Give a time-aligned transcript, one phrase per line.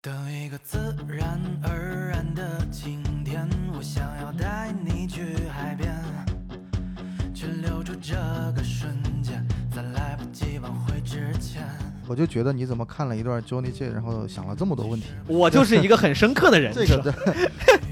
[0.00, 0.78] 等一个自
[1.08, 5.92] 然而然的晴天，我想要带你去海边，
[7.34, 8.14] 去留住这
[8.56, 11.66] 个瞬间，在来不及挽回之前。
[12.06, 15.08] 我就觉得你怎么看了一段 Johnny J，然后想了这么多问题？
[15.26, 16.72] 我就是一个很深刻的人。
[16.72, 17.50] 这个是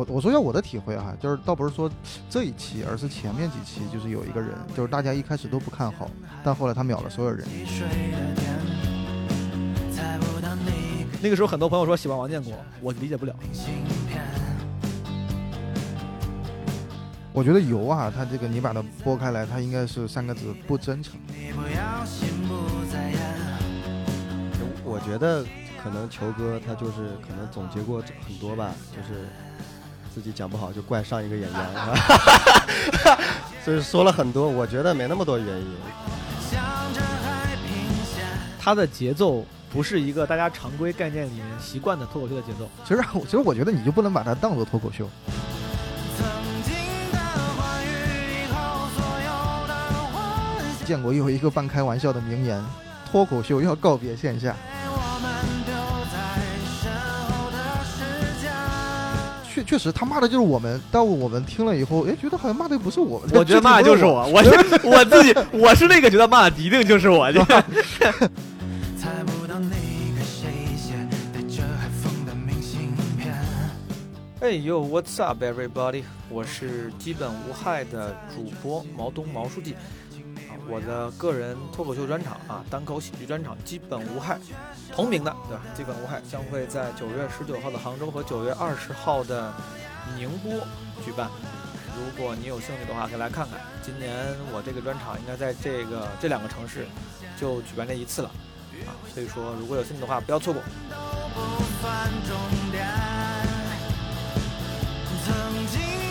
[0.00, 1.90] 我我说一下我的体会哈，就是倒不是说
[2.30, 6.10] 这一期，而是前面几期，就是有一个人，就是大家一开始都不看好，
[6.42, 7.46] 但后来他秒了所有人。
[11.20, 13.34] 那个时候很多朋友说喜欢王建国，我理解不了。
[17.34, 21.20] 我觉得油啊，它这个你把它剥开来，它应该是三个字：不真诚。
[21.28, 22.54] 你不要心不
[22.90, 23.20] 在焉。
[24.82, 25.44] 我觉得
[25.84, 29.28] 可能球哥他就是可能总结过很多吧，就是
[30.14, 33.18] 自己讲不好就怪上一个演员，是 吧
[33.64, 35.76] 所以说了很多，我觉得没那么多原因。
[36.50, 36.60] 向
[36.92, 37.72] 着海平
[38.04, 38.24] 线，
[38.58, 42.68] 他的节奏不是一个大家常规概念里面习惯的脱口秀的节奏。
[42.84, 45.08] 其实其实我觉得你就不能把它当做脱口秀。
[46.18, 46.26] 曾
[46.64, 46.74] 经
[47.12, 47.18] 的
[47.56, 49.30] 欢愉，以后所有
[49.68, 49.74] 的
[50.12, 52.64] 幻想，建国有一个半开玩笑的名言：
[53.10, 54.56] 脱口秀要告别线下。
[59.52, 63.28] 确确实，他骂的就是我们，但我们听了以后，哎，觉得好像骂的不是我们。
[63.34, 64.50] 我觉得骂的就是我，我是
[64.86, 67.32] 我自己，我是那个觉得骂的一定就是我。
[67.32, 67.42] 就
[68.96, 69.70] 猜不到你
[70.16, 70.94] 给谁写
[71.34, 73.34] 带着海风的明信片。
[74.40, 76.04] 哎呦，What's up, everybody？
[76.28, 79.78] 我是基本无害的主播毛东毛书记啊，
[80.68, 84.38] 我的个人脱口秀专场啊，单口喜剧专场基本无害，
[84.92, 85.62] 同名的对吧？
[85.74, 89.52] 基本无害将会在九月十九号的杭州和九月二十号的
[90.16, 90.52] 宁波
[91.04, 91.28] 举办。
[91.96, 93.58] 如果你有兴趣的话，可以来看看。
[93.82, 94.14] 今年
[94.52, 96.86] 我这个专场应该在这个这两个城市
[97.38, 98.30] 就举办这一次了
[98.86, 100.62] 啊，所以说如果有兴趣的话，不要错过。
[105.26, 106.09] 曾经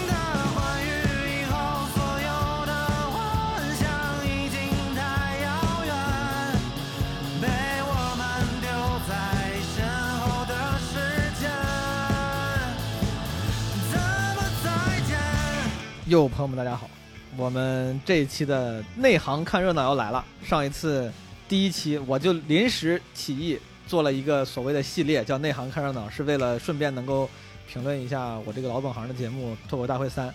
[16.10, 16.90] 哟，朋友们，大家好，
[17.38, 20.26] 我们这一期的内行看热闹要来了。
[20.44, 21.12] 上一次
[21.48, 27.30] 第一期我就临时起意做了一个所谓的系列，叫“内行看热闹”，是为了顺便能够
[27.72, 30.28] 评论一下我这个老本行的节目《脱口大会三》，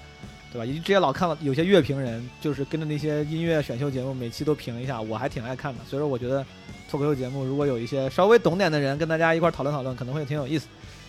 [0.52, 0.64] 对吧？
[0.64, 5.80] 以及之前老看到有些乐评人就是跟着那些音乐选秀节目，每期都评一下，我还挺爱看的。
[5.90, 6.46] 所以说，我觉得
[6.88, 10.68] 脱口秀节目如果有一些稍微懂点的人跟大家一块讨论讨论，可能会挺有意思。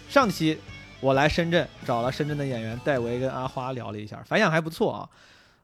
[0.09, 0.57] 上期
[1.05, 5.09] 我来深圳找了深圳的演员戴维跟阿花聊了一下，反响还不错啊。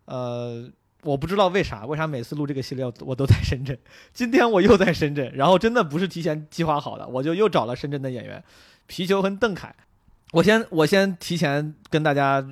[0.06, 0.70] 呃，
[1.02, 3.76] 我不知道为啥，为啥每次录这个系列我都在深圳，
[4.14, 8.44] 今天我又在深圳，然后真的不是提前计划好的，我就又找了深圳的演员
[8.86, 9.74] 皮球和邓凯。
[10.32, 12.46] 我先我先提前跟大家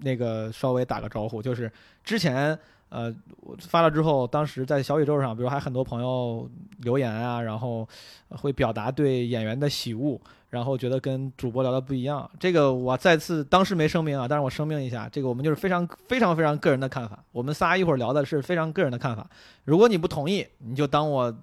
[0.00, 1.72] 那个稍微打个招呼，就是
[2.04, 2.58] 之前
[2.90, 7.86] 呃我发了之后，当时在小宇宙上，比如还很多朋友留言啊，然后
[8.30, 12.30] 会表达对演员的喜恶，然后觉得跟主播聊的不一样。
[12.38, 17.22] 这个我再次当时没声明啊，但是我声明一下，这个我们就是非常非常非常个人的看法。
[17.32, 19.28] 我们仨一会儿聊的是非常个人的看法，
[19.64, 21.34] 如果你不同意，你就当我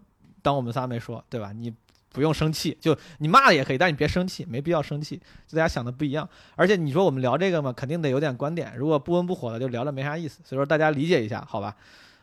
[0.42, 1.52] 当我们仨没说，对吧？
[1.52, 1.74] 你
[2.16, 6.28] 不用生气，就你骂也可以，但你别生气，没必要生气，就大家想的不一样。
[6.56, 10.40] 而且你说我们聊这个嘛，肯定得有点观点，如果不温不火的，就聊着没啥意思。
[10.46, 11.76] 所以说大家理解一下，好吧？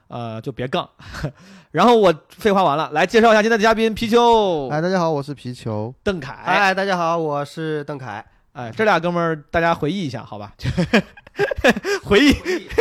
[0.08, 0.88] 呃，就别杠。
[1.70, 5.94] 然后我废话完了，来介绍一下今天的嘉宾皮球、哎，大家好，我是皮球。
[6.02, 6.32] 邓凯。
[6.32, 8.24] 哎，大家好，我是邓凯。
[8.52, 10.52] 哎，这俩哥们儿，大家回忆一下，好吧？
[12.04, 12.34] 回忆，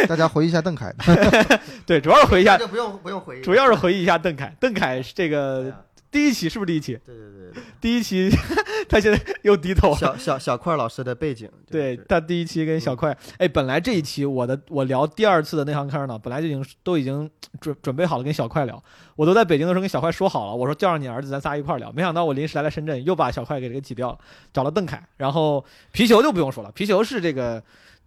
[0.05, 0.93] 大家回忆一下邓凯。
[1.88, 4.53] 对，主要是回忆一下，就不用不用回忆，主要是回忆一下邓凯。
[4.59, 5.79] 邓凯是这个啊
[6.11, 6.99] 第一期，是不是第一期？
[7.05, 8.29] 对对对对，第一期，
[8.89, 9.97] 他现在又低头了。
[9.97, 17.29] 小小小块老师的背景，就是对他第一期跟小块，哎，本来这一期我的我聊第二次的内行看热闹，本来就已经都已经
[17.61, 18.84] 准准备好了跟小块聊，
[19.16, 24.19] 我都在北京的时候跟小块说好了，我说叫上你儿子咱仨一块聊，没想到我临时来了深圳，又把小块给给挤掉了，
[24.52, 27.64] 找了邓凯，然后皮球就不用说了，皮球是这个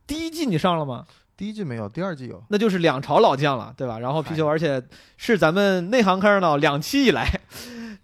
[0.06, 1.06] 第一季你上了吗？
[1.36, 2.40] 第一季没有，第二季有。
[2.48, 3.98] 那就是两朝老将了，对吧？
[3.98, 4.80] 然后皮球，而且
[5.16, 7.40] 是咱们内行看热闹两期以来，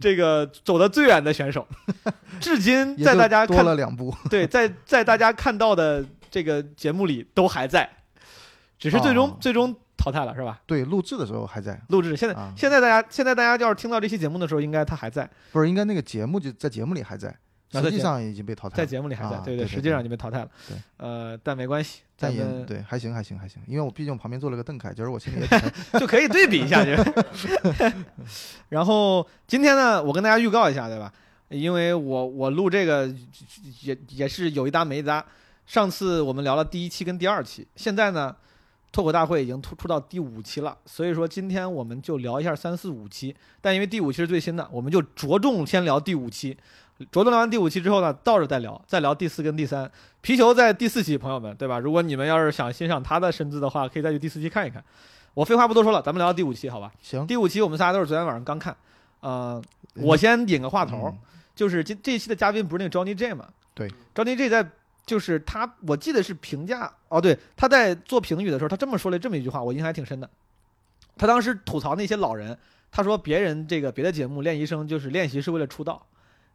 [0.01, 1.67] 这个走得最远的选手，
[2.41, 7.89] 至今在大家多看了两部， 对，在在大家看到的这个节目里都还在，
[8.79, 9.37] 只是最终、哦。
[9.41, 10.59] 最终淘汰了，是吧？
[10.65, 12.51] 对，录制的时候还在，录制现在、啊。
[12.57, 15.29] 现在大家现在大家要是听到这期节目的时候，应该他还在。
[15.53, 17.37] 不是应该那个节目就在节目里还在，
[17.73, 20.51] 实际上已经被淘汰了，在节目里还在，啊对对，实际上已经被淘汰了。
[20.69, 25.71] 对，呃，但没关系，咱但也们对还行还行还行，因为我毕竟旁边坐了个邓凯，就是我心里也挺
[26.01, 27.93] 就可以对比一下， 就是。
[28.69, 31.13] 然后今天呢，我跟大家预告一下，对吧？
[31.49, 33.13] 因为我我录这个
[33.81, 35.25] 也也是有一搭没一搭。
[35.67, 38.35] 上次我们聊了第一期跟第二期，现在呢，
[38.91, 43.35] 脱口大会已经突出到第五期了，所以说今天我们就聊一下三四五期。
[43.61, 46.57] 但因为第五期是最新的，我们就着重先聊第五期。
[47.11, 49.91] 着重聊完第五期之后呢，倒着再聊，再聊第四跟第三。
[50.21, 51.79] 皮球在第四期，朋友们，对吧？
[51.79, 54.85] 如果你们要是想欣赏他的身姿的话，可以再去第四期看一看。
[55.33, 56.93] 我废话不多说了，咱们聊到第五期，好吧？
[57.01, 57.27] 行。
[57.27, 58.77] 第五期我们仨都是昨天晚上刚看，
[59.21, 59.63] 呃，
[59.95, 61.19] 我先引个话头，嗯
[61.55, 63.47] 就是这这一期的嘉宾不是那个 Johnny J 嘛？
[63.75, 64.67] 对，Johnny J 在
[65.05, 70.29] 就是他，我记得是评价哦，对，他在做评语的时候，他这么说了这么一句话，我印象还挺深的。
[71.19, 72.57] 他当时吐槽那些老人，
[72.91, 76.07] 他说别人这个别的节目练习生就是练习是为了出道，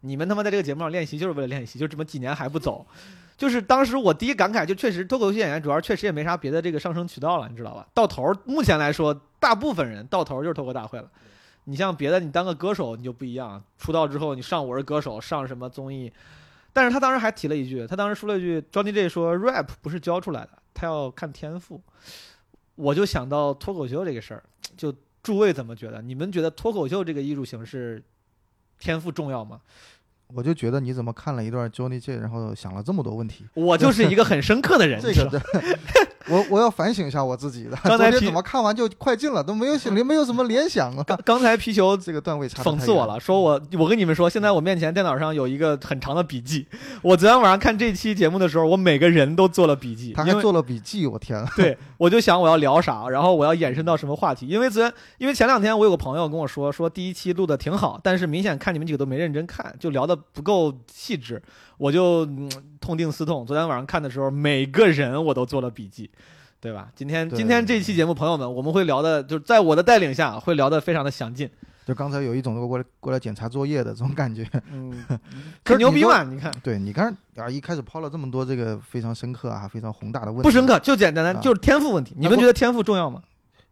[0.01, 2.85] 你们他妈在这个节目上练习就是为了练习，就这么几年还不走。
[3.37, 7.85] 就是当时我第一感慨，就确实脱口秀演员主要确实也没啥别的这个上升渠道了，你知道吧？
[7.93, 11.11] 到头目前来说，大部分人到头就是脱口大会了。
[11.65, 16.13] 你像别的，你当个歌手你就不一样，出道之后你上我是歌手，上什么综艺，
[16.71, 21.81] 但是他当时还提了一句，他当时说了一句 jony j 说 rap 不是教出来的，他要看天赋。
[22.75, 24.43] 我就想到脱口秀这个事儿，
[24.77, 24.93] 就
[25.23, 26.01] 诸位怎么觉得？
[26.01, 28.01] 你们觉得脱口秀这个艺术形式
[28.85, 29.59] 天赋重要吗？
[30.27, 35.41] 我就觉得你怎么看了一段 Johnny J，然后想了这么多问题，我就是一个很深刻的人， 这个
[36.29, 37.77] 我我要反省一下我自己的。
[37.83, 41.03] 刚才怎么看完就快进了，都没有 想没有什么联想啊。
[41.03, 46.65] 刚刚才皮球这个段位讽刺我了，说我我跟你们说，现在我面前电脑上有一个很长的笔记。
[47.01, 51.51] 我昨天晚上看这期节目的时候，我每个人都做了笔记，他还做了笔记，我天啊！
[51.55, 54.47] 对，我就想我要聊啥，然后我要延伸到什么话题。
[54.47, 61.41] 因为昨天，因为前两天我有个朋友跟我说，说第一期录的挺好，但是明显看你们几个都没认真看，就聊的不够细致。
[61.77, 62.49] 我就、嗯、
[62.85, 66.11] 痛定思痛，昨天晚上看的时候，每个人我都做了笔记。
[66.61, 66.87] 对吧？
[66.95, 71.47] 今天今天这期节目，朋友们，我们会聊的，就是在我的带领下，会聊得非常的详尽。
[71.85, 74.47] 就刚才有一种过来过来检查作业的这种感觉。
[74.71, 75.05] 嗯，
[75.63, 76.23] 可牛逼嘛？
[76.23, 82.15] 你看，对你看啊，一开始抛了这么多这个非常深刻啊、非常宏大的问题，不深刻，就简单的啊就是天赋问题。
[82.17, 83.21] 你们觉得天赋重要吗？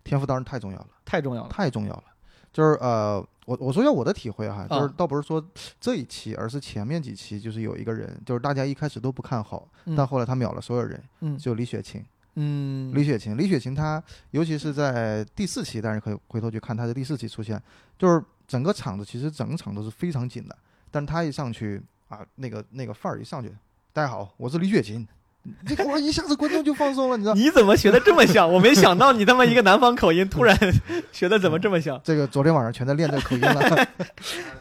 [0.04, 1.50] 天赋当然太重要了，太重要了。
[1.50, 2.04] 太重要了。
[2.54, 5.44] 就是呃，我我说一下我的体会哈，就是啊倒不是说
[5.82, 12.06] 这一期，而是前面几期，就是有一个人，就是大家一开始都不看好，嗯但后来他秒了所有人，嗯就李雪琴。
[12.36, 17.62] 嗯，李雪琴，李雪琴她尤其是在第四期，但是可以回头去看她的第四期出现，
[17.96, 20.58] 就是整个场子其实整场都是非常紧的，
[20.90, 23.54] 但她一上去啊，那个那个范儿一上去，
[23.92, 25.08] 大家好，我是李雪琴，
[25.68, 27.36] 这个我一下子观众就放松了，你知道。
[27.36, 28.52] 你怎么学的这么像？
[28.52, 30.58] 我没想到你他妈一个南方口音，突然
[31.12, 32.00] 学的怎么这么像？
[32.04, 33.88] 这个昨天晚上全在练这口音了。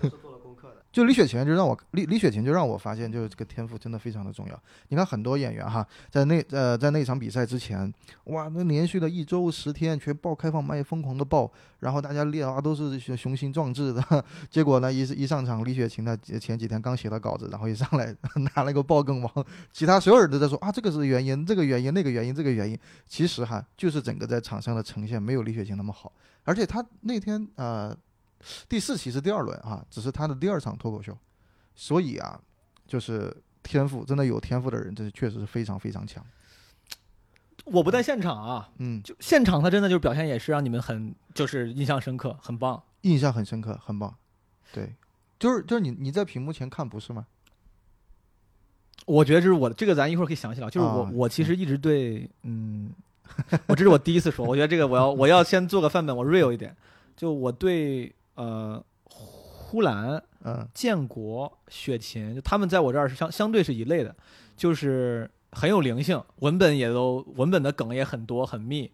[0.92, 4.62] 就李雪琴就让我李李雪琴就让我发现，就是这个天赋真的非常的重要。
[4.88, 7.90] 你看很多演员哈，在那呃在那场比赛之前，
[8.24, 11.50] 哇，那连续的一周十天全报开放麦，疯狂的报，
[11.80, 14.24] 然后大家练啊都是雄雄心壮志的。
[14.50, 18.14] 结果呢，一一上场，李雪琴呢前几天刚写了稿子，然后一上来
[18.54, 22.78] 拿了个爆梗王，其他所有人都在说啊这个是原因，这个原因，那个原因，这个原因。
[23.06, 26.12] 其实哈，就是整个在场上的呈现没有李雪琴那么好，
[26.44, 27.96] 而且他那天呃。
[28.68, 31.16] 第四期是第二轮啊，只是他的第二场脱口秀，
[31.74, 32.40] 所以啊，
[32.86, 36.24] 就是天赋真的有天赋的人，这确实是非常非常强。
[37.64, 42.82] 我不在现场啊，嗯，就现场他真的就是表现也是让你们很就是印象深刻，很棒。
[43.02, 44.14] 印象很深刻，很棒。
[44.72, 44.94] 对，
[45.38, 47.26] 就是就是你你在屏幕前看不是吗？
[49.06, 50.70] 我觉得这是我的这个咱一会儿可以详细聊。
[50.70, 52.92] 就是我、啊我其实一直对嗯，
[53.66, 56.76] 我这是我第一次说，我觉得这个我要我要先做个范本，我 real 一点。
[57.16, 64.14] 就我对呃呼兰、嗯建国、雪琴，就他们在我这儿是相相对是一类的，
[64.56, 68.90] 就是很有灵性，文本也都文本的梗也很多很密，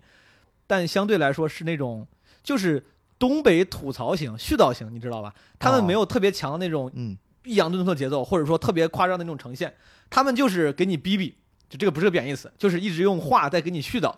[0.67, 2.07] 但相对来说是那种
[2.43, 2.85] 就是
[3.19, 5.35] 东北吐槽型、絮叨型，你知道吧？
[5.59, 9.75] 他们哦没有特别强的那种嗯抑扬顿挫节奏，或者说特别夸张的那种呈现，
[10.11, 11.35] 他们就是给你逼逼，
[11.69, 14.15] 就这个不是个贬义词，就是一直用话在给你絮叨。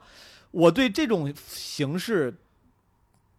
[0.51, 2.37] 我对这种形式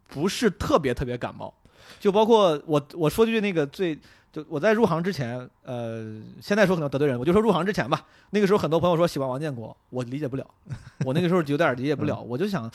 [0.07, 1.53] 不是特别特别感冒，
[1.99, 3.97] 就包括我我说句那个最。
[4.33, 8.07] 就我在入行之前，呃，现在说可能得罪人，我就说入行之前吧。
[8.29, 10.47] 那个时候很多朋友说喜欢王建国，我理解不了，
[11.03, 12.71] 我那个时候有点理解不了，我就想，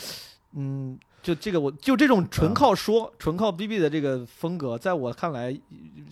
[0.52, 5.52] 嗯，就这个我就这种纯靠说、纯靠逼逼的这个风格，在我看来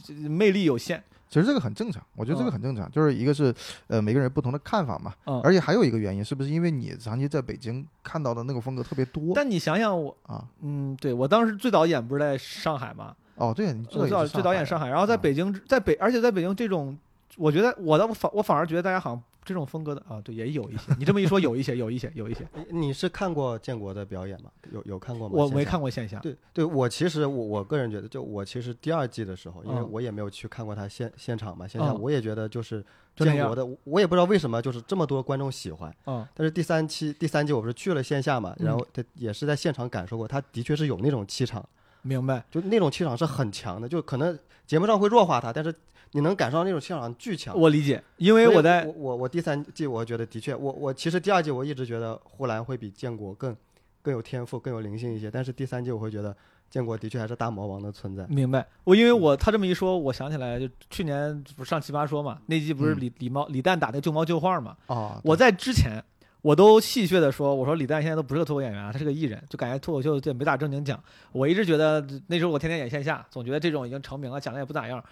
[0.08, 1.00] 呃魅力有限。
[1.28, 3.54] 其实这个很正常，我觉得这个很正常，就是一个是
[3.86, 10.44] 呃每个人不同的看法嘛，嗯，而且还有一个原因，是不是因为你长期在北京看到的那个风格特别多但你想想我，啊？
[10.62, 15.16] 嗯，对我当时最早演不是在上海嘛，哦，对，你最早最早演上海，然后在啊。
[15.16, 16.98] 北京，在北，而且在北京这种
[17.36, 20.94] 我觉得我倒反我反而觉得大家好像这种风格的啊，对，也有一些。
[20.98, 22.46] 你这么一说，有一些，有一些，有一些。
[22.70, 24.50] 你 你是看过建国的表演吗？
[24.72, 25.34] 有有看过吗？
[25.36, 26.18] 我没看过线下。
[26.20, 32.84] 对对，我其实我我个人觉得，就我其实第二季的时候，因为嗯我也没有去看过他现现场嘛，线下嗯我也觉得就是
[33.16, 35.94] 建国的，我也不知道为什么就是这么多观众喜欢。
[36.06, 41.64] 嗯但是第三期第三季我不是去了线下嘛，然嗯后他也是在现场感受过，他的确是有那种气场，
[42.02, 42.44] 明白。
[42.50, 45.74] 就那种气场是很强的，就可能节目上会弱化他，但是
[46.14, 47.58] 你能感受到那种气场巨强。
[47.58, 53.54] 我理解，因为我在我我我第三季我觉得的确，我我其实第二季我一直觉得呼兰会比建国更
[54.00, 56.34] 更有天赋、更有灵性一些，但是第三季我会觉得
[56.70, 58.24] 建国的确还是大魔王的存在。
[58.28, 58.64] 明白。
[58.84, 66.00] 我因为我他这么一说，我想起来，就去年不是上奇葩说嘛，那季不是嗯李李猫李诞打那个旧猫旧话嘛，哦，我在之前
[66.42, 71.02] 我都戏谑的说，我说李诞现在都不是个脱口演员啊，他是个艺人，就感觉脱口秀就没咋正经讲。
[71.32, 75.02] 我一直觉得那时候我天天演线下，总觉得这种已经成名了，讲的也不咋样。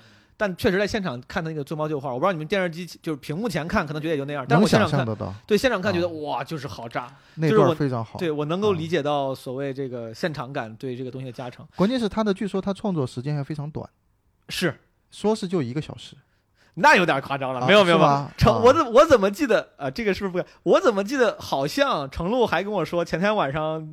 [0.42, 5.06] 但确实在现场看的那个旧猫旧画，我不知道你们电视机就是屏幕前看可能觉得也就那样，但我现场看，
[5.46, 7.06] 对现场看觉得啊哇就是好炸，
[7.36, 8.18] 那段非常好。
[8.18, 11.64] 对我能够啊理解到所谓这个现场感对这个东西的加成。
[11.76, 13.88] 关键是他的，据说他创作时间还非常短，
[14.48, 14.74] 是，
[15.12, 16.16] 说是就一个小时。
[16.74, 18.32] 那有点夸张了，啊没有没有没有是吧。
[18.36, 20.70] 程，啊我怎我怎么记得啊、这个是不是不？
[20.70, 23.88] 我怎么记得好像程璐还跟我说，前天晚上，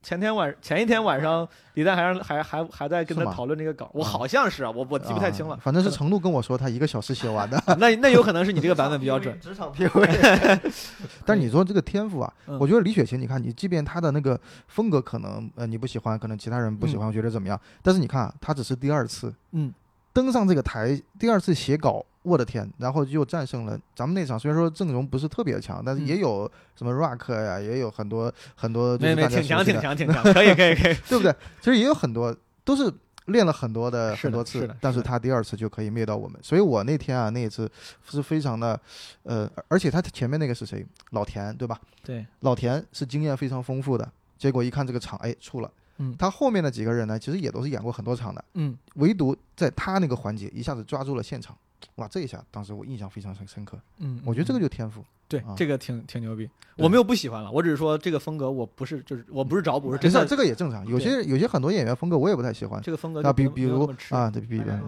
[0.00, 5.60] 前天晚前一天晚上，李诞还让还还还在跟他讨论这个稿，我啊好像是啊，我我记不太清了啊。
[5.62, 7.62] 反正是程璐跟我说他一个小时写完的。
[7.78, 9.36] 那那有可能是你这个版本比较准。
[9.40, 10.72] 职场 PUA，
[11.26, 17.60] 但是你说这个天赋啊，嗯我觉得李雪琴，你看你即便她的那个风格可能呃你不喜欢，可能其他人不喜欢，我觉得怎么样？
[17.82, 19.72] 但是你看啊，她只是第二次，嗯，
[20.12, 24.38] 登上这个台，第二次写稿，我的天，然后就战胜了咱们那场。
[24.38, 30.94] 虽然说阵容不是特别强，但是嗯也有什么 Rock 呀，也有很多很多就是大家挺强挺强挺强，可以可以可以。
[31.08, 31.34] 对不对？
[31.60, 32.92] 其实也有很多都是
[33.26, 36.38] 练了很多的很多次但是他第二次就可以灭到我们。
[36.42, 37.70] 所以我那天啊，那一次
[38.08, 38.78] 是非常的，
[39.22, 40.86] 呃，而且他前面那个是谁？
[41.10, 41.78] 老田对吧？
[42.04, 45.70] 对，老田是经验非常丰富的，结果一看这个场，哎，出了。
[46.00, 51.56] 嗯他后面的几个人呢，其实也都是演过很多场的，嗯，唯独在他那个环节一下子抓住了现场，
[51.96, 53.78] 哇，这一下当时我印象非常深深刻。
[53.98, 55.04] 嗯，我觉得这个嗯就天赋。
[55.28, 56.48] 对啊这个挺挺牛逼。
[56.76, 60.86] 我没有不喜欢了，我只是说这个风格我不是就是我不是找补，是真的这个也正常。
[60.86, 64.80] 有些有些很多演员风格我也不太喜欢啊，这个风格就没有比比如啊，对，比比哎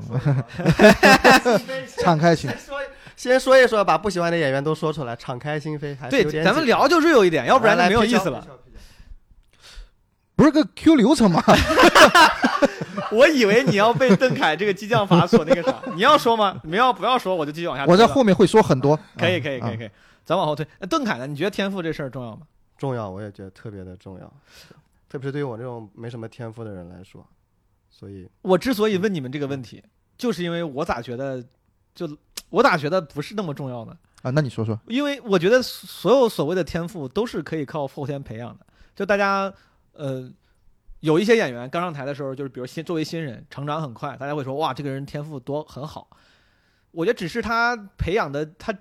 [1.99, 2.50] 敞开心。
[3.16, 8.30] 先说一说，把不喜欢的演员都说出来，敞开心扉，还是有对，咱们聊就 real 一点，要不然就来没有意思。
[8.30, 8.47] 了来。
[10.40, 11.42] 不是个 Q 流程吗？
[13.12, 16.59] 我以为你要被邓凯这个激将法所那个啥， 你要说吗？
[16.64, 17.85] 你要不要说，我就继续往下。
[17.85, 18.99] 我在后面会说很多。
[19.18, 19.90] 可以可以可以可以，
[20.25, 20.66] 咱往后推。
[20.78, 21.26] 那邓凯呢？
[21.26, 22.47] 你觉得天赋这事儿重要吗？
[22.78, 24.32] 重要，我也觉得特别的重要，
[25.11, 27.23] 特别是对于我这种没什么天赋的人来说，
[27.90, 29.85] 所以我之所以问你们这个问题，
[30.16, 31.44] 就是因为我咋觉得，
[31.94, 32.09] 就
[32.49, 33.94] 我咋觉得不是那么重要呢？
[34.23, 34.80] 啊，那你说说。
[34.87, 38.64] 因为我觉得所有所谓的天赋都是可以靠后天培养的。
[38.97, 39.50] 就大家，
[39.92, 40.30] 呃，
[41.00, 46.09] 有一些演员刚上台的时候，就是比如新作为新人，成长很快，大家会说哇，这个人天赋多很好。
[46.90, 48.73] 我觉得只是他培养的，他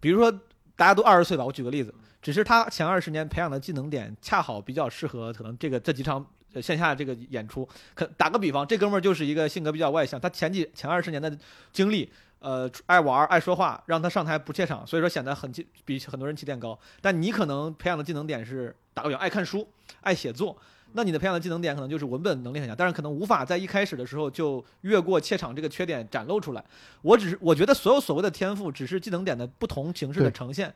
[0.00, 0.30] 比如说
[0.76, 6.24] 大家都二十岁吧，我举个例子，只是他前二十年培养的技能点恰好比较适合可能这个这几场
[6.60, 7.68] 线下这个演出。
[7.94, 11.36] 可打个比方，这哥们儿就是一个性格比较外向，他前几前二十年的
[11.72, 12.12] 经历。
[12.44, 16.78] 呃，爱玩爱说话，让他上台不怯场，所以说显得很起比很多人起点高。
[17.00, 19.66] 但你可能培养的技能点是打个比方，爱看书、
[20.02, 20.54] 爱写作，
[20.92, 26.62] 那你的培养的技能点可能就是文本能力很强，但是可能无法在一开始的时候就越过怯场这个缺点展露出来。
[27.00, 30.74] 我只是我觉得所有所谓的天赋只是技能点的不同形式的呈现。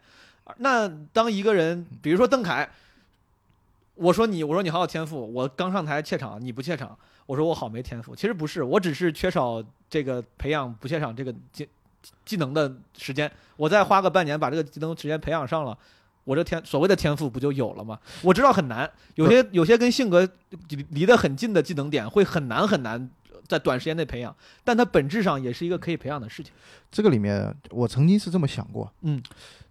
[0.56, 2.66] 那当一个人，比如说邓凯，
[3.98, 8.14] 我说你，我说你好有天赋，我刚上台怯场，你不怯场，我说我好没天赋。
[8.14, 11.68] 其实不是，我只是缺少这个培养不怯场这个技
[12.24, 15.76] 技能的时间，我再花个半年把这个技能时间培养上了。
[16.24, 17.98] 我这天所谓的天赋不就有了吗？
[18.22, 20.28] 我知道很难，有些有些跟性格
[20.68, 23.10] 离离得很近的技能点会很难很难
[23.48, 26.52] 在短时间内培养，但它本质上也是一个可以培养的事情。
[26.92, 29.22] 这个里面，我曾经是这么想过，嗯，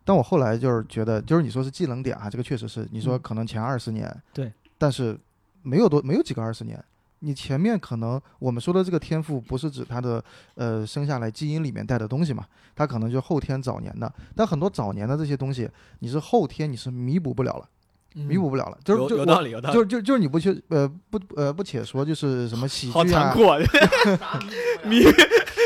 [0.03, 5.17] 但我后来就是觉得，就是你说是技能点啊，这个确实是，你说嗯可能前二十年，对，但是
[5.61, 6.83] 没有多没有几个二十年，
[7.19, 10.23] 你前面可能我们说的这个天赋，不是指他的
[10.55, 15.69] 呃生下来基因里面带的东西嘛，他可能就后天早年的，但很多早年的这些东西，
[15.99, 17.69] 你是后天你是弥补不了了，
[18.13, 23.59] 弥补不了了，就是有有道理，有道理，就就就是你不去呃不呃不且说就是什么喜剧啊，好残酷啊！
[24.83, 25.03] 弥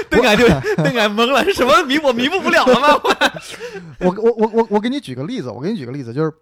[0.09, 3.01] 邓凯就邓凯懵了，什么弥我弥补不了了吗？
[4.01, 6.33] 我我我我我给你举个例子，我给你举个例子，就是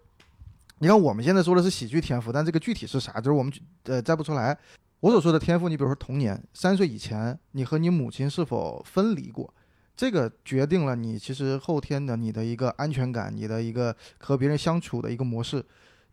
[0.78, 4.56] 你看我们现在说的是喜剧天赋，但这个具体是啥，就是我们举呃摘不出来。
[5.00, 9.52] 我所说的天赋，你比如说童年，三岁以前，你和你母亲是否分离过？
[9.96, 15.64] 这个决定了你其实后天的你的一个安全感，你的一个和别人相处的一个模式。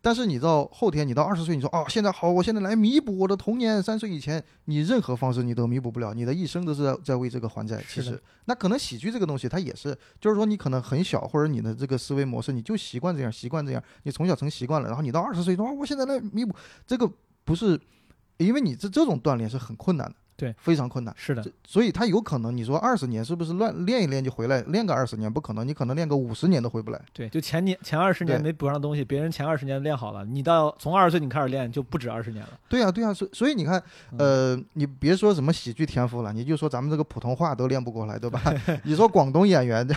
[0.07, 7.83] 但是你到后天，你到二十岁，你说哦，现在好，我现在来弥补我的童年，三岁以前，你任何方式你都弥补不了，你的一生都是在在为这个还债。
[7.89, 17.11] 其实，那可能喜剧这个东西，它也是，就是说你可能很小，或者你的这个思维模式，你就习惯这样，习惯这样，你从小成习惯了，然后你到二十岁说，啊，我现在来弥补，这个
[17.43, 17.77] 不是，
[18.37, 21.11] 因为你这这种锻炼是很困难的，对，非常困难。
[21.17, 24.61] 是的，所以他有可能，你说二十年是不是乱练一练就回来？
[24.67, 27.01] 练个二十年不可能，你可能练个五十年都回不来。
[27.11, 32.49] 对，就前年前二十年没补上东西，别人前二十年练好了，你到从二十岁你开始练就不止二十年了。
[32.69, 38.39] 对呀、对呀、所所以你看，嗯呃，你别说什么喜剧天赋了，你就说咱们这个普通话都练不过来，对吧？
[38.85, 39.87] 你说广东演员，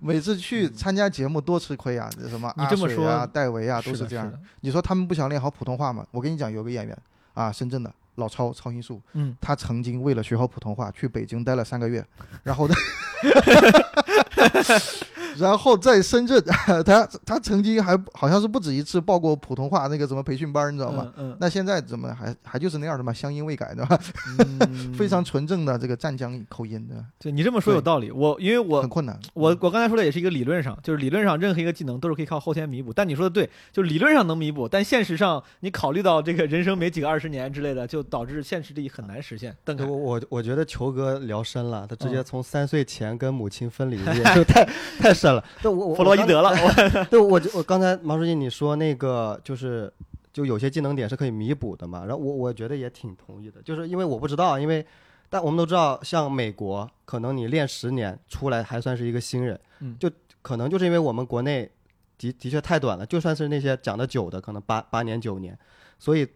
[0.00, 4.28] 每次去参加节目多吃亏啊，什么阿你这么水啊、戴维啊，都是这样。
[4.28, 6.04] 的你说他们不想练好普通话吗？
[6.10, 6.98] 我跟你讲，有个演员
[7.34, 12.04] 啊，深圳的老超超音速，嗯，他曾经为了学好普通话去北京待了三个月，
[12.42, 12.74] 然后呢，
[15.38, 16.42] 然后在深圳，
[16.84, 21.12] 他他曾经还好像是不止一次报过普通话那个什么培训班，你知道吗？
[21.16, 23.98] 嗯那现在怎么还还就是那样的嘛，乡音未改，对吧？
[24.38, 27.04] 嗯， 非常纯正的这个湛江口音，对吧？
[27.18, 28.10] 对你这么说有道理。
[28.10, 29.18] 我因为我很困难。
[29.34, 32.92] 我我刚才说的也是一个理论上，就是理论上任何一个技能都是可以靠后天弥补。
[32.92, 39.54] 但你说的对，就理论上能弥补，但现实上你考虑到这个人生没几个二十年之类的，就导致现实里很难实现。
[39.64, 44.64] 邓凯我，我我觉得球哥聊深了，他直接嗯从三岁前跟母亲分离， 也就太
[44.98, 45.44] 太深了。
[45.62, 49.92] 对我我弗洛伊德了， 我对我我刚才毛书记你说那个就是
[50.32, 54.84] 就有些技能点是可以弥补的嘛，然后我我觉得也挺同意的，就是因为我不知道，因为
[55.28, 60.10] 但我们都知道，像美国可能你练十年出来还算是一个新人，嗯就
[60.42, 61.70] 可能就是因为我们国内
[62.18, 65.58] 的的确太短了，就算是那些讲的久的，可能八八年九年，
[65.98, 66.26] 所以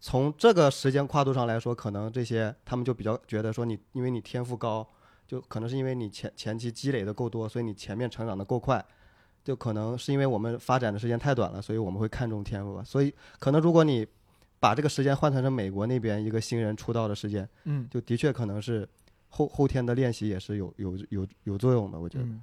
[0.00, 4.84] 从这个时间跨度上来说，可能这些他们就比较觉得说你因为你天赋高，
[5.32, 8.84] 就可能是因为你前前期积累的够多，所以你前面成长的够快。
[9.42, 12.84] 就可能是因为我们发展的时间太短了，所以我们会看重天赋吧。
[12.84, 14.06] 所以可能如果你
[14.60, 18.88] 把这个时间换算成美国那边一个新人出道的时间，嗯就的确可能是
[19.30, 21.98] 后后天的练习也是有有有有作用的。
[21.98, 22.42] 我觉得，嗯，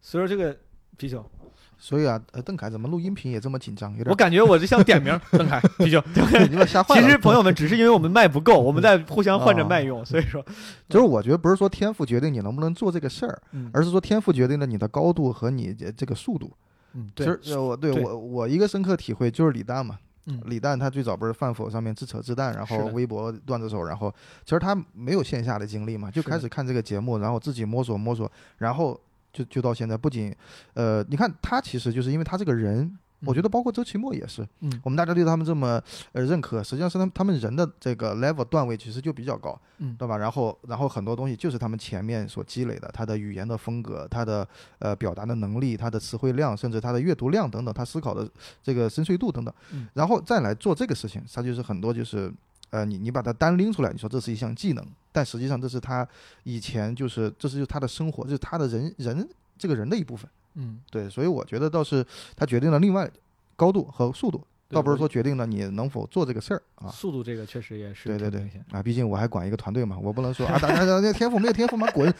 [0.00, 0.56] 所以说这个
[0.96, 1.28] 啤酒，
[1.78, 3.90] 所以啊，呃，邓凯怎么录音频也这么紧张？
[3.96, 6.02] 有点我感觉我就像点名 邓凯啤酒。
[6.50, 7.00] 你把吓坏了。
[7.06, 10.44] 其实朋友们只是因为我们麦不够，我们在互相换着麦用，所以说，
[10.88, 16.52] 就是我觉得不是说天赋决定你能不能做这个事儿，嗯而是说天赋决定了你的高度和你这这个速度。
[16.94, 24.12] 嗯，其，实呃我对对我我一个深刻体会就是李诞嘛，嗯李诞他最早不是饭否上面自扯自弹，然后微博段子手，然后
[24.44, 28.98] 其实他没有线下的经历嘛，就开始看这个节目，然后自己摸索摸索，然后
[29.32, 30.34] 就就到现在，不仅
[30.74, 32.98] 呃，你看他其实就是因为他这个人。
[33.26, 40.16] 我觉得包括周奇墨也是，嗯我们大家对他们这么呃认可，实际上是他们他们人的这个 level 段位其实就比较高，嗯对吧？
[40.16, 44.46] 然后然后很多东西就是他们前面所积累的，他的语言的风格，他的
[44.78, 48.30] 呃表达的能力，他的词汇量，甚至他的阅读量等等，他思考的
[48.62, 52.32] 这个深邃度等等，嗯然后再来做这个事情，他就是很多就是。
[52.70, 54.86] 呃，你你把它单拎出来，你说这是一项技能，
[55.18, 56.06] 但实际上这是他
[56.44, 59.28] 以前就是这是就是他的生活，就是他的人人
[59.58, 60.30] 这个人的一部分。
[60.54, 63.10] 嗯，对，所以我觉得倒是他决定了另外
[63.56, 66.88] 高度和速度，倒不是说决定了你能否做这个事儿啊。
[66.88, 72.14] 速度这个确实也是对对对啊，毕竟我还管一个团队嘛，我不能说啊，大家那天赋没有天赋嘛，滚。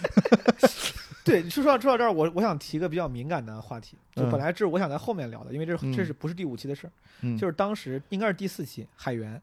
[1.25, 9.41] 对，说到说到这儿，我我想提个比较敏感的话题，就嗯本来这是我想在后面聊的，因为这是这嗯是不是第五期的事儿，嗯，就是当时应该是第四期海员，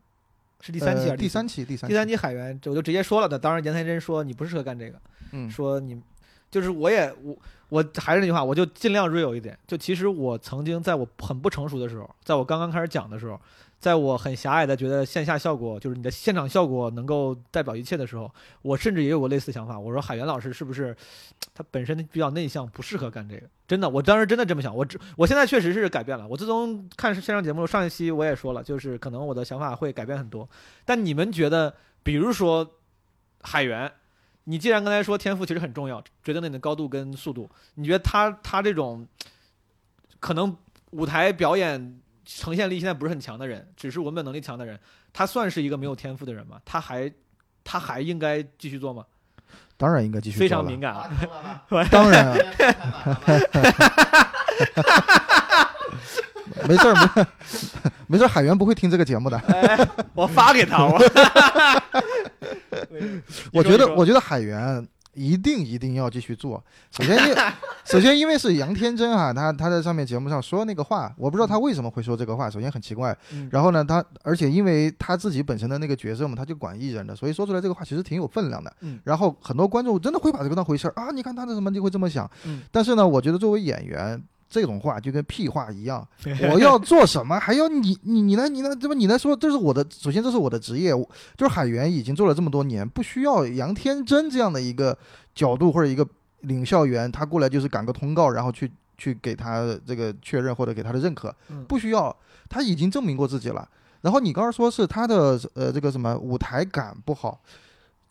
[0.62, 3.38] 是第三期还呃是第三期，第三第三期海员，我就直接说了的。
[3.38, 5.00] 当然，严才真说你不适合干这个，
[5.32, 6.02] 嗯说你
[6.50, 7.38] 就是我也我
[7.70, 9.58] 我还是那句话，我就尽量 real 一点。
[9.68, 13.40] 就其实我曾经在我很不成熟的时候，在我刚刚开始讲的时候，
[13.80, 19.80] 在我很狭隘的觉得线下效果就是你的现场效果能够代表一切的时候，我甚至也有过类似想法。
[19.80, 20.96] 我说海源老师是不是
[21.54, 23.44] 他本身比较内向，不适合干这个？
[23.68, 24.76] 真的，我当时真的这么想。
[24.76, 26.28] 我只我现在确实是改变了。
[26.28, 30.48] 我自从看线上节目，上一期我也说了，就是可能我的想法会改变很多。
[30.84, 32.68] 但你们觉得，比如说
[33.42, 33.92] 海源，
[34.46, 39.08] 你既然刚才说天赋其实很重要，决定了你的高度跟速度，你觉得他他这种
[40.20, 40.56] 可能
[40.92, 44.80] 舞台表演呈现力现在不是很强的人，只是文本能力强的人，
[45.14, 46.60] 他算是一个没有天赋的人吗？
[46.66, 47.12] 他还
[47.64, 49.06] 他还应该继续做吗？
[49.78, 51.12] 当然应该继续非做了常敏感啊！
[51.92, 52.38] 当然啊，
[56.68, 57.06] 没事儿，没
[58.08, 59.38] 没事儿，海源不会听这个节目的。
[59.38, 59.78] 哎，
[60.16, 60.98] 我发给他，我
[63.52, 66.64] 我觉得，我觉得海源，一定一定要继续做。
[66.92, 67.36] 首先因
[67.86, 72.50] 首先因为是杨天真啊，他他在上面节目上说那个话，我不知道他为什么会说这个话。
[72.50, 78.72] 首先很奇怪，嗯然后呢，他而且因为他自己本身的那个角色嘛，他就管艺人的，所以说出来这个话其实挺有分量的。
[78.82, 82.30] 嗯然后很多观众真的会把这个当回事儿啊，你看他的什么就会这么想。
[82.46, 84.24] 嗯但是呢，我觉得作为演员。
[84.50, 86.08] 这种话就跟屁话一样，
[86.52, 90.92] 我要做什么，还要你你你来你来，怎么你来说，这是我的，首先这是我的职业，
[91.36, 94.98] 就是海员已经做了这么多年，不需要杨天真这样的一个
[95.34, 96.08] 角度或者一个
[96.42, 101.66] 领校员，他过来就是赶个通告，然后去去给他这个确认或者给他的认可，嗯。
[101.66, 102.16] 不需要，
[102.48, 103.68] 他已经证明过自己了。
[104.02, 107.42] 然后你刚刚说是他的呃这个什么舞台感不好，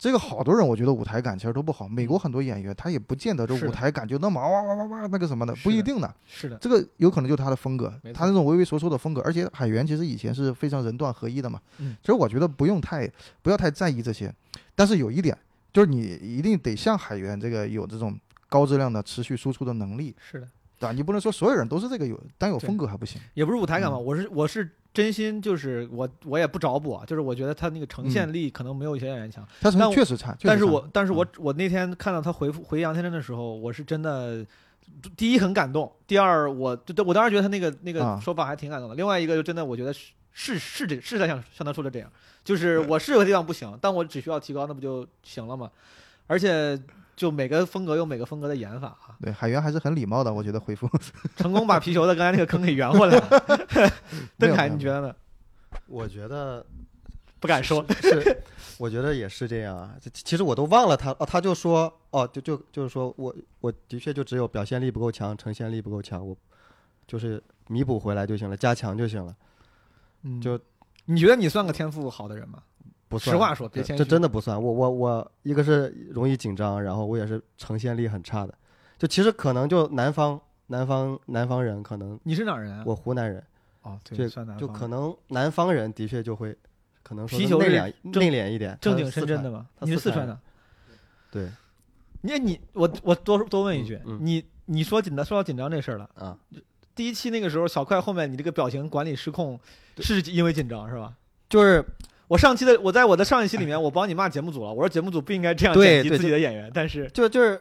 [0.04, 1.88] 这个好多人我觉得舞台感其实都不好。
[1.88, 6.14] 美国很多演员他也不见得这舞台感就那么哇哇哇哇那个什么的，不一定的。
[6.26, 9.22] 是的，这个有可能就是他的风格他那种畏畏缩缩的风格。
[9.22, 14.30] 而且海源其实以前是非常人段合一的嘛，嗯其实我觉得不用太不要太在意这些，
[14.74, 15.34] 但是有一点
[15.72, 18.14] 就是你一定得像海源这个有这种
[18.50, 20.46] 高质量的持续输出的能力，是的，
[20.78, 20.92] 对吧？
[20.92, 23.18] 你不能说所有人都是这个有单有风格还不行。
[23.32, 29.46] 也不是舞台感嘛，嗯我是我是真心就是我我也不找补啊，就是我觉得他那个呈现嗯力可能没有一些演员强。
[29.61, 34.46] 他但我确实差，但是我但是我嗯我那天看到他回复回杨天真的时候，我是真的。
[35.16, 38.94] 第一很感动，第二我就我当时觉得他那个那个啊说法还挺感动的。
[38.94, 42.12] 另外一个就真的我觉得是是是这是他像像他说的这样，
[42.44, 45.70] 就是我是有个地方不行，但我只需要提高，那不就行了吗？
[46.26, 46.78] 而且
[47.16, 50.88] 就每个风格有每个风格的演法啊，对海源还是很礼貌的，我觉得回复。
[51.37, 53.92] 成功把皮球的刚才那个坑给圆回来 了。
[54.38, 55.14] 邓凯，你觉得呢？
[55.87, 56.64] 我觉得
[57.40, 58.42] 不敢说，是，
[58.79, 59.94] 我觉得也是这样啊。
[60.00, 66.37] 这其实我都忘了他哦，他就说哦，就就就是说我我的确就只有表现力不够强，呈现力不够强，我
[67.07, 69.37] 就是弥补回来就行了，加强就行了，
[70.22, 70.59] 嗯就
[71.05, 72.62] 你觉得你算个天赋好的人吗？
[73.08, 73.34] 不算。
[73.34, 74.10] 实话说，别这这谦虚。
[74.10, 74.60] 真的不算。
[74.60, 78.54] 我我我一个是容易紧张，然后我也是呈现力很差的。
[78.98, 82.82] 就其实可能就南方南方南方人可能你是哪儿人啊？
[82.86, 83.42] 我湖南人，
[83.82, 86.56] 哦，这对，算南就方可能南方人的确就会
[87.02, 89.66] 可能说内敛内敛一点，正经深圳的吗？
[89.80, 90.38] 你是四川的？
[91.30, 91.50] 对
[92.22, 96.38] 你你我我多多问一句，嗯你你说紧张说到紧张这事儿了，啊，
[96.94, 99.58] 第一期那个时候小快后面你这个表情管理失控，
[99.98, 101.12] 是因为紧张是吧？
[101.50, 101.84] 就是
[102.28, 107.60] 我上期的我在我的上一期里面 我帮你骂节目组了，我说节目组不应该这样剪辑自己的演员，但是就就是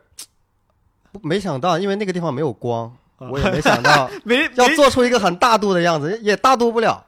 [1.21, 2.85] 没想到，因为那个地方没有光，
[3.17, 7.05] 啊我也没想到 没没要做出一个很大度的样子，也大度不了。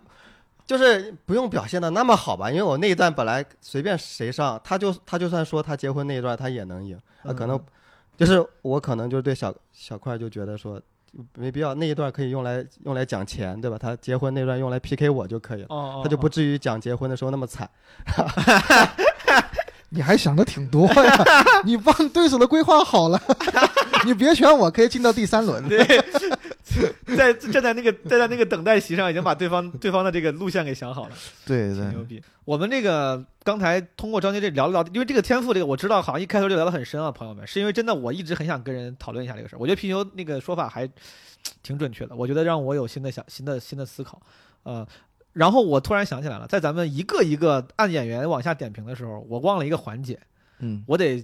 [0.68, 7.66] 就是不用表现的那么好吧，因为我那一段本来随便谁上，他就他就算说他结婚那一段他也能赢，啊，可能嗯
[8.18, 10.82] 就是我可能就对小小块就觉得说
[11.38, 13.78] 没必要，那一段可以用来用来讲钱，对吧？
[13.80, 17.70] 他结婚那段用来 PK 我就可以了，哦哦，他就不哦至于讲结婚的时候那么惨。
[19.90, 21.26] 你还想的挺多呀，
[21.64, 23.22] 你帮对手的规划好了，
[24.04, 25.66] 你别选我，可以进到第三轮。
[25.70, 25.86] 对，
[27.18, 31.16] 在站在那个站在那个等待席上，已经把对方对方的这个路线给想好了。
[31.46, 32.22] 对挺牛，逼。
[32.44, 39.60] 我们这个刚才通过张杰这聊了聊，因为这个天赋这个我知道，好像一开头就聊得很深啊，朋友们，是因为真的我一直很想跟人讨论一下这个事儿。
[39.60, 40.90] 我觉得皮球那个说法还
[41.64, 44.22] 挺准确的，我觉得让我有新的想新的新的思考，
[44.64, 44.88] 呃。
[45.34, 50.18] 然后我突然想起来了，在咱们一个一个按演员往下点评的时候，我忘了一个环节，
[50.60, 51.22] 嗯，我得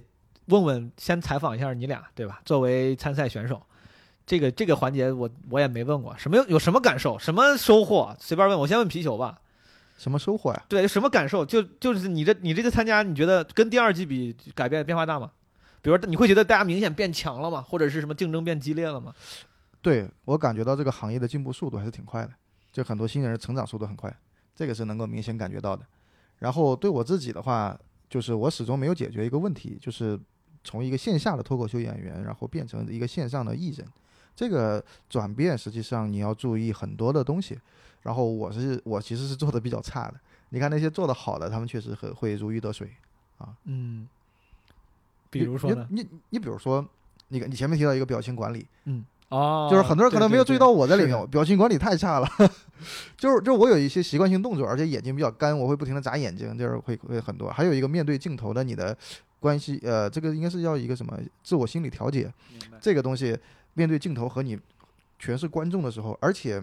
[0.48, 2.42] 问问，先采访一下你俩，对吧？
[2.44, 3.62] 作为参赛选手，
[4.26, 8.14] 这个这个环节我我也没问过，什么有什么感受，什么收获？
[8.18, 9.38] 随便问，我先问皮球吧。
[9.98, 10.64] 什么收获呀？
[10.68, 11.44] 对，什么感受？
[11.44, 15.30] 就就是你这你这个参加，你觉得跟第二季比改变变化大吗？
[15.80, 17.60] 比如说你会觉得大家明显变强了吗？
[17.62, 19.12] 或者是什么竞争变激烈了吗？
[19.80, 22.30] 对我感觉到这个行业的进步速度还是挺快的，
[22.72, 24.12] 就很多新人成长速度很快，
[24.54, 25.84] 这个是能够明显感觉到的。
[26.38, 27.76] 然后对我自己的话，
[28.08, 30.18] 就是我始终没有解决一个问题，就是
[30.64, 33.86] 从一个线下的脱口秀演员，然后变成一个线上的艺人，
[34.34, 37.58] 这个转变实际上你要注意很多的东西。
[38.02, 40.14] 然后我是我其实是做的比较差的，
[40.48, 42.90] 你看那些做的好的，他们确实很会如鱼得水
[43.38, 43.54] 啊。
[43.64, 44.08] 嗯，
[45.30, 45.86] 比如说呢？
[45.88, 46.84] 你你你比如说，
[47.28, 52.28] 你你前面提到一个表情管理，嗯哦，就是很多人可能没有注意到我在里面，表情管理太差了。
[53.16, 57.50] 就是就是我有一些习惯性动作，而且眼睛比较干，我会不停的眨眼睛，就是会会很多。
[57.52, 58.98] 还有一个面对镜头的你的
[59.38, 62.28] 关系，呃，这个应该是要一个什么自我心理调节，
[62.80, 63.38] 这个东西
[63.74, 64.58] 面对镜头和你
[65.18, 66.62] 全是观众的时候，而且。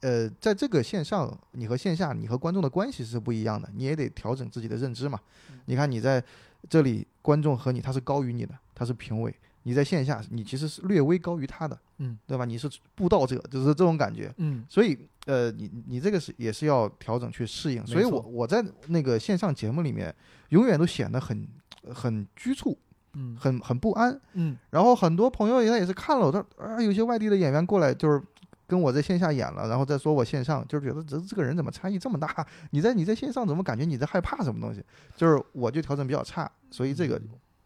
[0.00, 5.18] 呃，在这个线上，你和线下，你和观众的关系是不一样的，你也得调整自己的认知嘛。
[5.64, 6.22] 你看你在
[6.70, 9.32] 这里，观众和你他是高于你的，他是评委；
[9.64, 12.44] 你在线下，你其实是略微高于他的，嗯，对吧？
[12.44, 14.32] 你是布道者，就是这种感觉。
[14.36, 17.84] 嗯所以，呃，你你这个是也是要调整去适应。
[17.84, 20.14] 所以我我在那个线上节目里面，
[20.50, 21.44] 永远都显得很
[21.92, 22.78] 很拘促，
[23.14, 24.20] 嗯很很不安。
[24.34, 28.22] 嗯然后很多朋友他也是看了我，他啊有些外地的演员过来就是。
[28.68, 32.46] 跟我在线下演了，然后再说我线上，就是觉得这这个人怎么差异这么大？
[32.68, 34.84] 你在你在线上怎么感觉你在害怕什么东西？
[35.16, 37.18] 就是我就调整比较差，所以这个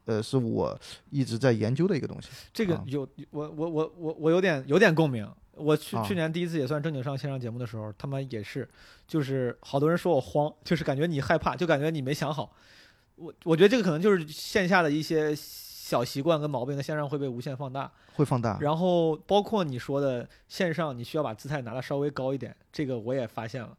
[0.04, 0.78] 呃是我
[1.10, 2.28] 一直在研究的一个东西。
[2.28, 3.00] 啊这个有
[3.30, 5.28] 我我我我我有点有点共鸣。
[5.54, 8.68] 我去啊去年第一次也算正经上线上节目的时候，他们也是，
[9.08, 12.54] 就是好多人说我慌，就是感觉你害怕，就感觉你没想好。
[13.22, 17.90] 我我觉得这个可能就是线下的一些小习惯跟毛病，在线上会被无限放大。
[18.14, 23.74] 会放大，然后包括你说的线上，你需要把姿态拿的稍微高一点，这个我也发现了。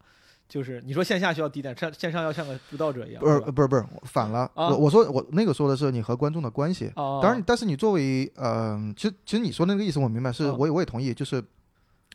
[0.49, 4.39] 就是你说线下需要低点，线线上要像个布道者一样，不是不是不是反了。
[4.56, 6.91] 啊我我说我那个说的是你和观众的关系。
[6.95, 11.43] 哦，当然，但是你作为呃，其实其实你说那个意思我明白，是嗯我也我也同意，就是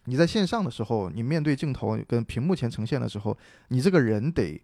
[0.07, 3.37] 你在线上的时候，你面对镜头跟屏幕前呈现的时候，
[3.69, 4.61] 你这个人得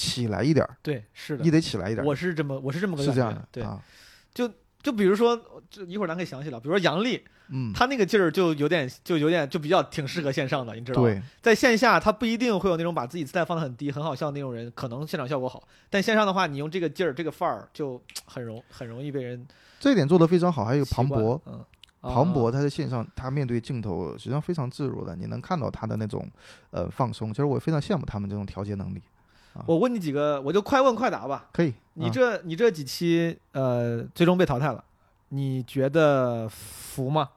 [0.00, 3.82] 起来一点儿，对，是的你，得起来一点儿，我是这么我是这么个是这样的，对，啊，
[4.82, 6.58] 就比如说，这一会儿咱可以详细聊。
[6.58, 11.06] 比如说杨笠，嗯，他那个劲儿就有点，就有点，就比较挺适合线上的，你知道吗？
[11.06, 15.62] 对，在线下他不一定会有那种把自己姿态放得很低、很好笑的那种人，可能现场效果好。
[15.90, 19.46] 但线上的话，你用这个劲儿、这个范儿，就很容很容易被人
[19.78, 20.64] 这一点做得非常好。
[20.64, 21.62] 还有庞博，，嗯，
[22.00, 26.26] 庞博啊他在线上，他面对镜头实际上非常自如的，你能看到他的那种
[26.70, 27.28] 呃放松。
[27.34, 29.02] 其实我非常羡慕他们这种调节能力。
[29.66, 31.48] 我问你几个，我就快问快答吧。
[31.52, 32.10] 可以，你啊。
[32.12, 34.84] 这你这几期呃最终被淘汰了，
[35.30, 37.30] 你觉得服吗？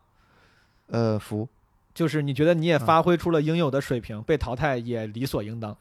[0.88, 1.47] 呃服。
[1.93, 2.80] 就是你觉得你也啊。
[2.80, 5.76] 发挥出了应有的水平，被淘汰也理所应当，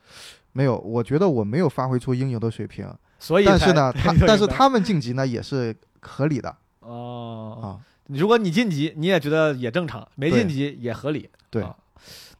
[0.52, 0.76] 没有？
[0.78, 2.86] 我觉得我没有发挥出应有的水平，
[3.18, 6.54] 所以但是呢， 他但是他们晋级呢也是合理的。
[6.80, 7.80] 哦，啊。
[8.08, 11.30] 如果你晋级，你也觉得也正常；没晋级也合理。
[11.48, 11.62] 对。
[11.62, 11.74] 啊。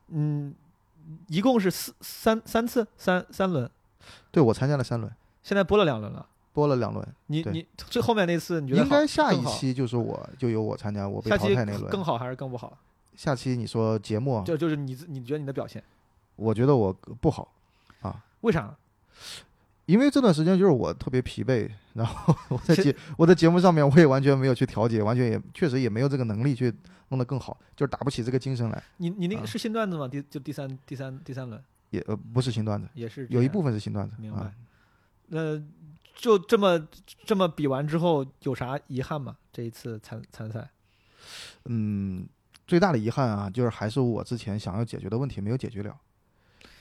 [0.08, 0.54] 嗯，
[1.28, 2.86] 一共是四三三次？
[2.98, 3.70] 三三轮，
[4.30, 5.12] 对我参加了三轮，
[5.42, 6.26] 现在播了两轮了。
[6.54, 11.90] 播了两轮，对你你最后面那次你觉得好应该下一期就是我就由我参加，我被淘汰那轮。
[11.90, 12.76] 更好还是更不好？
[13.16, 15.82] 下期你说节目，就就是你自你觉得你的表现
[16.36, 17.54] 我觉得我不好
[18.02, 18.74] 啊，为啥？
[19.86, 26.70] 因为这段时间就是我特别疲惫，然后我在节我在节目上面我也完全没有去调节，完全也确实也没有这个能力去
[27.08, 28.82] 弄得更好，就是打不起这个精神来。
[28.98, 30.06] 你你那个啊是新段子吗？
[30.06, 31.62] 第就第三第三第三轮
[31.92, 34.16] 也呃不是新段子，也是有一部分是新段子。
[34.18, 34.52] 明白啊。
[35.28, 35.62] 那
[36.14, 36.88] 就这么
[37.24, 39.36] 这么比完之后有啥遗憾吗？
[39.52, 40.68] 这一次参参赛
[41.66, 42.26] 嗯，
[42.66, 45.96] 最大的遗憾啊，就是还是我之前想要解决的问题没有解决了，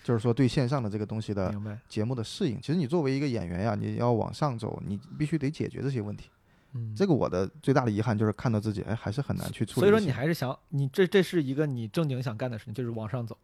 [0.04, 1.54] 就是说对线上的这个东西的？
[1.88, 2.60] 节目的适应。
[2.60, 6.30] 其实你作为一个演员呀，你要往上走，你必须得解决这些问题。
[6.74, 9.82] 嗯，这个我的最大的遗憾就是看到自己，哎，还是很难去处理。
[9.82, 13.38] 所以说你还是想你这这是一个你正经想干的事情，就是往上走，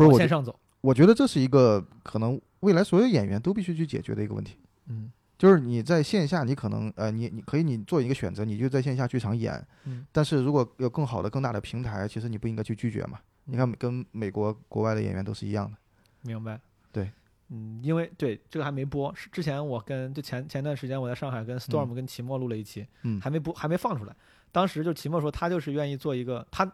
[0.00, 0.58] 不是我觉，往线上走。
[0.80, 4.56] 我觉得这是一个可能未来所有演员都必须去解决的一个问题。
[4.88, 9.66] 嗯就是你在线下，你可能呃，你你可以你做一个选择，你就在线下剧场演。
[9.86, 13.18] 嗯但是如果有更好的、更大的平台，其实你不应该去拒绝嘛。
[13.44, 15.78] 你看，跟美国国外的演员都是一样的。
[16.22, 16.60] 明白。
[16.92, 17.10] 对，
[17.48, 24.14] 嗯，因为对这个还没播，是之前我跟就前前段时间我在上海跟 Storm 跟齐墨录了一期，嗯还没播还没放出来。
[24.52, 26.70] 当时就齐墨说他就是愿意做一个他，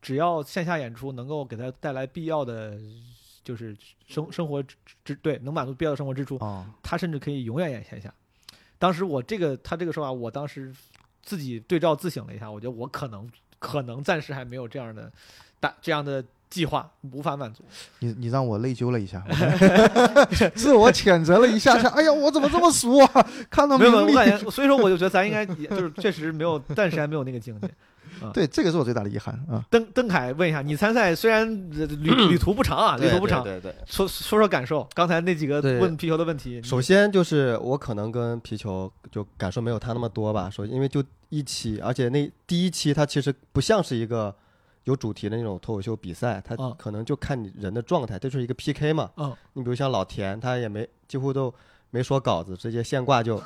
[0.00, 2.78] 只要线下演出能够给他带来必要的
[3.44, 8.12] 就是生生活支支对能满足必要的生活支出，哦，他甚至可以永远演线下。
[8.78, 10.72] 当时我这个他这个说法，我当时
[11.22, 15.10] 自己对照自省了一下，我觉得我可能可能暂时还没有这样的
[15.58, 17.64] 大这样的计划，无法满足。
[17.98, 19.24] 你你让我内疚了一下，
[20.54, 21.88] 自我谴责了一下下。
[21.88, 23.30] 哎呀，我怎么这么俗啊？
[23.50, 27.68] 看到没有，没有，我感觉，所以说我就觉得咱应该，也就是确实没有，暂时还没有那个境界。
[28.32, 29.64] 对，这个是我最大的遗憾啊。
[29.70, 33.74] 邓邓凯问一下，你参赛虽然呃旅 旅途不长啊，旅途不长，对对对。
[33.86, 34.88] 说说说感受。
[34.94, 44.34] 刚才那几个问皮球的问题，首先就是我可能跟皮球就感受没有他那么多吧，首先因为就一期，而且那第一期它其实不像是一个
[44.84, 49.10] 有主题的那种脱口秀比赛，它嗯可能就看你人的状态，这就是一个 PK 嘛。
[49.16, 51.52] 嗯，你比如像老田，他也没几乎都
[51.90, 53.42] 没说稿子，直接现挂就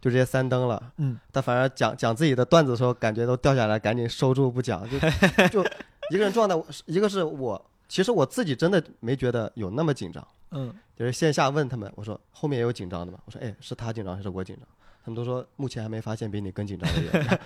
[0.00, 0.92] 就直接三登了。
[0.96, 4.98] 嗯，他反而讲讲自己的段子的时候，感觉都掉下来，赶紧收住不讲，就
[5.48, 5.62] 就
[6.10, 10.26] 一个人状态，一个是我，其实我自己真的没觉得有那么紧张。
[10.52, 13.18] 嗯，就是线下问他们，我说后面也有紧张的嘛？
[13.24, 14.66] 我说哎，是他紧张还是我紧张？
[15.04, 17.38] 他们都说目前还没发现比你更紧张的人，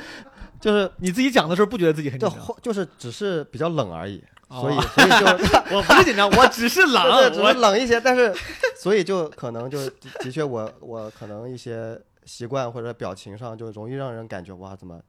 [0.60, 2.46] 就是你自己讲的时候不觉得自己很就紧张？
[2.46, 4.22] 后就是只是比较冷而已，
[4.60, 5.26] 所以哦所以就
[5.76, 8.32] 我不是紧张，我只是 冷，对，只是我冷一些，但是
[8.76, 15.00] 所以就可能就的的确我我可能一些习惯或者表情上就容易让人感觉哇怎么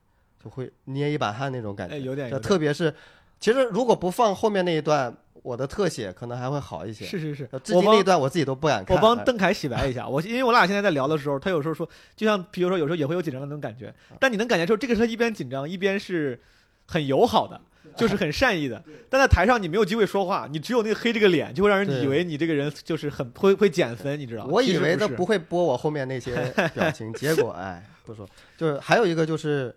[0.43, 2.93] 就会捏一把汗那种感觉，哎有点有点特别是
[3.39, 7.03] 其实如果不放后面那一段，我的特写可能还会好一些。
[7.05, 8.95] 是是是呃，至今那一段我自己都不敢看。
[8.95, 16.39] 哎我帮邓凯洗白一下，我因为我俩现在在聊的时候，他有时候说，就像比如说有时候也会有紧张的那种感觉，但你能感觉出这个是他一边紧张一边是
[16.87, 17.59] 很友好的，
[17.95, 18.83] 就是很善意的。
[19.09, 24.49] 但在台上你没有机会说话，你只有那个黑这个脸，就会让人以为你这个人就是很会会减分，你知道吗？
[24.51, 26.35] 我以为他不会播我后面那些
[26.73, 29.75] 表情， 结果哎，不说，就是还有一个就是，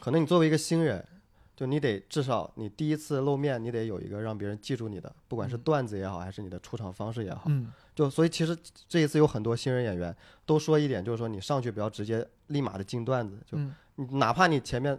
[0.00, 1.04] 可能你作为一个新人，
[1.54, 5.60] 就你得至少你第一次露面，你得有一个让别人记住你的，不管是嗯。
[5.60, 7.44] 段子也好，还是你的出场方式也好。
[7.46, 7.68] 嗯。
[7.94, 8.56] 就所以其实
[8.88, 10.14] 这一次有很多新人演员
[10.46, 13.74] 都说一点，就是说你上去不要直接立马的进段子，就嗯。
[13.96, 14.98] 你哪怕你前面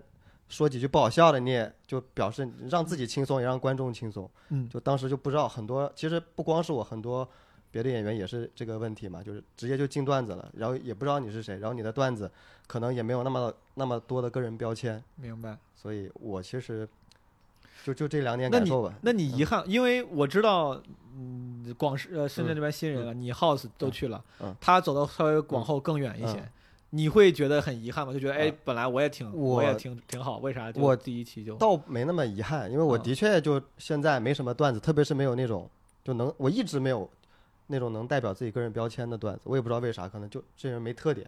[0.53, 4.29] 说几句不好笑的，你也就表示让自己轻松，也让观众轻松。
[4.49, 7.27] 嗯就当时就不知道很多，其实不光是我，很多
[7.71, 12.29] 别的演员也是这个问题嘛，就是直接就进段子了，然后也不知道你是谁，然后你的段子
[12.67, 15.57] 可能也没有那么那么多的个人标签，明白。
[15.75, 16.87] 所以我其实
[17.83, 18.93] 就就这两点感受吧。
[19.01, 20.79] 那你遗憾，因为我知道，
[21.15, 26.47] 嗯，广深呃深圳这边新人啊，你 House 都去了，嗯他走的稍微往后更远一些。
[26.93, 28.13] 嗯你会觉得很遗憾吗？
[28.13, 35.67] 就觉得哎嗯，本来我也挺，我也挺挺好，为啥就我第一期就倒没那么遗憾，因为我嗯的确就现在没什么段子，特别是没有那种
[36.03, 37.09] 就能我一直没有
[37.65, 41.27] 那种能代表自己个人标签的段子，我也不知道为啥，可能就这人没特点。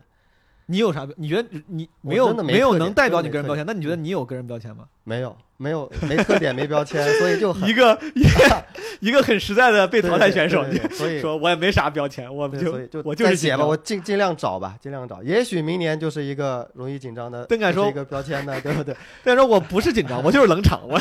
[0.68, 1.08] 你有啥？
[1.18, 3.66] 你觉得你没有没没有能代表你个人标签？
[3.66, 4.86] 那你觉得你有个人标签吗？
[5.04, 8.66] 没有，没有，没特点，没标签， 所以就很一个一个
[9.00, 15.22] 一个很实在的被淘汰选手，所以说我也没啥标签，我就对所以就我就是再写吧，我尽尽量找吧，尽量找。
[15.22, 18.96] 也许明年就是一个容易紧张的，邓凯说一个标签的，对不对？
[19.24, 21.00] 但是说我不是紧张，我就是冷场，我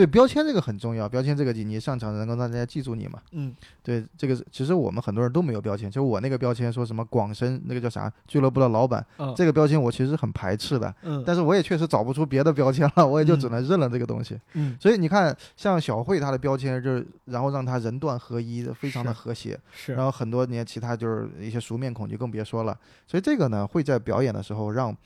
[0.00, 3.20] 对标签这个很重要，标签这个你你上场能够让大家记住你嘛？
[3.32, 14.40] 嗯对，这个是其实我们很多人都没有标签，就我那个标签说什么广深那个叫啥俱乐部的老板，嗯这个标签我其实很排斥的，嗯但是我也确实找不出别的标签了，我也就只嗯能认了这个东西。
[14.54, 19.60] 嗯所以你看，像小慧她的标签就是，然后让她人段合一，非常的和谐。
[19.70, 22.74] 是然后很多年其他就是一些熟面孔就更别说了。
[23.06, 24.96] 所以这个呢，会在表演的时候让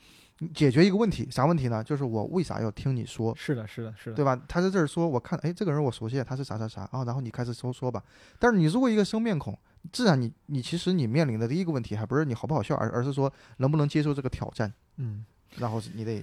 [0.53, 1.83] 解决一个问题，啥问题呢？
[1.83, 3.33] 就是我为啥要听你说？
[3.35, 4.39] 是的是的是的，对吧？
[4.47, 8.03] 他在这儿说，我看，哎，这个人我熟悉，他是啥啥啥啊，然后你开始说说吧。
[8.37, 9.57] 但是你如果一个生面孔，
[9.91, 15.25] 自然你你其实你面临的第一个问题还不是你好不好笑，而而是说能不能接受这个挑战，嗯。
[15.57, 16.21] 然后你得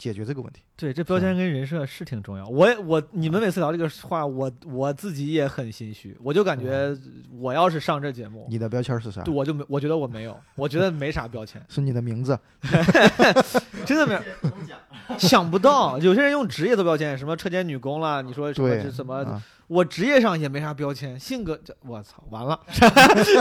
[0.00, 0.62] 解决这个问题。
[0.76, 2.48] 对，这标签跟人设是挺重要。
[2.48, 6.96] 我也我你们每次聊这个话，我我自己也很心虚，我就感觉
[7.38, 9.22] 我要是上这节目，你的标签是啥？
[9.22, 12.38] 对我就没，我觉得我没有，我觉得没啥标签， 是你的名字。
[13.84, 14.20] 真的没有。
[15.18, 19.16] 想不到有些人用职业做标签，什么车间女工啦，你说什么对，是什么？
[19.16, 22.58] 啊我职业上也没啥标签，性格这我操，完了，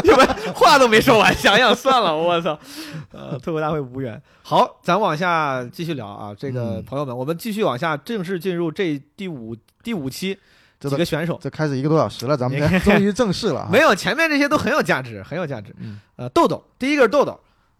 [0.03, 2.55] 你们话都没说完，想想算了，我操，
[3.11, 4.21] 呃，脱口大会无缘。
[4.43, 10.37] 好，咱往下继续聊啊，这个嗯朋友们，我们继续往下正式进入这第五第五期
[10.79, 13.69] 这几个选手，这开始一个多小时了，咱们 终于正式了啊。
[13.71, 15.75] 没有前面这些都很有价值，很有价值。
[15.79, 17.39] 嗯，呃，豆豆，第一个是豆豆，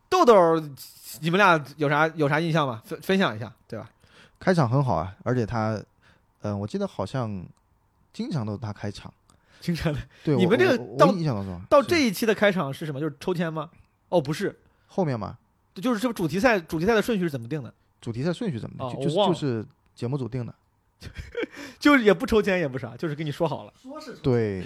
[0.10, 0.60] 豆豆，
[1.22, 2.82] 你们俩有啥有啥印象吗？
[2.86, 3.90] 分分享一下，对吧？
[4.40, 5.82] 开场很好啊，而且他，
[6.42, 7.46] 嗯、我记得好像
[8.14, 9.14] 经常都是他开场。
[9.60, 13.00] 经常的对，你们这个到印象当中是到这一期的开场是什么？
[13.00, 13.70] 就是抽签吗？
[14.08, 15.38] 哦，不是，后面嘛，
[15.76, 17.74] 就是这个主题赛主题赛的顺序是怎么定的？
[18.00, 18.88] 主题赛顺序怎么定？
[18.88, 20.54] 哦就就是就是节目组定的。
[21.80, 23.74] 就是也不抽签也不啥，就是跟你说好了。
[23.82, 24.64] 说是对，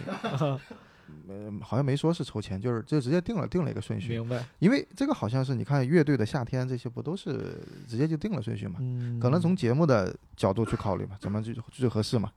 [1.28, 4.10] 呃，好像没说是抽签，就是就直接定了定了一个顺序。
[4.10, 4.46] 明白。
[4.60, 8.76] 因为这个好像是你看乐队的夏天这些不都是直接就定了顺序嘛？
[8.80, 12.32] 嗯可能从节目的角度去考虑嘛，怎么最最合适嘛。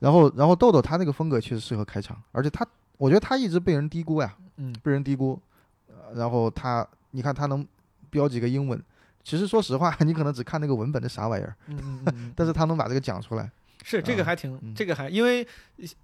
[0.00, 5.40] 然后然后豆豆他那个风格确实适合开场，而且他我觉得他一直被人低估呀，嗯被人低估。
[5.88, 7.66] 呃然后他你看他能
[8.10, 8.80] 标几个英文，
[9.22, 13.50] 其实说实话，你可能只看那个文本的啥玩意儿，嗯嗯嗯嗯， 但是他能把这个讲出来。
[13.84, 15.46] 是这个啊还挺，嗯这个还因为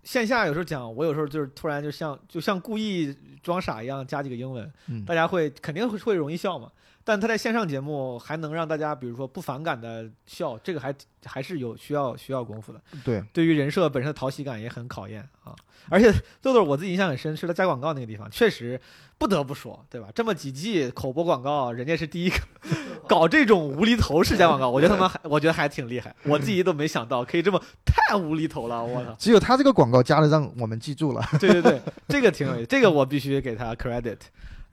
[0.02, 6.70] 线下有时候讲，我有时候就是突然就像就像故意装傻一样加几个英文，嗯大，家会肯定会会容易笑嘛。
[7.04, 12.80] 但他在线上节目还能让大家比如说不反感的笑，这个还还是有需要需要功夫的。
[13.04, 15.54] 对，对于人设本身的讨喜感也很考验啊。
[15.90, 18.80] 而且豆豆我自己印象很深，是他加广告那个地方，确实
[19.18, 20.08] 不得不说，对吧？
[20.14, 22.36] 这么几季口播广告，人家是第一个
[23.06, 29.14] 搞这种无厘头式加广告，我觉得他们还我觉得还挺厉害，我自己都没想到可以这么太无厘头了，我操！
[29.18, 31.22] 只有他这个广告加的，让我们记住了。
[31.38, 34.16] 对对对，这个挺有意思，这个我必须给他 credit。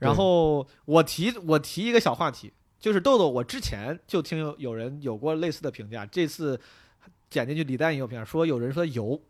[0.02, 6.60] 然后我提我提一个小话题，就是豆豆，我之前就听有有人有过类似的评价，这次
[7.30, 9.20] 剪进去李诞也有评价，说有人说油。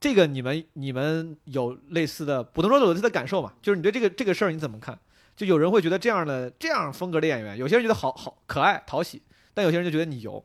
[0.00, 3.54] 这个你们你们有类似的，不能说有类似的感受嘛？
[3.62, 4.98] 就是你对这个这个事儿你怎么看？
[5.34, 9.22] 就有人会觉得这样的这样风格的演员，有些人觉得好好可爱讨喜，
[9.54, 10.44] 但有些人就觉得你油。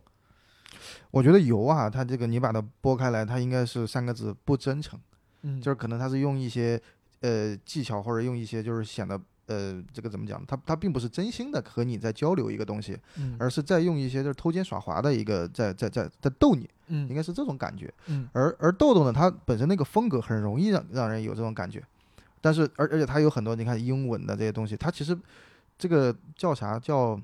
[1.11, 4.97] 我觉得油啊，它这个你把它剥开来，它应该是三个字：不真诚。
[5.41, 6.81] 嗯，就是可能他是用一些
[7.21, 13.35] 呃技巧，或者用一些就是显得呃这个怎么讲，他他并不是真心的和你在交流一个东西，嗯。
[13.39, 17.93] 而是在用一些就是偷奸耍滑的一个在在在在逗你，应嗯该是这种感觉。
[18.07, 18.29] 嗯。
[18.33, 21.83] 而而豆豆呢，他本身那个风格很容易让让人有这种感觉，
[22.41, 25.17] 但是而而且他有很多你看英文的这些东西，他其实
[25.77, 27.19] 这个叫啥叫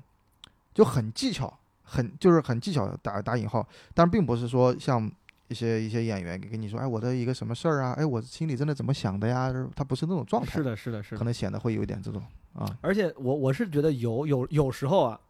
[0.74, 5.10] 就很技巧，很就是很技巧打打引号，但并不是说像
[5.48, 11.24] 一些一些演员给跟你说，哎，我的一个什么事儿啊，哎，我心里真的怎么想的呀，他不是那种状态，是的，是的，是的可。
[11.24, 12.22] 能显得会有一点这种
[12.54, 15.20] 啊，而且我我是觉得有有有时候啊，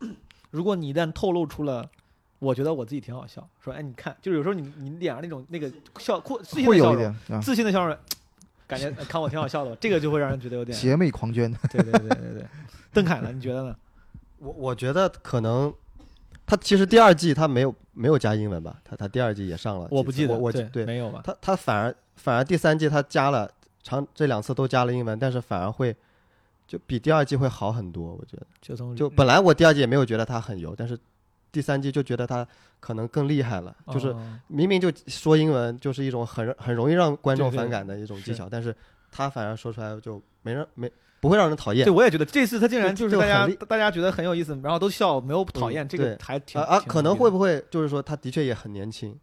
[0.51, 1.89] 如果你一旦透露出了，
[2.39, 7.97] 我觉得我自己挺好笑，说哎你看，就是有时候你你脸上那种那个笑酷自信的笑容，啊，自信的笑容，
[8.67, 12.47] 感觉看我挺好笑的吧，这个就会让人觉得有点邪魅狂狷，对对对对对。
[12.93, 13.31] 邓凯呢？
[13.33, 13.77] 你觉得呢？
[14.39, 15.73] 我我觉得可能
[16.47, 18.81] 他其实第二季他没有没有加英文吧？
[18.85, 21.21] 他他第二季也上了，我不记得，我我对对没有吧？
[21.25, 23.51] 他他反而反而第三季他加了
[23.83, 25.95] 长这两次都加了英文，但是反而会
[26.67, 28.15] 就比第二季会好很多。
[28.15, 30.97] 我觉得就从就本来我第二季也没有觉得他很油，但是
[31.51, 32.47] 第三季就觉得他
[32.79, 38.75] 可能更厉害了，就是哦明明就说英文就是一种很很容易让观众反感的一种技是巧，但是
[39.11, 40.91] 他反而说出来就没人没
[41.27, 41.93] 不会让人讨厌对，。
[41.93, 49.18] 我也觉得这次他竟然就就是大家大家觉得很有意思，然后都笑，没有讨厌，嗯这个对还挺啊可能会不会就是说他的确也很年轻，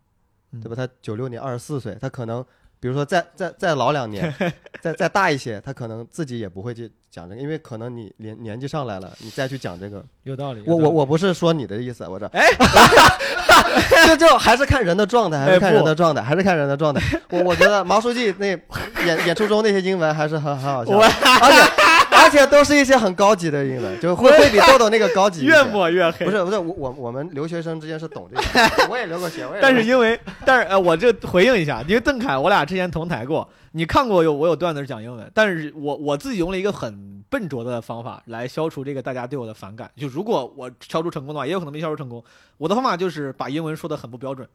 [0.51, 0.75] 嗯对吧？
[0.75, 2.43] 他九六年二十四岁，他可能
[2.81, 4.33] 比如说再再再老两年，
[4.81, 10.61] 再再大一些，他可能自己也不会去讲这个，因为可能你年年纪上来了，你再去讲这个，有道理？
[10.65, 12.45] 我有道理我我不是说你的意思，我这哎，
[14.07, 17.01] 就就还是看人的状态，还是看人的状态，还是看人的状态。
[17.29, 18.47] 我我觉得毛书记那
[19.05, 25.45] 演演出中那些英文还是很很好笑而且 而且都是一些很高级的英文，就会 会比豆豆那个高级。
[25.45, 26.25] 越抹越黑。
[26.25, 39.89] 不是不是，我我我们留学生之间是懂这个， 我也留过学，我也但是因为，但是呃，我这回应一下，因为邓凯我俩之前同台过，你看过有我有段子是讲英文，但是我我自己用了一个很笨拙的方法来消除这个大家对我的反感。
[39.95, 42.23] 就如果我消除成功的话，也有可能没消除成功。
[42.57, 44.47] 我的方法就是把英文说的很不标准，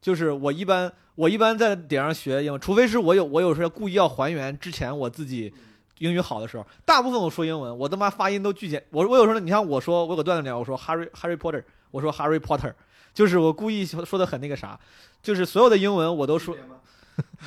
[0.00, 5.52] 就是我一般我一般在顶上学英文，除非是我有我有时候故意要还原之前我自己。
[6.00, 8.82] 英语好的时候，大部分我说英文，我他妈发音都巨简。
[8.90, 12.72] 我我有时候你像我说我有个段子聊，我说 Harry Harry Potter，我说 Harry Potter，
[13.14, 14.78] 就是我故意说说的很那个啥，
[15.22, 16.56] 就是所有的英文我都说，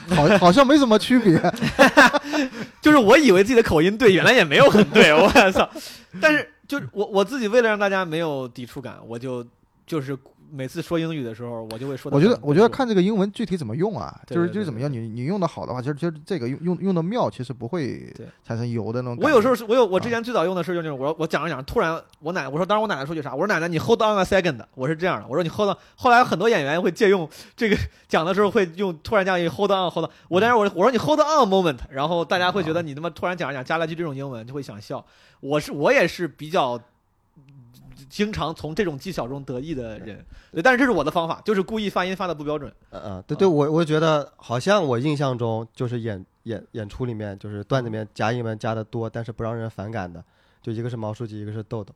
[0.10, 1.42] 好好像没什么区别，
[2.80, 5.68] 就是我以为自己的口音对，原来也没有很对， 我操！
[6.22, 9.46] 但是就是我我自己为了让大家没有抵触感，我就
[9.88, 10.16] 就是
[10.56, 18.14] 每次说英语的时候，我就会说我觉得，我觉得看这个英文具体怎么用啊，就是就是怎么样，你你用的好的话，其实其实这个用用用的妙，其实不会
[18.46, 19.18] 产生油的那种。
[19.24, 27.76] 我有时候是我有我之啊前最早用的是就是我我讲着讲着突然我奶我说当时我奶奶说句啥我说奶奶你 hold on a second 我是这样的我说你 hold on 后来很多演员会借用这个
[28.08, 35.04] 讲的时候会用突然这样一 hold on hold on 我当时我我说你 hold on a moment 然后大家会觉得你他妈突然讲着讲加了句这种英文就会想笑
[35.40, 36.80] 我是我也是比较。
[38.14, 42.72] 经常从这种技巧中得意的人，对，但是这是我的方法，就是故意发音发的不标准。
[42.92, 50.24] 嗯嗯，对对，我我觉得好像我印象中就是演演演出里面，就是段子里面加英文加的多，但是不让人反感的，
[50.62, 51.92] 就一个是毛书记，一个是豆豆。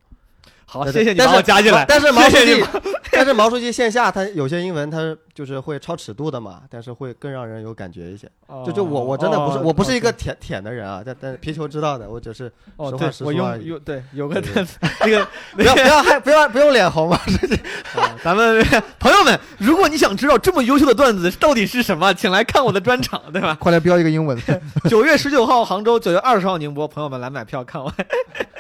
[0.70, 1.86] 好，谢谢你把我加进来。
[1.88, 2.64] 但是毛书记
[3.10, 8.30] 但是毛书记线下他有些英文他就是会超尺度的嘛，但是会更让人有感觉一些。
[8.66, 15.26] 就就我我真的不是哦我不是一个哦舔舔的人啊，但但皮球知道的，我只是哦，实话实，对我说而已用用对有个段子，那个
[15.56, 17.18] 不要不要害不要不用脸红嘛，
[17.96, 18.62] 啊， 咱们
[19.00, 23.56] 朋友们，如果你想知道这么优秀的段子到底是什么，请来看我的专场，对吧？
[23.60, 24.38] 快来标一个英文，
[24.90, 27.92] 九月十九号杭州，九月二十号宁波，朋友们来买票看我。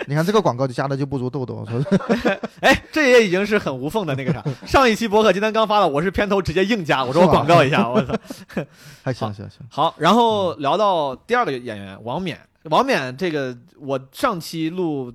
[0.07, 1.83] 你看这个广告就加的就不如豆豆，说
[2.61, 4.41] 哎，这也已经是很无缝的那个啥。
[4.65, 8.15] 上一期博客今天刚发了，我是片头直接硬加，我说我广告一下，我操。
[9.03, 15.13] 还行行行，好，然后聊到第二个演员王冕，王冕这个我上期录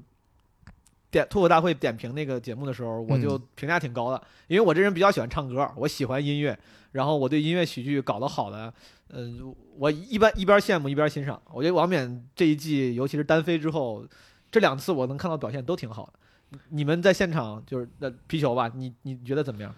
[1.11, 6.59] 点脱口大会点评那个节目的时候，我就评价挺高的，因为我这人比较喜欢唱歌，我喜欢音乐，
[6.93, 8.72] 然后我对音乐喜剧搞得好的，
[9.11, 11.40] 嗯、我一般一边羡慕一边欣赏。
[11.51, 14.05] 我觉得王冕这一季，尤其是单飞之后，
[14.53, 16.59] 这两次我能看到表现都挺好的。
[16.68, 19.74] 你们在现场就是那皮球吧，你你觉得怎么样？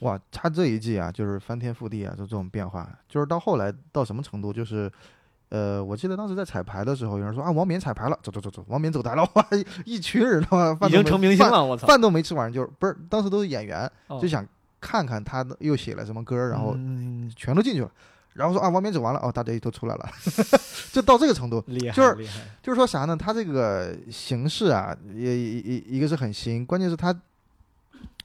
[0.00, 4.92] 哇，他这一季啊，就是翻天覆地啊，就这种变化，就是到后来到什么程度，就是。
[5.48, 9.46] 呃，我记得当时在彩排的时候，有人说啊，王冕彩排了，走走走走，王冕走台了，哇，
[9.84, 11.86] 一群人他妈饭都没已经成明星饭了，我操！
[11.86, 14.44] 饭都没吃完，就是不是当时都是演员，哦就想
[14.80, 17.90] 看看他又写了什么歌，然后嗯全都进去了，
[18.36, 20.08] 然后说啊，王冕走完了，哦，大家也都出来了，
[20.92, 21.62] 就到这个程度。
[21.68, 23.16] 厉害，就是厉害，就是说啥呢？
[23.16, 27.14] 他这个形式啊，也一一一个是很新，关键是他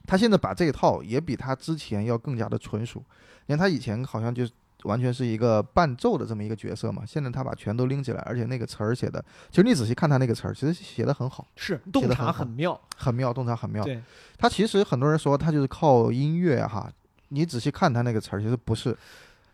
[0.06, 3.02] 他现在把这一套也比他之前要更加的纯熟。
[3.46, 4.52] 你看他以前好像就是
[4.84, 13.84] 完全是一个伴奏的这么一个角色嘛，现在他把全都拎起来，而且那个词儿写的，其实你仔细看他那个词儿，其实写的很好，是洞察很妙，很妙，洞察很妙。
[13.84, 14.02] 对，
[14.36, 16.90] 他其实很多人说他就是靠音乐哈，
[17.28, 18.96] 你仔细看他那个词儿，其实不是，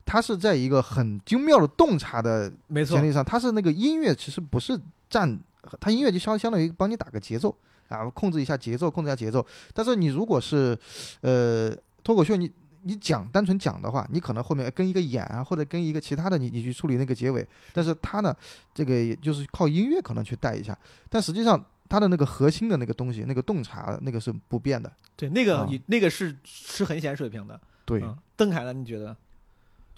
[0.08, 2.50] 他是在一个很精妙的洞察的
[2.86, 4.80] 前，提上，他是那个音乐其实不是
[5.10, 5.38] 占，
[5.78, 7.54] 他音乐就相相当于帮你打个节奏
[7.88, 9.46] 啊，控制一下节奏，控制一下节奏。
[9.74, 10.76] 但是你如果是
[11.20, 11.70] 呃
[12.02, 12.50] 脱口秀，你
[12.84, 17.46] 你讲单纯讲的话，你可能后面跟一个演啊，或者跟一个其他的你你去处理那个结尾。
[17.74, 18.34] 但是他呢，
[18.72, 20.74] 这个也就是靠音乐可能去带一下，
[21.10, 24.90] 但实际上他的那个核心的那个东西，那个洞察那个是不变的。
[25.16, 27.60] 对，那个啊你那个是是很显水平的。
[27.84, 28.72] 对，嗯，邓凯呢？
[28.72, 29.14] 你觉得？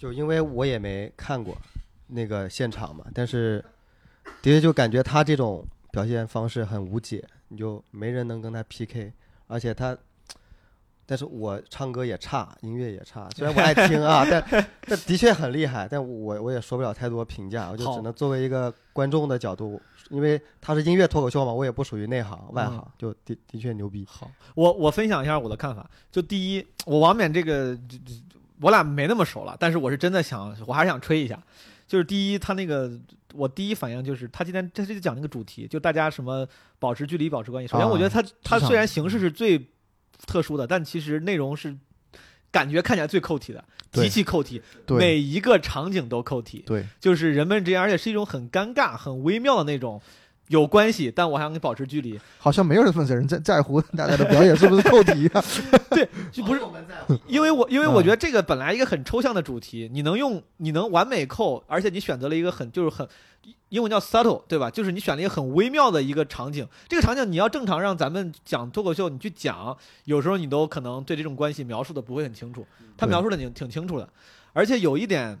[0.01, 1.55] 就因为我也没看过
[2.07, 3.63] 那个现场嘛，但是
[4.41, 9.13] 的确就感觉他这种表现方式很无解，你就没人能跟他 PK，
[9.45, 9.95] 而且他，
[11.05, 14.43] 但是我唱歌也差，音乐也差，虽然我爱听啊，但
[14.81, 19.79] 但的确很厉害，但我我也说不了太多评价，我就只能作为一个观众的角度，
[20.09, 24.03] 因为他是音乐脱口秀嘛，我也不属于内行外嗯行，就的的确牛逼。
[24.09, 25.87] 好，我我分享一下我的看法。
[26.11, 28.13] 就第一，我王冕这个，这这
[28.61, 31.41] 我俩没那么熟了，但是我是真的想，我还是想吹一下。
[31.87, 32.89] 就是第一，他那个
[33.33, 36.47] 我第一反应就是他今天他是讲那个主题，就大家什么
[36.79, 37.67] 保持距离、保持关系。
[37.67, 39.67] 首先，啊我觉得他他虽然形式是最
[40.25, 41.75] 特殊的，但其实内容是
[42.49, 46.63] 感觉看起来最扣题的，极其扣题，对每一个场景都扣题。
[46.65, 50.01] 对，就是人们之间，而且是一种很尴尬、很微妙的那种。
[50.51, 55.41] 有关系，但我还想跟你保持距离，好像没有分人在在乎大家的表演是不是扣题啊？
[56.29, 63.07] 就不是我们在乎因为我因为我觉得这个本来一个很抽象的主题，你能用你能完美扣，而且你选择了一个很就是很
[63.69, 64.69] 英文叫 subtle 对吧？
[64.69, 74.09] 就是你选了一个很微妙的一个场景，这个场景你要正常让咱们讲脱口秀你去讲，有时候你都可能对这种关系描述的不会很清楚，他描述的挺挺清楚的，
[74.51, 75.39] 而且有一点。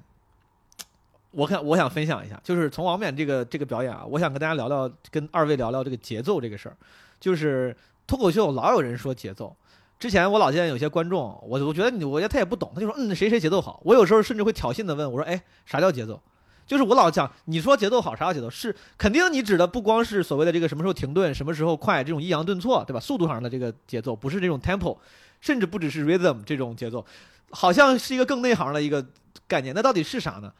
[1.31, 6.75] 我看我想分享一下，就是从王冕这个这个表演啊，我想跟大家聊聊，跟二位聊聊这个节奏这个事儿。
[7.19, 7.75] 就是
[8.05, 9.55] 脱口秀老有人说节奏，
[9.99, 13.79] 之前我老见有些观众，我我觉得你，我觉得他也不懂，他就说嗯谁谁节奏好。
[13.85, 16.21] 我有时候甚至会挑衅的问我说，哎，啥叫节奏？
[16.67, 18.49] 就是我老讲，你说节奏好，啥叫节奏？
[18.49, 22.99] 是肯定你指的不光是所谓的这个什么时候停顿，什么时候快，这种抑扬顿挫，对吧？
[22.99, 24.97] 速度上的这个节奏，不是这种 tempo，
[25.39, 27.05] 甚至不只是 rhythm 这种节奏，
[27.51, 29.05] 好像是一个更内行的一个
[29.47, 29.75] 概念。
[29.75, 30.51] 那到底是啥呢？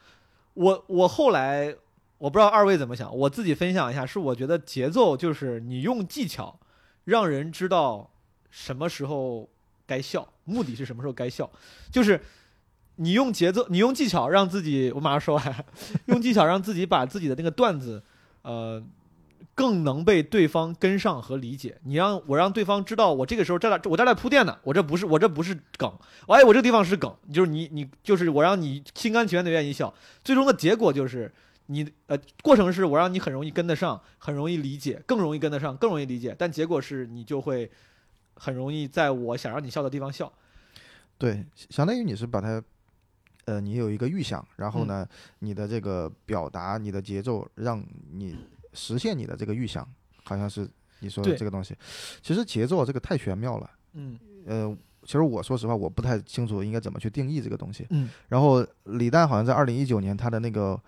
[0.54, 1.74] 我我后来
[2.18, 6.58] 我不知道二位怎么想，我自己分享一下，是我觉得节奏就是你用技巧
[7.04, 8.10] 让人知道
[8.50, 9.48] 什么时候
[9.86, 11.50] 该笑，目的是什么时候该笑，
[11.90, 12.20] 就是
[12.96, 15.64] 你用节奏，你用技巧让自己，我马上说完，
[16.06, 18.02] 用技巧让自己把自己的那个段子，
[18.42, 18.82] 呃。
[19.54, 21.78] 更能被对方跟上和理解。
[21.84, 25.92] 你让我让对方知道，我这个时候在这我在这在铺垫呢，我这不是我这不是梗，
[26.26, 29.92] 哎，我这个地方是梗，就是你你就是我让你心甘情愿的愿意笑，
[30.24, 31.32] 最终的结果就是
[31.66, 37.70] 你呃过程是我让你很容易跟得上，很容易理解，更容易跟得上，更容易理解，但结果是你就会
[38.34, 40.32] 很容易在我想让你笑的地方笑。
[41.18, 42.60] 对，相当于你是把它，
[43.44, 45.06] 呃，你有一个预想，然后呢，
[45.38, 48.36] 你的这个表达、你的节奏，让你
[48.72, 49.86] 实现你的这个预想，
[50.24, 50.68] 好像是
[51.00, 51.76] 你说的这个东西。
[52.22, 57.86] 其实节奏这个太玄妙了，嗯呃，其实我说实话，我不太清楚应该怎么去定义这个东西。
[57.90, 60.80] 嗯，然后李诞好像在二零一九年他的那个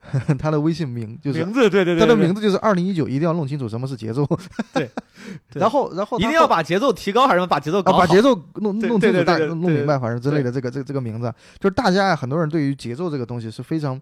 [0.38, 4.24] 他的微信名就是名字对对对，他的名字就是二零一九，一定要弄清楚什么是节奏。
[4.72, 4.88] 对
[5.52, 7.98] 对然后然后一定要把节奏提高，还是把节奏搞？
[7.98, 14.00] 把节奏弄弄清楚，大弄明白，反正之类的这个这个这个名字，就是大家啊，很多人对于节奏这个东西是非常，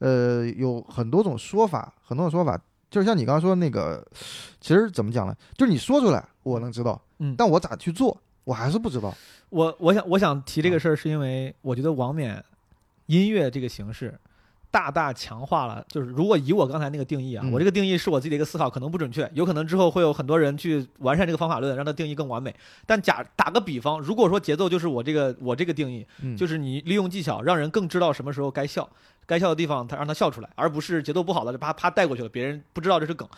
[0.00, 2.60] 呃，有很多种说法，很多种说法。
[2.90, 4.06] 就是像你刚刚说的那个，
[4.60, 5.34] 其实怎么讲呢？
[5.56, 9.14] 就是你说出来我能知道，嗯但我咋去做，我还是不知道。
[9.50, 12.44] 我我想我想提这个事儿，是因为我觉得王冕
[13.06, 14.18] 音乐这个形式
[14.70, 22.54] 大大强化了，就是如果以我刚才那个定义啊，嗯我这个定义是我自己的一个思考，可能不准确，有可能之后会有很多人去完善这个方法论，让它定义更完美。
[22.86, 28.86] 但假打个比方，如果说节奏就是我这个我这个定义，嗯，就是你利用技巧让人更知道什么时候该笑，
[29.28, 33.28] 该笑的地方他让他笑出来，而不是节奏不好的就啪啪带过去了，别人不知道这是梗。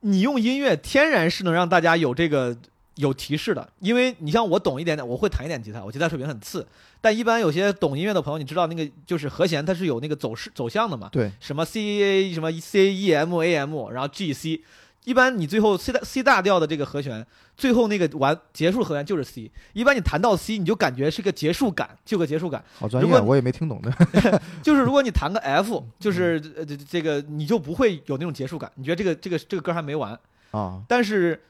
[0.00, 2.54] 你用音乐天然是能让大家有这个
[2.96, 6.66] 有提示的，因为你像我懂一点点，我会弹一点吉他，我吉他水平很次，
[7.00, 14.60] 但一般有些懂音乐的朋友，你知道那个就是和弦它是有那个走势走向的嘛，对，什么 C A 什么 C E M A M，然后 G C，
[15.04, 17.26] 一般你最后 C 大 C 大调的这个和弦，
[17.56, 22.64] 最后那个完结束和弦就是 C，一般你弹到 C，你就感觉是个结束感，就个结束感。
[22.78, 23.92] 好专业我也没听懂的。
[24.62, 30.18] 就是如果你弹个 F，就是呃这这个你就不会有那种结束感，你觉得这个这个这个歌还没完。
[30.50, 31.42] 啊，但是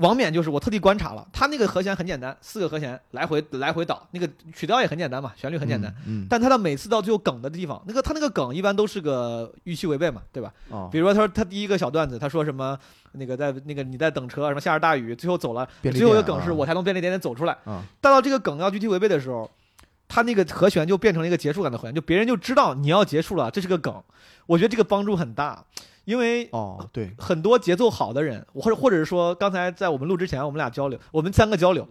[0.00, 5.94] 王冕就是我特地观察了，他那个和弦很简单，四个和弦来回来回倒，那个曲调也很简单嘛，旋律很简单。
[6.06, 10.52] 嗯，嗯但他的每次到最后梗的地方，那个他那个梗一般都是个预期违背嘛，对吧？
[10.70, 12.78] 哦比如说他说他第一个小段子，他说什么
[13.12, 17.56] 那个在那个你在等车，什么下着大雨，最后走了，最后一个梗是我才从便利店里走出来。
[17.64, 19.50] 啊，但到这个梗要具体违背的时候，
[20.08, 24.02] 他那个和弦就变成了一个结束感的和弦，就别人就知道你要结束了，这是个梗。
[24.46, 25.64] 我觉得这个帮助很大，
[26.10, 31.88] 因为哦，对，很多节奏好的人，或者或者是说刚才在我们录之前，我们俩交流，我们三个交流，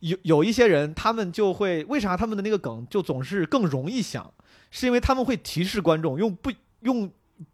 [0.00, 4.30] 有有一些人他们就会为啥他们的那个梗就总是更容易想，
[4.70, 7.10] 是因为他们会提示观众用不用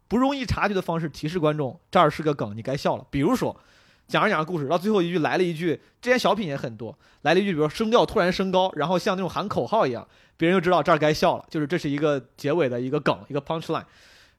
[0.09, 3.07] 不容易察觉的方式提示观众这儿是个梗，你该笑了。
[3.09, 3.57] 比如说
[4.05, 13.85] 讲着讲着故事，到最后一句来了一句，之前小品也很多，来了一句，比如说声调突然升高，然后像那种喊口号一样，别人就知道这儿该笑了，就是这是一个结尾的一个梗，一个 punch line。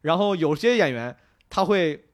[0.03, 1.17] 然后有些演员
[1.51, 2.05] 他会，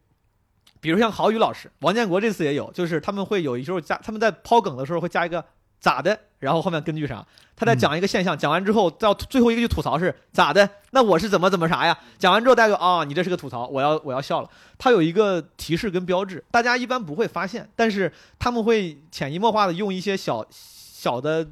[0.81, 5.45] 比如像郝宇老师、王建国这次也有，就是他们会有一时候加他们在抛梗的时候会加一个
[5.79, 7.27] 咋的，然后后面根据啥，
[7.57, 11.99] 他在讲一个现象，讲完之后到最后一个句吐槽是咋的，那我是怎么怎么啥呀？
[12.19, 14.51] 讲完之后大家就啊、你这是个吐槽，我要我要笑了。
[14.77, 21.47] 他有一个提示跟标志，大家一般不会发现，但是他们会潜移默化的用一些小小的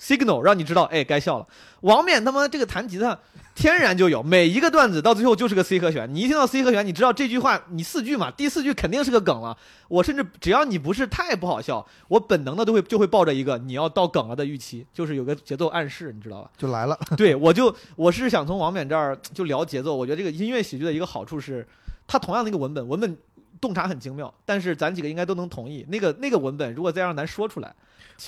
[0.00, 1.46] signal 让你知道，哎，该笑了。
[1.80, 3.18] 王冕他妈这个弹吉他
[3.54, 6.12] 天然就有，每一个段子到最后就是个 C 和弦。
[6.14, 9.56] 你一听到 C 和弦，你知道这句话你四句嘛，第四句肯定是个梗了。
[9.88, 16.50] 我甚至只要你不是太不好笑，我本能的都会就会抱着一个你要到梗了的预期，就是有个节奏暗示，你知道吧？
[16.56, 19.94] 就来了， 对，我就我是想从王冕这儿就聊节奏。
[19.94, 21.66] 我觉得这个音乐喜剧的一个好处是，
[22.06, 23.16] 它同样的一个文本，文本
[23.60, 27.72] 洞察很精妙，但是咱几个应该都能同意，那个那个文本如果再让咱说出来，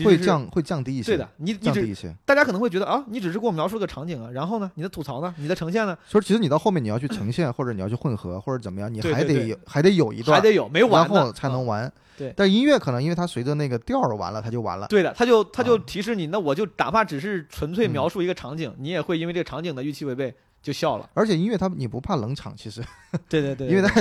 [0.05, 1.29] 会降会降低一些，对的。
[1.37, 2.15] 你你只降低一些。
[2.25, 11.91] 大家可能会觉得啊，你只是给我描述个场景啊，然后呢，你的吐槽呢，你的呈现呢，所以其实你到后面你要去呈现，或者你要去混合，或者怎么样，你还得有还得有一段还，得有没完然后才能完。
[12.17, 14.87] 对但音乐可能因为它随着那个调儿完了，它就完了。
[14.87, 21.11] 对的，它就它就啊提示你，那我就哪怕只是纯粹嗯描述一个场景，你也会因为这个场景的预期违背就笑了。
[21.15, 22.81] 而且音乐它你不怕冷场，其实
[23.29, 24.01] 对对对，因为它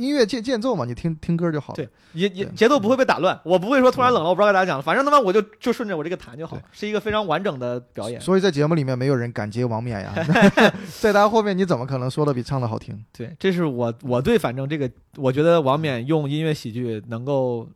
[0.00, 1.76] 音乐间间奏嘛，你听听歌就好了。
[1.76, 8.20] 对也也节奏不会被打乱，我不会说突然冷了，我不知道该咋讲了，反正他妈我就就顺着我这个弹就好了，是一个非常完整的表演。
[8.20, 10.12] 所以在节目里面没有人敢接王冕呀，
[11.00, 13.04] 在他后面你怎么可能说的比唱的好听？
[13.16, 17.68] 对，这是我我对反正这个，我觉得王冕用音乐喜剧能够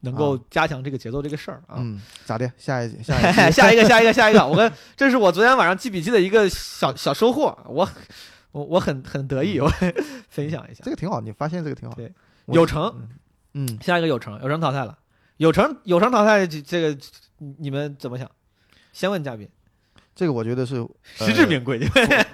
[0.00, 1.76] 能够啊加强这个节奏这个事儿啊。
[1.78, 2.50] 嗯，咋的？
[2.56, 7.88] 下一下一期 下一个，下一个，下一个，我跟这是我昨天晚上记笔记的一个小小收获，我
[8.56, 9.68] 我我很很得意，我
[10.30, 10.90] 分享一下这。
[10.90, 11.94] 个挺好，你发现这个挺好。
[11.94, 12.10] 对
[12.46, 13.06] 我，有成，
[13.52, 14.98] 嗯，下一个有成，有成淘汰了，
[15.36, 16.98] 有成有成淘汰这这个
[17.36, 18.30] 你你们怎么想？
[18.94, 19.46] 先问嘉宾，
[20.14, 21.86] 这个我觉得是实至名归。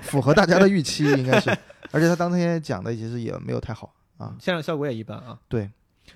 [0.02, 1.50] 符合大家的预期，应该是。
[1.90, 4.36] 而且他当天讲的其实也没有太好啊。
[4.38, 5.36] 现场效果也一般啊。
[5.48, 5.68] 对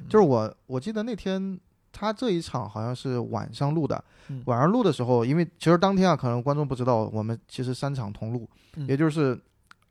[0.09, 1.59] 就是我我记得那天
[1.91, 9.37] 他这一场好像是晚上录的，嗯晚上录的时候，因为其实当天啊，可能观众不知道，我们其实三场同录，嗯也就是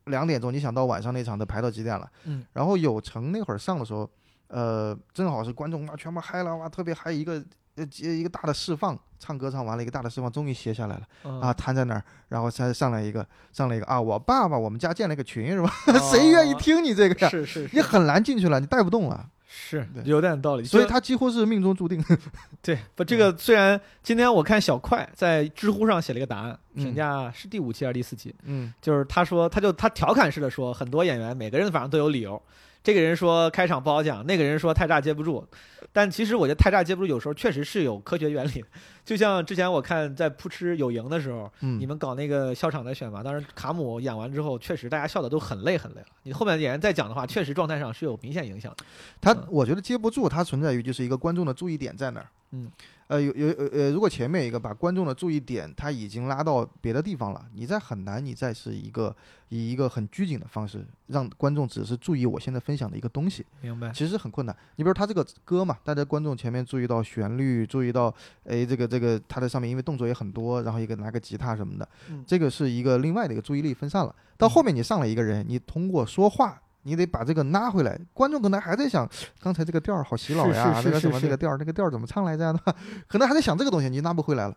[0.06, 2.10] 两点钟，你想到晚上那场都排到几点了？
[2.26, 4.10] 嗯，然后有成那会儿上的时候，
[4.48, 7.44] 呃，正好是观众哇全部嗨了哇，特别嗨一个。
[7.78, 15.70] 呃，一个大的释放，唱歌唱完了，一个大的释放，终于歇下来了啊，啊，瘫在那儿，然后才上来一个，上来一个啊，我爸爸，我们家建了个群是吧？
[15.88, 17.28] 哦 谁愿意听你这个呀？
[17.28, 20.66] 是是是你很难进去了，你带不动了，是有点道理。
[20.66, 22.04] 所以他几乎是命中注定。
[22.62, 23.04] 对不？
[23.04, 28.36] 这个虽然今天我看小快在知乎上写了一个答案，嗯评价是第五期还是第四期？
[28.44, 32.42] 嗯就是他说，他就他调侃式的说，很多演员每个人反正都有理由。
[32.84, 35.48] 这个人说开场不好讲，那个人说太炸接不住，
[35.92, 38.68] 但其实我觉得太炸接不住有时候确实是有科学原理的。
[39.06, 46.08] 就像之前我看在扑哧有赢的时候，嗯，你们搞那个笑场的选拔，当然卡姆演完之后，确实大家笑的都很累很累了。
[46.24, 48.84] 你后面演员再讲的话，确实状态上是有明显影响的。
[49.22, 52.28] 他嗯我觉得接不住，它存在于就是一个观众的注意点在哪儿。
[52.52, 52.72] 嗯，
[53.08, 59.14] 呃，有有呃呃，如果前面一个把观众的注意点他已经拉到别的地方了，你再很难，你再是一个
[59.50, 63.92] 以一个很拘谨的方式让观众只是注意我现在分享的一个东西，明白？
[63.92, 64.56] 其实很困难。
[64.78, 68.14] 你比如他这个歌嘛，大家观众前面注意到旋律，注意到
[68.46, 74.16] 哎这个这个他在上面因为动作也很多，然后一个拿个吉他什么的，嗯这个是一个另外的一个注意力分散了。
[74.38, 76.62] 到后面你上来一个人，你通过说话。
[76.88, 79.10] 你得把这个拉回来，观众可能还在想
[79.42, 82.54] 刚才这个调儿好洗脑呀，那个什么是那个调儿那个调儿怎么唱来着？
[83.10, 84.56] 可能还在想这个东西，你拉不回来了。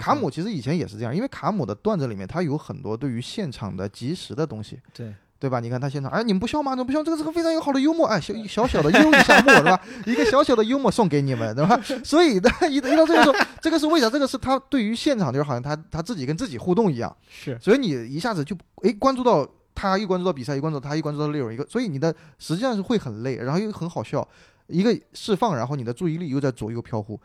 [0.00, 5.60] 卡姆其实以前也是这样，因为卡姆的段子里面他有很多对于现场的及时的东西，对对吧？
[5.60, 6.72] 你看他现场，哎，你们不笑吗？
[6.72, 7.02] 怎么不笑？
[7.02, 9.80] 这个是个非常有好的幽默，哎，小小小的幽默是吧？
[10.04, 11.80] 一个小小的幽默送给你们，对吧？
[12.02, 14.10] 所以呢，一一到这个时候，这个是为啥？
[14.10, 24.26] 这个是他对于现场就是好像他他自己跟自己互动一样，是所以你一下子就哎关注到他，一关注到比赛，一关注到他，一关注到内容，一个，所以你的实际上是会很累，然后又很好笑。
[24.66, 27.18] 一个释放，然后你的注意力又在左右飘忽。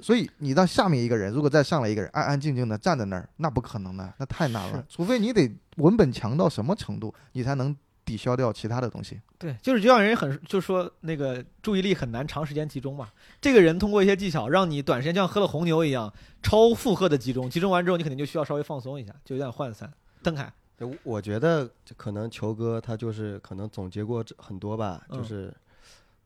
[0.00, 4.84] 所以你让下面一个人，如果再上来一个人安安静静的站在那儿，那不可能的，那太难了。
[4.88, 7.74] 除非你得文本强到什么程度，你才能
[8.04, 9.20] 抵消掉其他的东西。
[9.38, 13.08] 对，就是就让人很就说那个注意力很难长时间集中嘛。
[13.40, 19.92] 这个人通过一些技巧，让你短时间就像喝了红牛一样超负荷的集中，集中完之后你肯定就需要稍微放松一下，就有点涣散。
[20.22, 25.52] 邓凯，我我觉得可能球哥他就是可能总结过很多吧，嗯就是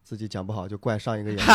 [0.03, 1.47] 自己讲不好就怪上一个演员，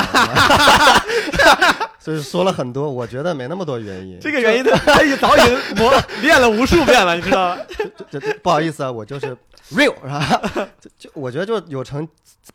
[2.00, 2.90] 所 以说了很多。
[2.90, 4.20] 我觉得没那么多原因。
[4.20, 5.92] 这个原因他他已早已经磨
[6.22, 7.62] 练了无数遍了，你知道吗？
[8.10, 9.36] 这这不好意思啊，我就是
[9.72, 10.70] real 是吧？
[10.80, 12.08] 就就我觉得就有成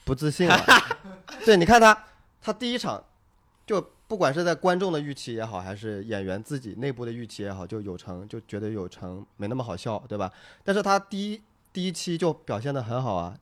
[0.05, 0.59] 不自信了。
[1.45, 1.97] 对，你看他，
[2.41, 3.03] 他第一场
[3.67, 10.31] 就不管是在观众的预期也好，还是演员自己内部的预期也好，就有成就觉得有成没那么好笑，对吧？
[10.65, 13.35] 但是他第一第一期就表现的很好啊。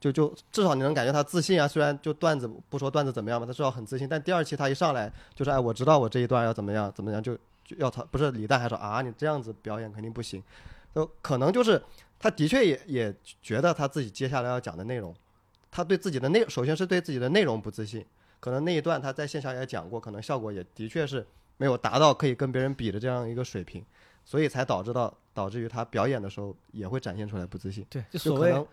[0.00, 4.08] 就就至少你能感觉他自信啊，虽然就段子不说段子怎么样吧，他至少很自信。
[4.08, 7.34] 但第二期他一上来就是哎，我知道我这一段要怎么样怎么样，就
[7.64, 10.42] 就要他不是李诞还说啊，你这样子表演肯定不行，
[10.94, 11.82] 就可能就是
[12.18, 15.14] 他的确也也觉得他自己接下来要讲的内容，
[15.70, 18.04] 他对自己的内首先是对自己的内容不自信，
[18.40, 21.26] 可能那一段他在线下也讲过，可能效果也的确是
[21.56, 23.84] 没有达到可以跟别人比的这样一个水平，
[24.24, 27.84] 所以才导致到导致于他表演的时候也会展现出来不自信。
[27.90, 28.68] 对，就所谓就可能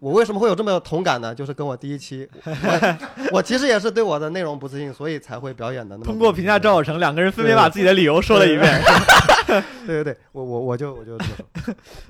[0.00, 1.34] 我为什么会有这么有同感呢？
[1.34, 2.98] 就是跟我第一期，我
[3.38, 6.04] 我其实也是对我的内容不自信，所以才会表演的那么。
[6.04, 8.80] 通过评价赵小成，两个人分别把自己的理由说了一遍。
[9.46, 9.62] 对
[10.02, 11.30] 对对，我我我就我就这么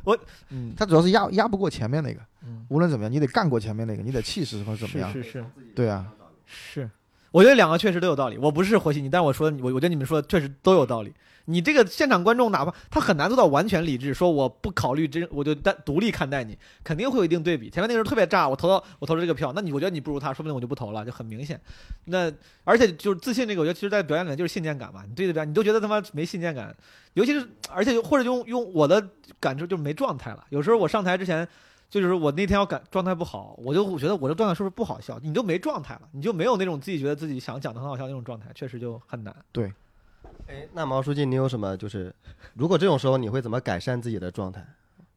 [0.04, 0.18] 说。
[0.50, 5.12] 嗯，他主要是压压不过前面那个，嗯无论怎么样，你得干过前面那个，你得气势或者怎么样。
[5.12, 6.04] 是是是对啊，
[6.44, 6.88] 是，
[7.30, 8.36] 我觉得两个确实都有道理。
[8.38, 11.12] 我不是和稀泥，但我说我我觉得你们说的确实都有道理。
[11.50, 17.70] 你这个现场观众，哪怕他很难做到完全理智，说我不考虑真，我就单独立看待你，肯定会有一定对比。
[17.70, 21.60] 前面那个人特别炸，我投到我投了这个票，那你我觉得你不如他，说不定我就不投了，就很明显。
[22.04, 22.30] 那
[22.64, 25.04] 而且就是自信这个，我觉得其实在表演里面就是信念感嘛。
[25.08, 26.76] 你对着表演，你都觉得他妈没信念感，
[27.14, 29.08] 尤其是而且或者用用我的
[29.40, 30.44] 感受就没状态了。
[30.50, 31.48] 有时候我上台之前。
[31.90, 35.18] 就是我那天要感状态不好，我就觉得我这状态是不是不好笑？
[35.22, 39.34] 你就没状态了，你就没有那种自己觉得自己想讲的很好笑那种状态，确实就很难。
[39.52, 39.72] 对
[40.48, 42.14] 哎，那毛书记，你有什么就是，
[42.54, 44.66] 如果这种时候你会怎么改善自己的状态？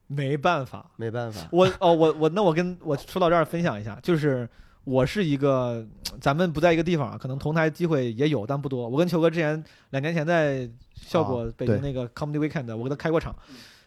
[0.07, 4.47] 没办法，没办法，我哦，我我那我跟我说到这儿分享一下，就是
[4.83, 5.87] 我是一个，
[6.19, 8.89] 咱们不在一个地方啊，可能同台机会也有，但不多。
[8.89, 13.33] 我跟球哥之前两年前在效果哦北京那个 Comedy Weekend，我跟他开过场，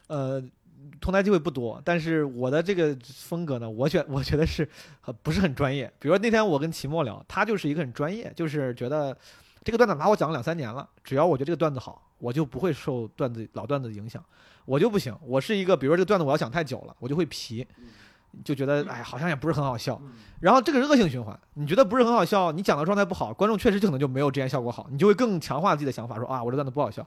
[0.06, 0.42] 呃，
[0.98, 4.66] 同台机会不多，但是我的这个风格呢，我觉我觉得是
[5.04, 5.92] 呃不是很专业。
[5.98, 9.14] 比如说那天我跟齐墨聊，他就是一个很专业，就是觉得
[9.64, 14.22] 这个段子哪怕我讲了两三年了，只要我觉得这个段子好，我就不会受段子老段子的影响。
[14.66, 17.66] 我就不行，我是一个，比如说这个段子我要讲太久了，我就会皮，
[18.44, 20.00] 就觉得哎好像也不是很好笑，
[20.40, 21.38] 然后这个是恶性循环。
[21.54, 27.06] 你觉得不是很好笑，你讲的状态不好，观众确实就可能就没有之前效果好，你就会更强化自己的想法，说啊我这段子不好笑，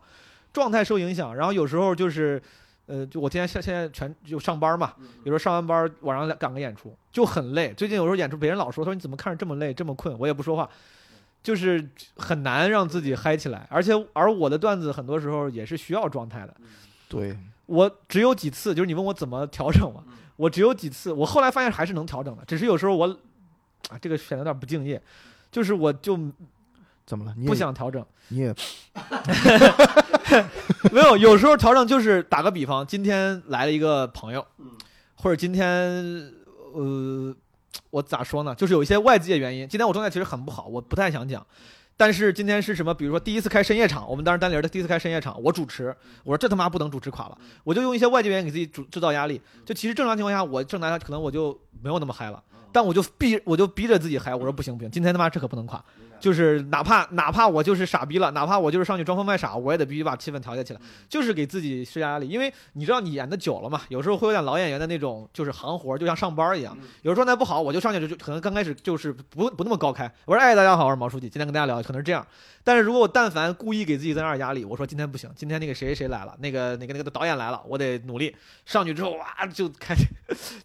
[0.53, 1.35] 状态受影响。
[1.35, 2.41] 然后有时候就是，
[2.85, 4.93] 呃，就我今天现现在全就上班嘛，
[5.23, 7.73] 有时候上完班晚上赶个演出就很累。
[7.73, 10.69] 最近有时候演出别人老说，他说你怎么看着这么累这么困，我也不说话。
[11.47, 16.53] 就是很难让自己嗨起来，而且而我的段子很多时候也是需要状态的，
[17.07, 17.37] 对，
[17.67, 20.03] 我只有几次，就是你问我怎么调整嘛，
[20.35, 23.07] 我只有几次，我后来发现还是能调整的，只是有时候我
[23.87, 25.01] 啊，这个显得有点不敬业，
[25.49, 26.19] 就是我就
[27.05, 27.33] 怎么了？
[27.37, 28.53] 你也不想调整，你也
[30.91, 34.45] 没有，有时候调整就是打个比方，今天来了一个朋友，
[35.15, 36.29] 或者今天
[36.73, 37.33] 呃，
[37.89, 38.55] 我咋说呢？
[38.55, 41.45] 就是有一些外界原因，今天我状态其实很不好，我不太想讲。
[41.99, 42.93] 但是今天是什么？
[42.93, 49.41] 比如说第一次开深夜场，我们当时单人的第一次开深夜场，我主持，我说这他妈不能主持垮了，我就用一些外界原因给自己主制造压力。
[49.65, 55.83] 就其实正常情况下，我正常可能我就没有那么嗨了，但我就逼我就逼着自己嗨，我说不行不行，今天他妈这可不能垮，
[56.19, 62.27] 就是哪怕哪怕我就是傻逼了，哪怕我就是上去装疯卖傻，我也得必须把气氛调节起来，就是给自己施加压力。
[62.27, 66.77] 因为你知道你演的久了嘛，有时候会有点老演员的那种，就是行活，就像上班一样。
[67.01, 72.25] 有时候状态不好，我就上去就就可能刚开始就是不不那么高开，我说哎大家好，我是毛书记，今天跟大家聊可能是这样。
[72.63, 80.03] 但是如果我但凡故意给自己增加点压力，我说今天不行，今天那个谁谁谁来了，那个那个那个导演来了，我得努力上去之后哇就开始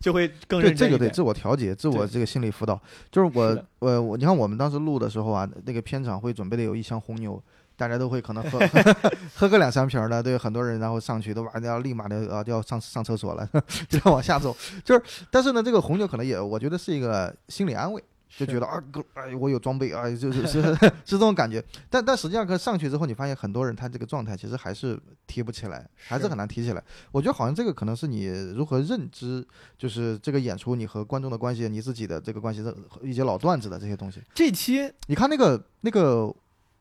[0.00, 0.90] 就会更认真。
[0.90, 2.80] 这个得自我调节，自我这个心理辅导。
[3.12, 7.43] 就是我呃我，你看我们当时录的时候啊，那个片场会准备的有一箱红牛，
[7.76, 8.61] 大家都会可能喝
[9.35, 13.49] 喝个两三瓶儿的，对很多人然后上去都哇要立马的啊就要上上厕所了，
[13.89, 14.57] 就要往下走。
[14.85, 18.03] 就是但是呢，这个红牛可能也我觉得是一个心理安慰。
[18.37, 21.62] 就觉得啊，哥哎，我有装备啊，就是是 是这种感觉。
[21.91, 26.83] 但但实际上，可上去之后，你发现很多人他这个状态其实还是提不起来，还是是很难提起来。
[27.11, 34.22] 我觉得好像这个可能是你如何认知，就是这个演出你和观众的关系，你自己的这个关系的一些老段子的这些东西。
[34.35, 36.35] 这期你看那个那个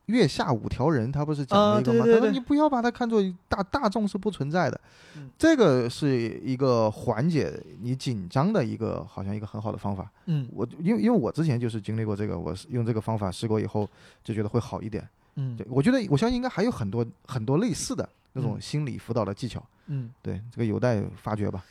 [0.07, 2.03] 月下五条人，他不是讲啊了一个吗？
[2.03, 4.79] 对对对他说你不要把它看作大大众是不存在的，
[5.15, 10.11] 嗯这个是一个缓解你紧张的一个好像一个很好的方法。
[10.25, 13.87] 嗯我因为因为我之前就是经历过这个，我是用这个方法试过以后，
[14.23, 15.07] 就觉得会好一点。
[15.35, 19.63] 嗯对，我觉得我相信应该还有很多很多类似的那种嗯心理辅导的技巧。
[19.87, 21.63] 嗯，对，这个有待发掘吧。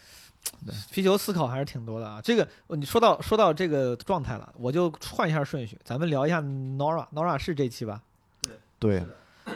[0.91, 2.19] 皮球思考还是挺多的啊。
[2.23, 7.07] 这个呃你说到说到这个状态了，我就换一下顺序，咱们聊一下 Nora。
[7.13, 8.03] Nora 是这期吧
[8.81, 9.05] 对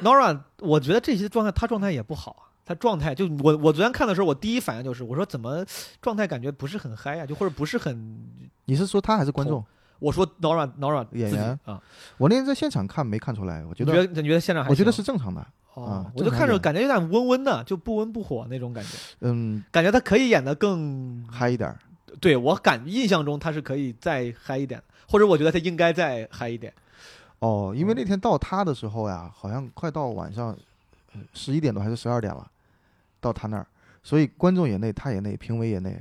[0.05, 2.43] ，？Nora，我觉得这些状态他状态也不好啊。
[2.67, 5.65] 他状态就我我昨天看的时候，我第一反应就是我说怎么
[6.01, 8.25] 状态感觉不是很嗨啊，就或者不是很。
[8.67, 9.63] 你是说他还是观众？
[9.99, 11.81] 我说 Nora Nora 演员啊，
[12.17, 15.47] 我那天在现场看没看出来，我觉得你觉得你觉得现场还我觉得是正常的。
[15.75, 21.79] 哦啊，我就看着感觉有点温温的，就不温不火那种感觉，嗯，感觉他可以演的更嗨一点儿。
[22.21, 26.73] 对我感印象中他是可以再嗨一点，或者我觉得他应该再嗨一点。
[27.41, 30.57] 哦，因为嗯那天到他的时候呀，好像快到晚上
[31.33, 32.47] 十一点多还是十二点了，
[33.21, 33.67] 到他那儿，
[34.03, 35.99] 所以观众也累，他也累，评委也累。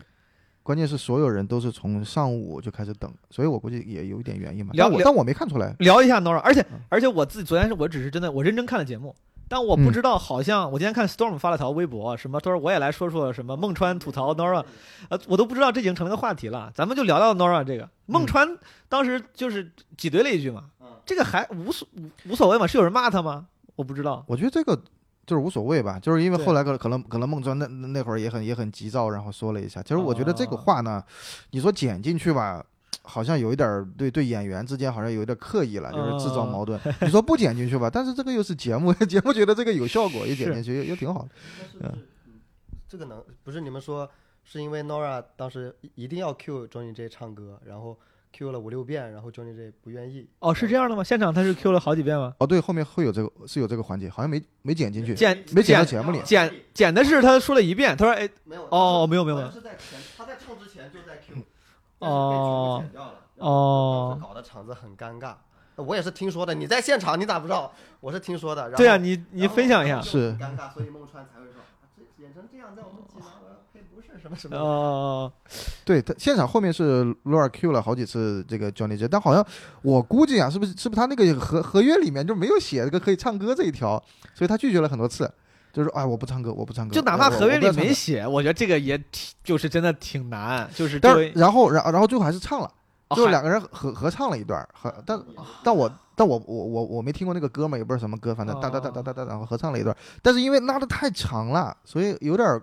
[0.61, 4.71] 关键是所有人都是从上午就开始等，所以我估计也有一点原因吧。
[4.73, 5.75] 了了但我但我没看出来。
[5.79, 9.13] 聊一下 Nora，而且嗯而且我自己昨天是我只是真的我认真看了节目，
[9.49, 14.63] 但我不嗯知道好像我今天看 Storm 发了条微博，什么他说我也来说说什么孟川吐槽 Nora，
[15.09, 17.89] 呃，我都不知道这已经成了个话题了，咱们就聊到 Nora 这个。
[18.05, 18.57] 孟川
[18.87, 20.63] 当时就是挤兑了一句嘛，
[21.05, 23.47] 这个还无所无无所谓嘛，是有人骂他吗？
[23.75, 24.23] 我不知道。
[24.27, 24.75] 我觉得这个
[25.25, 29.81] 就是无所谓吧，就是因为后来可可能可能孟川那那那会儿也很也很急躁，然后说了一下。
[29.81, 31.03] 其实我觉得这个哦话呢，
[31.51, 32.63] 你说剪进去吧，
[33.01, 36.79] 好像有一点儿对对演员之间好像有一点刻意了，就是制造哦矛盾。
[37.01, 41.29] 你说不剪进去吧，但是这个又是节目， 节目觉得这个有效果， 一剪进去也也挺好的。
[41.81, 41.91] 嗯
[42.87, 44.07] 这个能不是你们说
[44.43, 47.97] 是因为 Nora 当时一定要 cue Johnny J 唱歌，然后
[48.35, 50.27] cue 了五六遍，然后 Johnny J 不愿意。
[50.39, 51.03] 哦，是这样的吗？
[51.03, 52.33] 现场他是 Q 了好几遍吗？
[52.39, 56.19] 哦，对，后面会有这个是有这个环节，好像没没剪进去，剪没剪到节目里。
[56.23, 61.43] 剪剪的是他说了一遍，他说哎没有哦没有没有没有是在前他在唱之前就在 cue，
[61.99, 62.83] 哦
[63.37, 65.35] 哦搞得场子很尴尬。
[65.75, 67.73] 我也是听说的，你在现场你咋不知道？
[67.99, 68.61] 我是听说的。
[68.63, 69.99] 然后对啊，你你分享一下。
[70.01, 73.27] 是很尴尬，所以孟川才会说，啊这演成这样，在我们济南，
[73.93, 74.57] 不是什么什么。
[74.57, 75.31] 哦，
[75.85, 79.45] 对他现场后面是 Laura Q 了好几次这个 Johnny J，但好像
[79.81, 84.01] 我估计啊，是不是是不是他那个合合约里面就没有写这个可以唱歌这一条，
[84.33, 85.31] 所以他拒绝了很多次，
[85.71, 87.71] 就是说哎我不唱歌，我不唱歌，就哪怕合约里。
[87.71, 92.65] 没写，我觉得这个也挺，就是真的挺难，就是但是然后然然后最后还是唱了，
[93.09, 95.19] 哦还最后两个人合合唱了一段儿，合但
[95.63, 102.61] 但我但我我我我没听过那个歌嘛，也不知道什么歌，反正哒哒哒哒哒哒，然后合唱了一段，但是因为拉的太长了，所以有点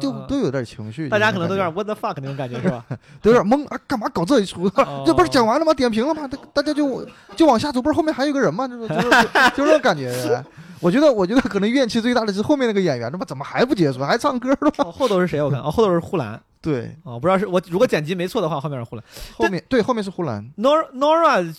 [0.00, 2.84] 就都有点情绪，大家可能都有点点 what the fuck 那种感觉是吧？
[3.20, 4.64] 都有点懵啊，干嘛搞这一出？
[4.76, 5.72] 哦 这不是讲完了吗？
[5.74, 6.26] 点评了吗？
[6.28, 7.06] 大大家就
[7.36, 8.66] 就往下走，不是后面还有个人吗？
[8.68, 9.10] 就是就是
[9.56, 10.12] 就这种感觉。
[10.80, 14.72] 我觉得，我觉得可能怨气最大的是后面那个演员，他妈怎么还不结束，还唱歌了？
[14.78, 15.40] 哦后头是谁？
[15.42, 19.04] 我看哦，后头是呼兰对，哦，不知道是我如果剪辑没错的话，后面是呼兰。
[19.36, 21.54] 后面对后面是呼兰 Nora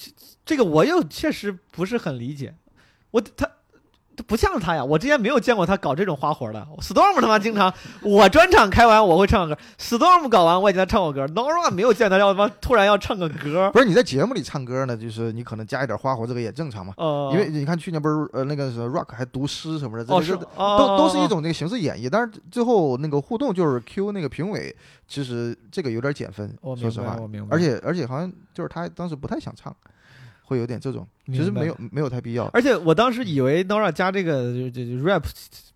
[0.46, 2.54] 这个我又确实不是很理解，
[3.12, 3.50] 我他。
[4.16, 6.68] 他不像他呀，我之前没有见过他搞这种花活的。
[6.80, 13.70] Storm 他妈经常，我专场开完我会唱歌，Storm 搞完我也见他唱过歌，Nora 没有见他要他妈突然要唱个歌。
[13.72, 16.94] 不是你在节目里唱歌呢，就是你可能加一点花活，这个也正常嘛。
[16.98, 22.10] 呃，因为你看去年不是呃那个 Rock 还读诗什么的，这哦是个都哦都是一种那个形式演绎。
[22.10, 24.76] 但是最后那个互动就是 Q 那个评委，
[25.08, 29.76] 其实这个有点减分，我明说实话白我明白，而且而且好像就是他当时不太想唱，
[30.46, 32.46] 会有点这种，其实没有没有太必要。
[32.54, 34.54] 而且我当时以为 Nora 加这个
[35.04, 35.24] rap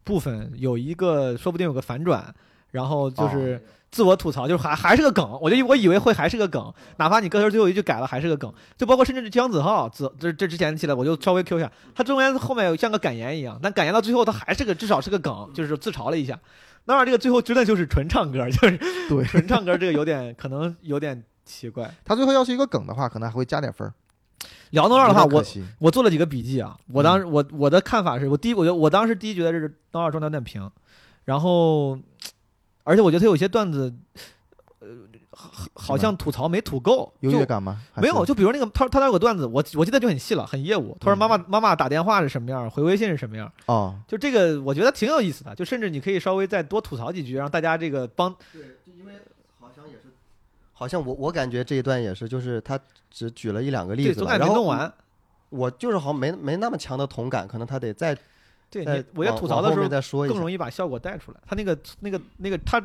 [0.04, 2.34] 部分有一个，说不定有个反转，
[2.72, 3.62] 然后就是
[3.92, 5.38] 自我吐槽，就是还还是个梗。
[5.42, 8.54] 我就我以为会还是个梗，哪怕你歌词最后一句改了，还是个梗。
[8.78, 16.40] 就包括甚至是姜子浩，子这这之前起来，我就稍微 Q 一下，他中间后面有像个感言一样，但感言到最后他还是个至少是个梗，就是自嘲了一下。
[16.86, 21.94] Nora 这个最后真的就是纯唱歌，就是对纯唱歌，这个有点可能有点奇怪。
[22.06, 23.94] 他最后要是一个梗的话，可能还会加点分儿。
[24.72, 25.44] 聊 Nora 的话，我
[25.80, 30.70] 我做了几个笔记啊，我当时、我我的看法是我第一，我觉得我当时第一觉得是当二状态有点平，
[31.26, 31.98] 然后，
[32.84, 33.94] 而且我觉得他有些段子，
[34.80, 34.88] 呃，
[35.32, 37.82] 好好像吐槽没吐够，就优越感吗？
[37.96, 40.96] 没有，就比如那个他他那有个段子，我我记得就很细了，很业务。
[41.00, 48.36] 他说嗯妈妈妈妈打电话是什么样，回微信是什么样，哦，就这个我觉得挺有意思的，就甚至你可以稍微再多吐槽几句，让大家这个帮
[50.80, 52.80] 好像我我感觉这一段也是，就是他
[53.12, 54.90] 只举了一两个例，子然后弄完。
[55.50, 58.16] 我就是好像没没那么强的同感，可能他得再
[58.70, 60.40] 再对你，我要吐槽的时候再说一更。
[60.40, 61.40] 容易把效果带出来。
[61.46, 62.82] 他那个那个那个他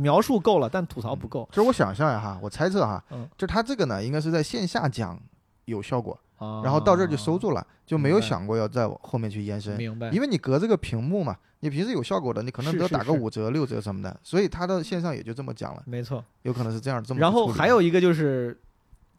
[0.00, 1.48] 描述够了，但吐槽不够。
[1.52, 5.16] 就是我想象呀哈，我猜测哈，嗯就他这个呢，应该是在线下讲
[5.66, 9.76] 有效果，啊然后到这儿就收住了，就没有想过要在我后面去延伸。
[9.76, 10.08] 明白。
[10.10, 16.24] 因为你隔这个屏幕嘛，你平时有效果的，你可能得打个五折、六折什么的，所以他的线上也就这么讲了，没错。
[16.42, 18.58] 有可能是这样这么然后还有一个就是，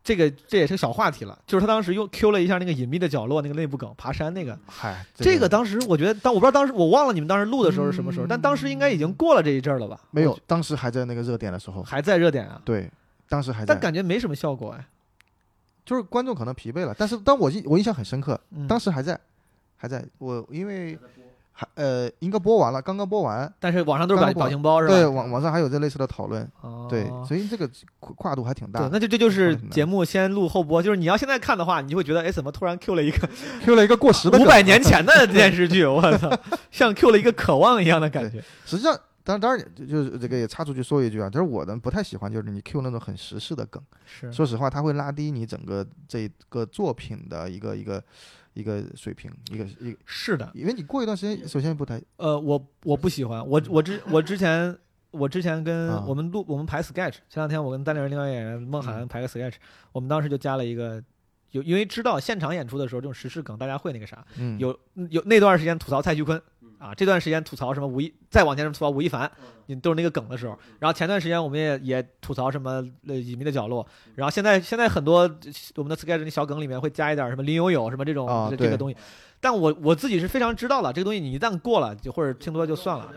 [0.03, 4.57] 这个这也是个小话题了，就是他当时又 Q 了一下那个隐秘的角落那个内部梗，爬山那个。
[4.65, 9.99] 嗨，这个当时我觉得，当我不知道当时我忘了你们当时录的时候是什么时候，但当时应该已经过了这一阵儿了吧？
[10.09, 12.89] 没有，当时还在那个热点的时候，还在热点啊，对，
[13.29, 14.83] 当时还在但，感觉没什么效果哎。
[15.85, 19.19] 就是观众可能疲惫了，但是当我印我印象很深刻，嗯当时还在，
[19.75, 20.97] 还在，我因为
[21.53, 24.93] 还呃应该播完了，刚刚播完，但是网上都是表情包是吧？
[24.93, 27.69] 对，网网上还有这类似的讨论，哦对，所以这个
[27.99, 28.89] 跨跨度还挺大对，。
[28.91, 33.29] 那就这就是节目先录后播，就是你要现在看的话，你就会觉得，哎，怎么突然 Q 了一个
[33.65, 35.85] Q 了一个过时的五百年前的电视剧？
[35.85, 36.31] 我操，
[36.71, 38.41] 像 Q 了一个渴望一样的感觉。
[38.65, 44.31] 实际上，当然当然就就是这个也插出去说一句啊，就是我呢不太喜欢就是你 Q 那种很时事的梗，是。
[44.31, 48.03] 说实话，它会拉低你整个这个作品的一个一个
[48.53, 54.75] 一个水平，一个一个，是的，因为你过一段时间，首先不太呃，我我不喜欢，我我之我之前
[55.11, 56.03] 我之前跟啊。
[56.07, 59.55] 我们录我们排 sketch，前两天我跟单立人另外演员孟涵排个 sketch，
[59.91, 61.03] 我们当时就加了一个。
[61.51, 64.57] 有，因为知道现场演出的时候，这种时事梗大家会那个啥，嗯。
[64.57, 66.41] 有有那段时间吐槽蔡徐坤
[66.81, 69.31] 啊，这段时间吐槽什么吴亦，再往前什么吐槽吴亦凡，
[69.67, 70.57] 你都是那个梗的时候。
[70.79, 75.29] 然后前段时间我们也也吐槽什么呃隐秘的角落，然后现在现在很多
[75.75, 78.27] 我们的 sketch 那小梗里面会加一点什么林有有什么这种、
[78.57, 78.97] 这个东西，
[79.39, 83.13] 但我我自己是非常知道的，这个东西你一旦过了就或者听多了就算了。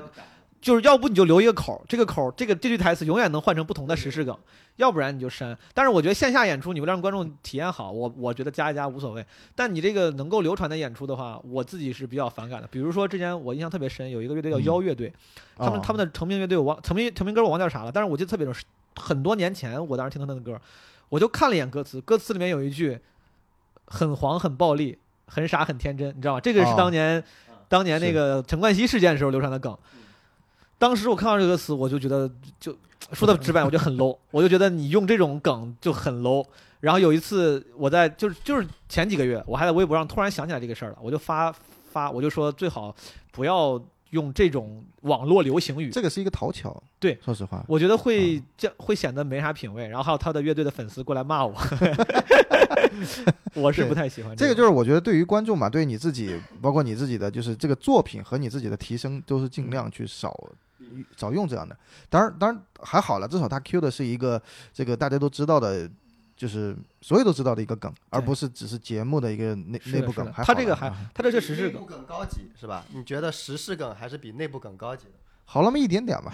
[0.64, 4.34] 就是要不你就留一个口儿，这个口儿这个这句台词永远能换成不同的时事梗，
[4.76, 5.54] 要不然你就删。
[5.74, 9.22] 但是我觉得线下演出你为了让观众体验好，我我觉得加一加无所谓。
[9.54, 12.68] 但你这个能够流传的演出的话，我自己是比较反感的。
[12.68, 15.12] 比如说之前我印象特别深，有一个乐队叫嗯妖乐队，
[15.54, 18.56] 他们哦他们的成名乐队我忘成名成名歌我忘叫啥了，但是我记得特别准，
[18.96, 20.58] 很多年前我当时听他们的歌，
[21.10, 22.98] 我就看了一眼歌词，歌词里面有一句
[23.84, 24.96] 很黄很暴力
[25.26, 26.40] 很傻很天真，你知道吗？
[26.40, 27.22] 这个是哦当年、
[27.68, 29.76] 当年那个陈冠希事件时候流传的梗。
[30.84, 32.30] 当时我看到这个词，我就觉得
[32.60, 32.76] 就
[33.12, 36.44] 说的直白，我就很 low，我就觉得你用这种梗就很 low。
[36.80, 41.50] 然后有一次我在就是就是前几个月，我还在微博上突然想起来这个事儿了，我就发
[41.90, 42.94] 发我就说最好
[43.32, 49.88] 不要用这种网络流行语，这个是一个讨巧，对，说实话，我觉得会这样会显得没啥品位。
[49.88, 51.54] 然后还有他的乐队的粉丝过来骂我，
[53.56, 60.30] 我是不太喜欢个这个就是我觉得对于观众嘛，对你自己，包括你自己的，就是这个作品和你自己的提升，都是尽量去少
[61.16, 61.76] 少用这样的。
[62.08, 64.40] 当然，当然还好了，至少他 Q 的是一个
[64.72, 65.88] 这个大家都知道的，
[66.36, 72.84] 就是所有都知道的一个梗，而不是只是节目的一个内内部梗他这个还他这是时事梗，梗高级是吧？
[72.92, 75.12] 你觉得时事梗还是比内部梗高级的？
[75.44, 76.32] 好那么一点点吧。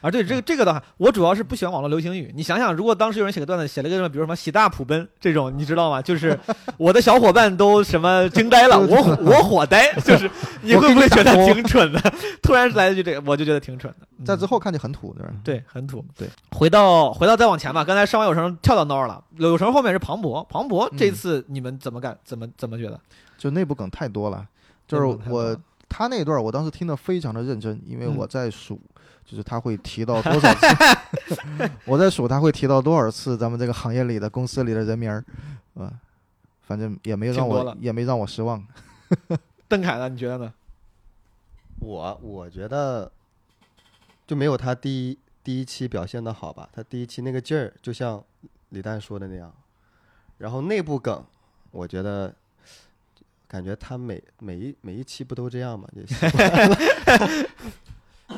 [0.00, 2.32] 啊，对这个这个的话，我主要是不喜欢网络流行语。
[2.34, 6.00] 你想想，如果当时有人写个段子，写了个什么，比如什么喜大普奔这种，你知道吗？
[6.00, 6.38] 就是
[6.76, 10.30] 我的小伙伴都什么惊呆了， 我我火呆， 就是
[10.62, 12.00] 你会不会觉得挺蠢的？
[12.42, 14.06] 突然来一句这个，我就觉得挺蠢的。
[14.18, 15.32] 嗯在之后看就很土，对吧？
[15.44, 16.04] 对，很土。
[16.16, 22.98] 对，回到回到再往前吧，刚才上完有成跳到那儿了，有成后面是庞博，庞博这嗯次你们怎么感怎么怎么觉得？
[23.38, 24.44] 就内部梗太多了，
[24.88, 25.56] 就是我了
[25.88, 28.80] 他那段我当时听得非常的认真，因为嗯我在数，
[29.24, 30.66] 就是他会提到多少次，
[31.86, 35.24] 我在数他会提到多少次咱们这个行业里的公司里的人名儿，
[35.74, 35.92] 啊，
[36.62, 38.62] 反正也没让我也没让我失望。
[39.68, 40.08] 邓凯呢？
[40.08, 40.52] 你觉得呢？
[41.80, 43.10] 我我觉得
[44.26, 46.68] 就没有他第一第一期表现的好吧？
[46.72, 48.22] 他第一期那个劲儿，就像
[48.70, 49.52] 李诞说的那样。
[50.38, 51.24] 然后内部梗，
[51.70, 52.34] 我觉得
[53.48, 55.88] 感觉他每每一每一期不都这样吗？
[55.96, 56.78] 也习惯了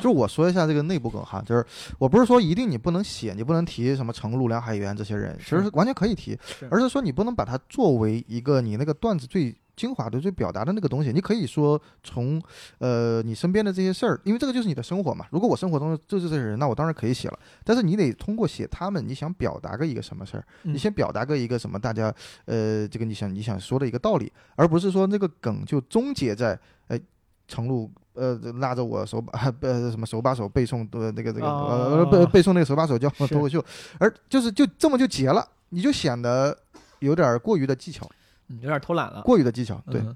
[0.01, 1.65] 就我说一下这个内部梗哈，就是
[1.99, 6.39] 我不是说一定你不能写，你不能提什么程璐、梁海源这些人，其实是完全可以提，
[6.69, 11.11] 而是说你不能把它作为一个你那个段子最精华的、最表达的那个东西。
[11.11, 12.39] 你可以说从
[12.77, 15.25] 呃你身边的这些事儿，因为这个就是你的生活嘛。
[15.31, 17.39] 如果我生活中就是这些人，那我当然可以写了。
[17.63, 20.45] 但是你得通过写他们，你想表达个一个什么事儿？
[20.65, 22.13] 嗯你先表达个一个什么大家
[22.45, 26.57] 呃这个你想你想说的一个道理，而不是说那个梗就终结在
[26.87, 26.99] 哎
[27.47, 27.89] 程璐。
[28.13, 33.63] 呃，拉着我手把呃什么手把手背诵的那个这个呃哦背背诵那个手把手叫脱口秀，
[33.99, 36.55] 而就是就这么就结了，你就显得
[36.99, 38.05] 有点儿过于的技巧，
[38.51, 39.21] 嗯，有点偷懒了。
[39.21, 39.81] 过于的技巧。
[39.89, 40.15] 对，嗯，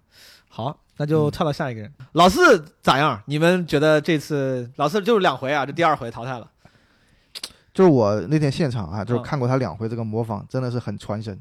[0.50, 1.92] 好，那就嗯跳到下一个人。
[2.12, 3.22] 老四咋样？
[3.26, 5.66] 你们觉得这次老四就是两回啊？
[5.66, 6.52] 这第二回淘汰了。
[7.76, 11.38] 就是我那天现场啊，就是嗯看过他两回这个模仿，真的是很传神，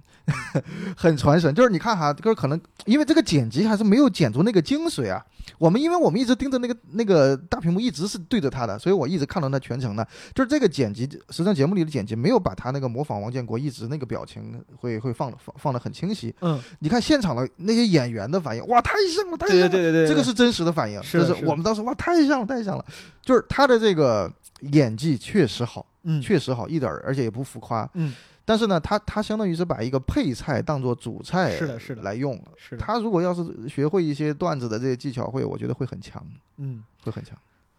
[0.96, 1.54] 很传神。
[1.54, 5.24] 就是你看哈，就是可能因为这个剪辑还是没有剪出那个精髓啊。
[5.58, 10.04] 我们因为我们一直盯着那个那个大屏幕，一直是对着他的，所以我一直看到他全程的。
[10.34, 16.34] 就是这个剪辑，实际上节目里的剪辑没有把他那个模仿王建国一直那个表情会会放放放的很清晰。
[16.40, 19.68] 嗯，你看现场的那些演员的反应，哇，太像了，太像了。
[19.68, 22.84] 对对对对对，这个是真实的反应，就是我们当时哇，太像了，太像了。
[23.22, 24.28] 就是他的这个
[24.72, 27.88] 演技确实好，嗯确实好，一点儿而且也不浮夸。
[27.94, 28.14] 嗯
[28.46, 32.44] 但是呢，他他相当于是把一个配菜当做主菜是的是的来用了。
[32.56, 36.22] 是的，他如果要是学会一些段子的这些技巧会，我觉得会很强，
[36.58, 36.84] 嗯。
[37.02, 37.36] 会很强。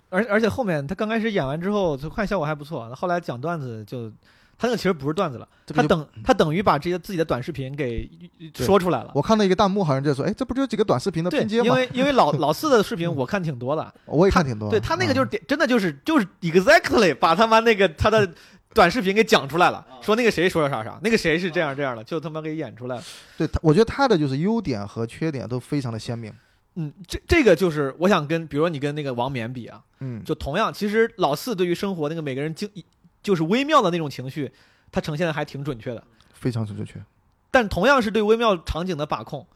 [0.09, 2.93] 而而且后面他刚开始演完之后，就看效果还不错。
[2.95, 4.11] 后来讲段子就，
[4.57, 8.09] 他那个其实不是段子了，他等他等于把这些自己的短视频给
[8.55, 9.11] 说出来了。
[9.13, 11.65] 我看到一个弹幕好像就说，哎，这不就是几个短视频的对拼，接吗？
[11.67, 14.69] 因为因为老老四的视频我看挺多的，我也看挺多。
[14.69, 18.29] 对他那个就是啊点真的就是就是 exactly 把他妈那个他的
[18.73, 23.03] 短视频给讲出来了，说那个谁说啥啥啥，那个谁是这样这样的，就他妈给演出来了。
[23.37, 26.33] 对，我觉得他的就是优点和缺点都非常的鲜明。
[26.77, 32.69] 嗯，这这个就是我想跟，比如说你跟那个王冕比啊，嗯，就同样，其实老四对于生活那个每个人经
[33.25, 34.51] 就是微妙的那种情绪，
[34.91, 36.03] 它呈现的还挺准确的。
[36.33, 37.03] 非常准确。
[37.49, 39.47] 但同样是对微妙场景的把控，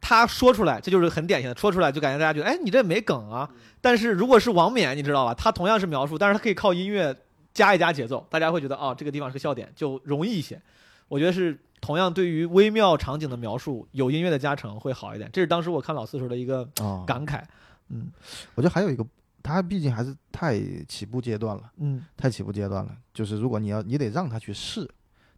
[0.00, 3.50] 他说出来，这就是很典型的，说出来就感觉大家觉得，哎，你这没梗啊。
[3.80, 7.14] 但是如果是王冕，你知道吧，他同样是描述，但是他可以靠音乐
[7.52, 10.60] 加一加节奏，大家会觉得哦，这个地方是个笑点，就容易一些。
[11.08, 15.28] 我觉得是同样对于微妙场景的描述，有音乐的加成会好一点。
[15.32, 17.42] 这是当时我看老四时候的一个啊，感慨。
[17.90, 18.10] 嗯
[18.54, 19.04] 我觉得还有一个，
[19.42, 21.70] 他毕竟还是太起步阶段了。
[21.78, 24.88] 嗯，太起步阶段了，就是如果你要你得让他去试，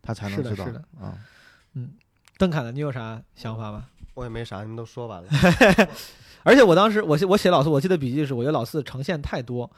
[0.03, 1.19] 他才能知道是的是的啊。
[2.39, 3.87] 邓凯的，你有啥想法吗？
[4.15, 5.29] 我也没啥，你们都说完了。
[6.43, 9.71] 而且我当时我写我写老四，我记得笔记是，我觉得老四呈现太多，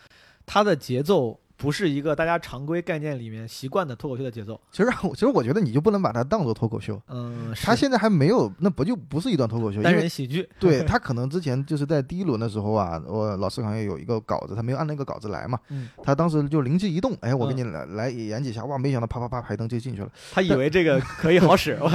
[0.46, 4.60] 他的节奏不是一个大家常规概念里面习惯的脱口秀的节奏。
[4.70, 9.82] 其实我 其实我觉得你就不能把它当做脱口秀，嗯，他现在还没有，那不就不是一段脱口秀？
[9.82, 10.48] 单人喜剧。
[10.58, 20.10] 对 他可能之前就是在第一轮的时候啊，我老师好像有一个稿子，他没有按那个稿子来嘛，嗯他当时就灵机一动，哎，我给嗯你来来演几下，哇，没想到啪啪啪排灯就进去了。
[20.32, 21.88] 他以为这个可以好使，我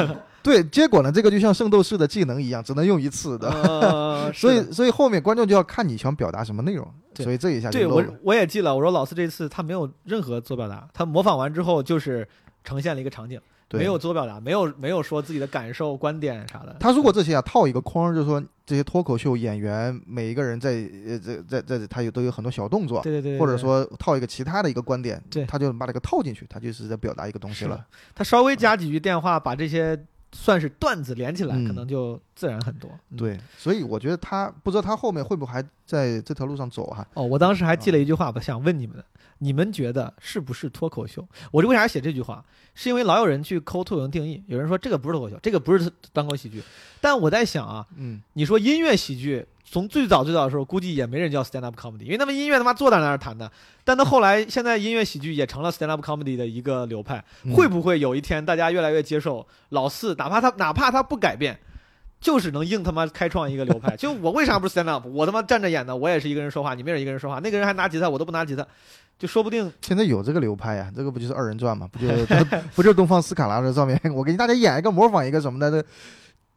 [0.43, 3.49] 对，结果呢，这个就像圣斗士的技能一样，只能用一次的。
[3.49, 6.85] 呃 所以，所以后面观众就要看你想表达什么内容，
[7.15, 8.03] 所以这一下就对我。
[8.23, 12.27] 我也记了，我说老四这次他没有任何做表达，他模仿完之后就是
[12.63, 16.75] 呈现了一个场景，对没有做表达，没有没有说自己的感受、观点啥的。
[16.79, 20.71] 他如果这些啊套一个框，就是说这些脱口秀演员每一个人在
[21.07, 27.85] 呃在在在他有都有很多小动作，对对对对，对或者说套一个其他的一个观点，对他就把这个套进去，他就是在表达一个东西了。
[28.13, 29.97] 他稍微加几句电话，把这些
[30.31, 32.89] 算是段子连起来，嗯可能就自然很多。
[33.11, 37.05] 嗯对，所以我觉得他不知道他后面会不会还在这条路上走哈。
[37.13, 39.05] 哦，我当时还记了一句话，我想问你们的，
[39.39, 41.25] 你们觉得是不是脱口秀？
[41.51, 42.43] 我这为啥写这句话？
[42.75, 46.61] 是因为老有人去抠脱口秀定义，有人说这个不是脱口秀，这个不是单口喜剧。
[47.01, 53.51] 但我在想啊，嗯，你说音乐喜剧，从最早最早的时候，估计也没人叫 stand up comedy，因为他们音乐他妈坐在那儿弹的。
[53.83, 57.23] 但到后来，现在音乐喜剧也成了 stand up comedy 的一个流派。
[57.43, 61.59] 嗯会不会有一天大家越来越接受老四，哪怕他哪怕他不改变，
[62.21, 63.93] 就是能硬他妈开创一个流派？
[63.99, 65.05] 就我为啥不是 stand up？
[65.05, 68.65] 我他妈站着演的，我也是一个人说话，你们也是一个人说话，那个人还拿吉他，我都不拿吉他，
[69.19, 71.87] 就说不定现在有这个流派呀，这个不就是二人转嘛？
[71.91, 72.07] 不就
[72.73, 75.83] 不就是东方斯卡拉的照片，我给大家演一个模仿一个什么的？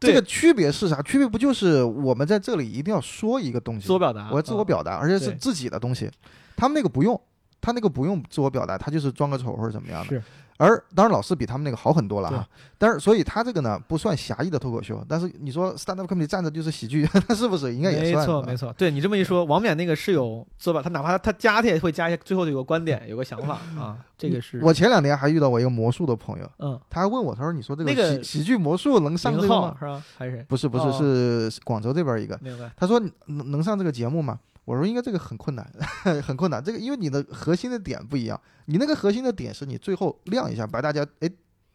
[0.01, 1.01] 这个区别是啥？
[1.03, 4.31] 区别不就是我们在这里一定要说一个东西，自我表达。
[4.31, 6.11] 我要自我嗯表达，而且是自己的东西。
[6.57, 7.21] 他们那个不用，
[7.61, 10.23] 他那个不用自我表达，他就是装个丑或者怎么样的。
[10.67, 12.49] 是而当然老师比他们那个好很多了对哈。
[12.79, 18.27] 但是所以他这个呢不算狭义的脱口秀，但是你说 stand up comedy 站着就是喜剧， 他是不是应该也算没？
[18.27, 30.03] 错没错，对你这么一说，王冕那个是有自我表，他哪怕他加他也会加一些，最后有个观点， 有个想法啊，这个是我前两天还遇到我一个魔术的朋友，嗯，他还问我，他说：“你说这个那个喜喜剧魔术能上这个吗是吧？
[30.17, 32.39] 还是？？”不是不是，哦是广州这边一个。
[32.43, 32.71] 明白。
[32.77, 34.39] 他说能能上这个节目吗？
[34.71, 35.69] 我说应该这个很困难，
[36.23, 36.63] 很困难。
[36.63, 41.29] 这个因为你的核心的点不一样，你那个核心的点是你最后亮一下，把大家哎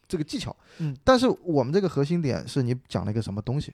[0.07, 3.73] 这个技巧，嗯，但是我们这个核心点是你讲了一个什么东西，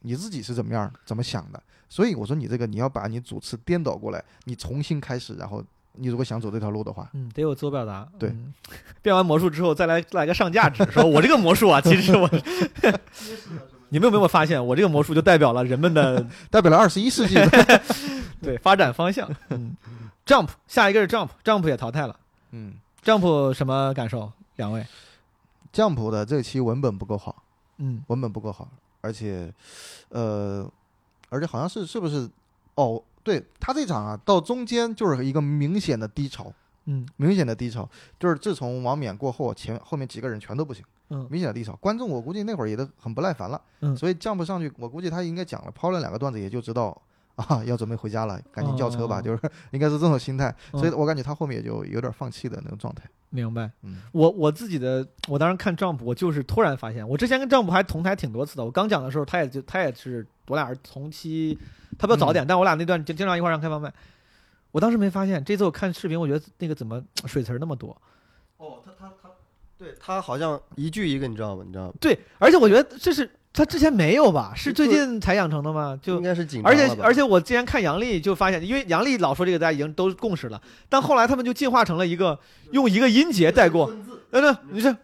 [0.00, 1.62] 你自己是怎么样怎么想的。
[1.90, 5.62] 所以我说你这个你要把你主次颠倒过来，你重新开始，然后
[5.92, 8.08] 你如果想走这条路的话，嗯，得有自我表达。
[8.18, 8.54] 对嗯
[9.02, 12.26] 变完魔术之后再来来个上价值，说我这个魔术啊，其实我，
[13.90, 17.82] 你们有没有发现，我这个魔术就代表了人们的代表了二十一世纪的，
[18.42, 19.30] 对发展方向。
[19.50, 19.76] 嗯
[20.26, 22.18] ，Jump，下一个是 Jump，Jump 也淘汰了。
[22.50, 24.30] 嗯 Jump 什么感受？
[24.56, 24.86] 两位
[25.72, 27.42] ？，Jump 的这期文本不够好。
[27.78, 28.68] 嗯，文本不够好，
[29.00, 29.52] 而且，
[30.10, 30.70] 呃，
[31.30, 32.30] 而且好像是是不是？
[32.74, 36.52] 哦，对他这场啊，到中间就是一个明显的低潮，
[36.84, 37.88] 嗯明显的低潮。
[38.20, 41.74] 就是自从王冕过后，前后面几个人全都不行，嗯明显的低潮。
[41.76, 46.96] 观众我估计那会儿也都很不耐烦了，嗯所以 Jump 上去，我估计他应该讲了，抛了两个段子也就知道
[47.36, 49.40] 啊，要准备回家了，赶紧叫车吧，哦就是
[49.72, 50.54] 应该是这种心态。
[50.72, 53.04] 所以嗯我感觉他后面也就有点放弃的那种状态。
[53.30, 53.70] 明白。
[53.82, 58.64] 嗯，我我自己的，我当时看 Jump，我就是突然发现，我之前跟 Jump 还同台挺多次的。
[58.64, 61.58] 我刚讲的时候，他也就他也是我俩是同期，
[61.98, 63.92] 他比较早点，但我俩那段经经常一块儿上开放麦。
[64.70, 67.96] 我当时没发现，这次我看视频，我觉得那个怎么水词那么多？
[68.58, 69.30] 哦，他他他，
[69.78, 71.62] 对他好像一句一个，你知道吗？
[71.66, 71.94] 你知道吗？
[72.00, 74.52] 对，而且我觉得这是他之前没有吧？
[74.56, 75.98] 是最近才养成的吗？
[76.02, 82.38] 就应该是紧张而且而且我之前看杨笠就发现，因为杨笠老说这个大家已经都共识了，但后来他们就进化成了一个
[82.70, 83.90] 用一个音节带过，
[84.30, 84.96] 嗯，对，你是。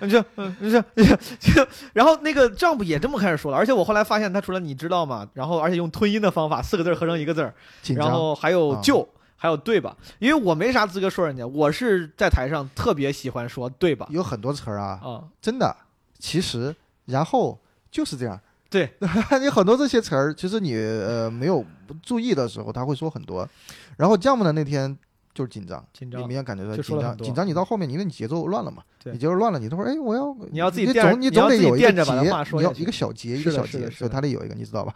[0.00, 7.54] 你这，嗯，你这，你这，就 然后那个 Jump 也这么开始说了，而且我后来发现他除了你知道吗，然后而且用吞音的方法，四个字合成一个字儿。
[7.94, 9.06] 然后还有啊就，
[9.36, 9.94] 还有对吧？
[10.18, 14.06] 因为我没啥资格说人家，我是在台上特别喜欢说对吧？
[14.08, 15.76] 有很多词儿啊，啊，真的，
[16.18, 16.74] 其实
[17.04, 17.58] 然后
[17.90, 18.40] 就是这样。
[18.68, 18.90] 对，
[19.40, 21.64] 你很多这些词儿，其实你呃没有
[22.02, 23.48] 注意的时候，他会说很多。
[23.96, 24.96] 然后降 a 的那天
[25.32, 27.46] 就是紧张，紧张你明显感觉到紧张，紧张。
[27.46, 34.92] 你到后面，因为你节奏乱了嘛，对你节奏乱了，你他说哎，我要你要自己你总你总得有一个节你要一个小节，一个小节，所以是的是的他得有一个，你知道吧？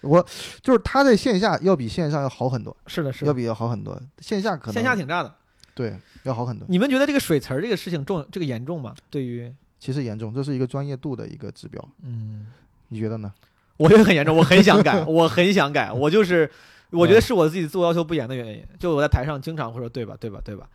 [0.00, 0.20] 我
[0.60, 3.96] 就是他在线下要比线上要好很多，是的，是的，要比要好很多。
[4.18, 5.32] 线下可能线下挺炸的。
[5.74, 8.94] 对要好很多，你们觉得这个水词儿这个事情重，这个严重吗？
[9.08, 9.50] 对于，
[9.82, 12.46] 其实严重，这是一个专业度的一个指标，嗯，
[12.86, 13.32] 你觉得呢？
[13.76, 16.48] 我觉得很严重，我很想改， 我很想改，我就是，
[16.90, 18.64] 我觉得是我自己自我要求不严的原因。
[18.78, 20.68] 就我在台上经常会说对吧，对吧，对吧，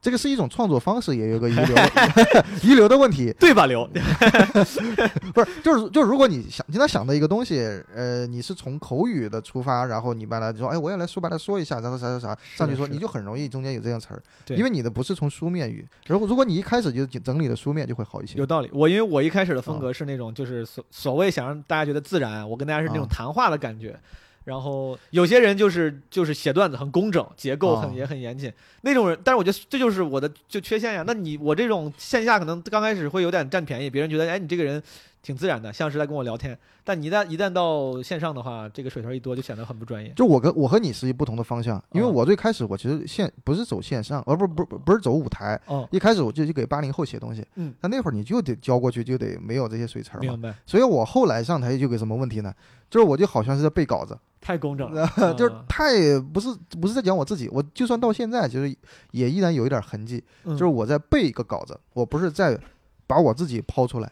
[0.00, 1.76] 这个是一种创作方式，也有个遗留
[2.62, 3.34] 遗留的问题。
[3.38, 3.84] 对吧，刘，
[5.34, 7.60] 不是，就是就是，如果你想经常想到一个东西，
[7.94, 14.22] 呃，你是从口语的出发，然后你把它说，哎，我也来说把它说一下，然后啥啥啥上去说，你就很容易中间有这样词儿，
[14.54, 15.86] 因为你的不是从书面语。
[16.06, 18.46] 如果如果你一开始就整理的书面，就会好一些有。
[18.46, 18.70] 道理。
[18.72, 23.98] 我因为我一开始的啊风格是那种，就是所所谓想让大家觉得自然，我跟大家是那种啊谈话的感觉。
[24.44, 28.52] 然后有些人就是就是写段子很工整，结构很啊也很严谨
[28.82, 31.04] 那种人，但是我觉得这就是我的就缺陷呀。
[31.06, 34.82] 那你我这种线下可能刚开始会有点占便宜，别人觉得哎你这个人
[35.22, 36.58] 挺自然的，像是在跟我聊天。
[36.84, 40.10] 但你一旦一旦到线上的话，这个水头一多就显得很不专业。
[40.16, 52.54] 就我跟我和你是一不同的方向，因为啊我最开始我其实线不是走线上，而不不不不是走舞台，哦，一开始我就去给八零后写东西，嗯，但那会儿你就得交过去，就得没有这些水词儿嘛，明白，所以我后来上台就有个什么问题呢？
[52.88, 56.48] 就是我就好像是在背稿子，太工整了， 就是嗯太不是
[56.80, 58.74] 不是在讲我自己，我就算到现在，其实
[59.10, 62.58] 也依然有一点痕迹，嗯就是我在背一个稿子，我不是在
[63.06, 64.10] 把我自己抛出来，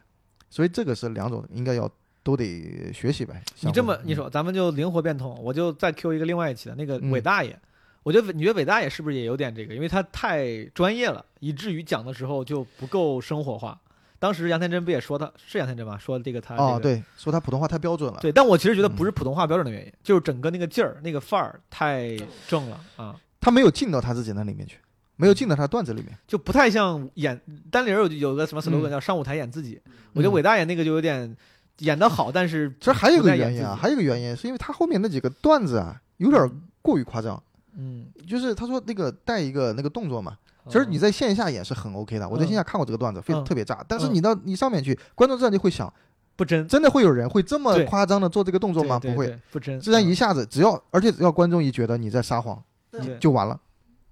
[0.50, 1.90] 所以这个是两种，应该要
[2.22, 3.42] 都得学习呗。
[3.60, 7.58] 你这么你，说，咱们就灵活变通，我就再 Q 一个另外一期的那个嗯伟大爷。
[8.02, 9.74] 我觉得你觉得伟大爷是不是也有点这个？
[9.74, 13.76] 因为他太专业了，以至于讲的时候就不够生活化。
[14.18, 15.98] 当时杨天真不也说他是杨天真吗？
[15.98, 22.16] 说这个他、这个、哦，对，说他普通话太标准了，对，但我其实觉得不嗯是普通话标准的原因，就是整个那个劲儿、那个范儿太
[22.46, 24.78] 正了啊，他没有进到他自己那里面去，
[25.16, 26.16] 没有进到他段子里面。
[26.26, 27.40] 就不太像演
[27.70, 29.80] 单立人有有个什么 slogan 嗯叫上舞台演自己。
[30.12, 31.36] 我觉得嗯伟大爷那个就有点
[31.78, 37.42] 演得好，但是其实还有一个原因啊，还有一个原因是因为他后面那几个段子啊，有点过于夸张。
[37.78, 40.36] 嗯，就是他说那个带一个那个动作嘛，
[40.66, 42.26] 其实你在线下演是很 OK 的。
[42.26, 43.84] 我在线下看过这个段子，非常嗯特别炸。
[43.86, 45.92] 但是嗯你到你上面去，观众自然就会想，
[46.36, 48.98] 不真，真的会有人会这么夸张的做这个动作吗？
[48.98, 53.60] 不会，不真，自然一嗯下子只要，而且只要观众一觉得你在撒谎，对就完了。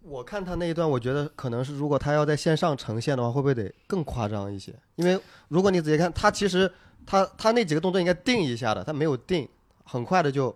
[0.07, 4.75] 我看他那一段，我觉得可能是如果他要在线上呈现的话，会不会得更夸张一些？
[4.97, 5.19] 因为
[5.49, 6.71] 如果你仔细看，他其实
[7.07, 9.49] 他他那几个动作应该定一下的，他没有定，
[9.85, 10.55] 很快的就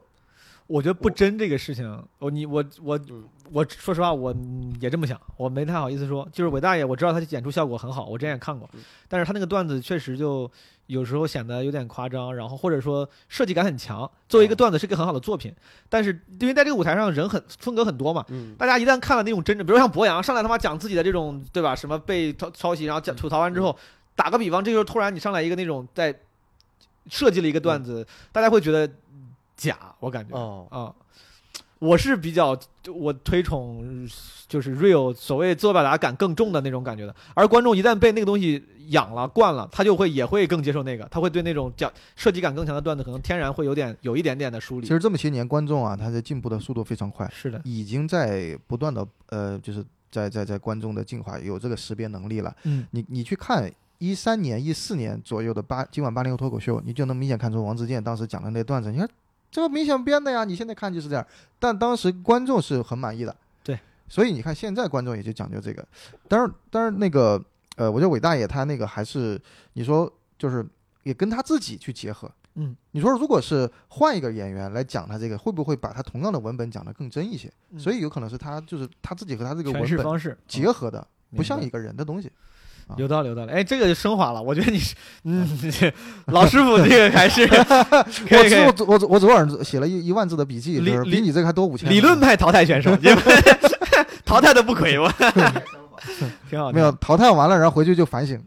[0.68, 3.24] 我觉得不真这个事情，我你我我嗯。
[3.50, 6.28] 我说实话，我嗯也这么想，我没太好意思说。
[6.30, 10.50] 就是伟大爷，我知道他演出效果很好，我之前也看过嗯，但是他那个段子确实就
[10.86, 14.00] 有时候显得有点夸张，然后或者说设计感很强。
[14.28, 15.50] 作为一个段子是一个很好的作品，
[15.88, 18.54] 但是因为在这个舞台上人很风格很多嘛，嗯。
[18.58, 23.74] 大家一旦看了那种真正，比如像博洋上来他妈讲自己的这种对吧，什么被抄抄袭，然后讲吐槽完之后，
[24.14, 26.14] 打个比方，这时候突然你上来一个那种在
[27.06, 28.86] 设计了一个段子，大家会觉得
[29.58, 30.34] 假，我感觉。
[30.34, 30.94] 哦啊，
[31.78, 32.58] 我是比较
[32.92, 34.08] 我推崇
[34.48, 44.92] 就是 real 所谓自我表达感更重的那种感觉的，而观众一旦被那个东西养了惯了，他就会也会更接受那个，他会对那种讲设计感更强的段子，可能天然会有点有一点点的疏离其。
[44.94, 52.56] 实这么些年，观众啊，他的进步的速度非常快，是的，已经在不断的呃，就是在在在观众的进化有这个识别能力了。
[52.64, 59.08] 嗯，你你去看一三年、一四年左右的八今晚八零后脱口秀，你就能明显看出王自健当时讲的那段子，你看
[59.50, 61.26] 这个明显编的呀，你现在看就是这样。
[61.58, 65.86] 但当时观众是很满意的，对，所以你看现在观众也就讲究这个。
[66.28, 67.42] 但是但是那个
[67.76, 69.40] 呃，我觉得伟大爷他那个还是
[69.72, 70.66] 你说就是
[71.02, 72.30] 也跟他自己去结合。
[72.54, 77.52] 嗯，你说如果是换一个演员来讲他这个，会不会把他同样的文本讲得更真一些？
[77.70, 81.06] 嗯所以有可能是他就是他自己和他这个诠文本释方式结合的，
[81.36, 82.30] 不像一个人的东西。
[82.88, 83.52] 啊有道理，有道理。
[83.52, 84.42] 哎，这个就升华了。
[84.42, 84.94] 我觉得你是，
[85.24, 85.46] 嗯，
[86.26, 87.46] 老师傅这个还是
[88.26, 91.90] 可以可以我我我昨晚写了一一万字的笔记，理理就是比你这个还多五千。
[91.90, 92.96] 理论派淘汰选手，
[94.24, 95.08] 淘汰的不亏，我
[96.48, 96.72] 挺好。
[96.72, 98.42] 没有淘汰完了，然后回去就反省。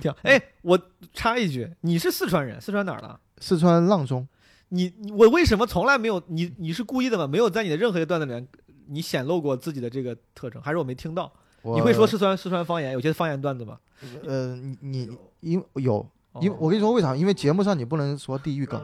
[0.00, 0.16] 挺好。
[0.22, 0.78] 哎，我
[1.14, 3.20] 插一句，你是四川人，四川哪儿的？
[3.38, 4.26] 四川阆中，
[4.70, 7.26] 你你我为什么从来没有你你是故意的吗？
[7.26, 8.46] 没有在你的任何一个段子里面
[8.88, 11.32] 你显露过自己的这个特征，还是我没听到？
[11.62, 13.78] 我你会说四川四川方言，有些方言段子吗？
[14.26, 15.96] 呃，你你因有，
[16.32, 17.14] 哦因为我跟你说为啥？
[17.14, 18.80] 因为节目上你不能说地域梗。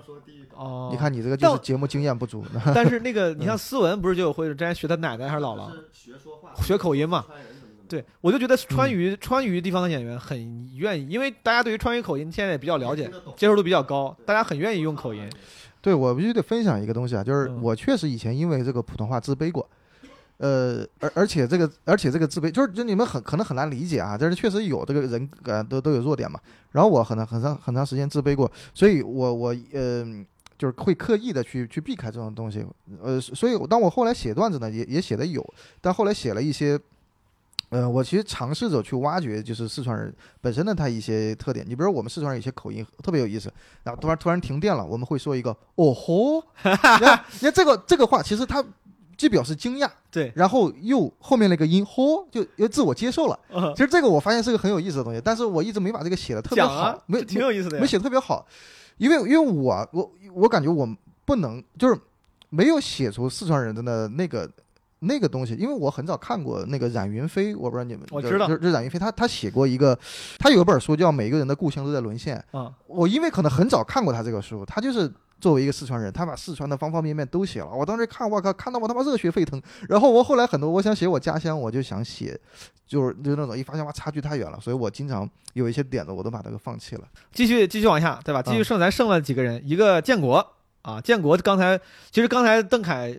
[0.55, 2.45] 哦，你看你这个就是节目经验不足。
[2.75, 5.71] 但是那个你像思文不是就有会之前学他奶奶还是姥姥
[6.63, 7.25] 学口音嘛？
[7.89, 10.37] 对，我就觉得川渝、川渝地方的演员很
[10.75, 15.29] 愿意，因为大家对于川渝口音现在也比较了解，接受度比较高，大家很愿意用口音。
[15.81, 19.69] 对我必须得分享一个东西啊，就是嗯我确实以前因为这个普通话自卑过。
[20.39, 26.39] 呃，而而且这个，而且这个自卑，就是就你们很可能很难理解啊，但是确实有这个人呃都都有弱点嘛。
[26.73, 30.05] 然后我很长很长很长时间自卑过，所以我我呃
[30.59, 32.67] 就是会刻意的去去避开这种东西。
[33.03, 35.43] 呃，所以当我后来写段子呢，也也写的有，
[35.81, 36.79] 但后来写了一些，
[37.71, 41.65] 呃，我其实尝试着去挖掘，就是四川人本身的他一些特点。
[41.67, 43.51] 你比如我们四川人有些口音特别有意思，
[43.85, 46.77] 然后突然突然停电了，我们会说一个哦吼，你
[47.47, 48.63] 看这个这个话，其实他
[49.17, 53.39] 既表示惊讶，对，然后又后面那个音嚯就又自我接受了。
[53.51, 57.87] 嗯其实这个我发现是个很有意思的东西，但是我一直没把这个写的特别好，没挺有意思的没。
[57.87, 58.47] 写的特别好，
[58.99, 60.87] 因为因为我我我感觉我
[61.25, 61.99] 不能就是
[62.51, 64.51] 没有写出四川人的那个
[64.99, 69.99] 那个东西，因为我很早看过那个冉云飞，我不知道你们就我知道就是冉云飞他他写过一个，
[70.39, 75.11] 他有一本书叫《每个人的故乡都在沦陷》，啊，我因为可能很早看过他这个书，他就是。
[75.41, 77.71] 作为一个四川人，他把四川的方方面面都写了。
[77.71, 79.61] 我当时看，我靠，看到我他妈热血沸腾。
[79.89, 82.39] 然后我后来很多，我想写我家乡，我就想写，
[82.87, 87.03] 就是就那种一发现哇差距太远了，所以我经常有一些点子我都把它给放弃了。
[87.33, 88.43] 继续继续往下，对吧？
[88.43, 91.79] 继续嗯剩咱剩了几个人，一个建国啊，建国刚才
[92.11, 93.15] 其实刚才邓凯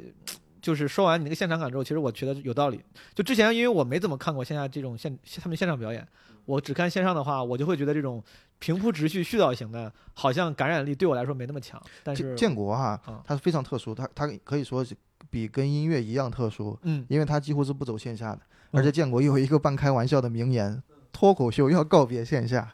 [0.59, 2.81] 就是说完你那个现场感之后，其实我觉得有道理。
[3.13, 6.05] 就之前因为我没怎么看过线下这种现他们现场表演，
[6.47, 8.23] 我只看线上的话，我就会觉得这种
[8.57, 11.79] 平铺直叙、絮叨型的，好像感染力对我来说没那么强。
[12.03, 14.95] 但是建建国哈啊，它是非常特殊，它它可以说是
[15.29, 18.39] 比跟音乐一样特殊，嗯，因为它几乎是不走线下的，
[18.71, 18.79] 嗯。
[18.79, 22.73] 而且建国有一个半开玩笑的名言：脱口秀要告别线下，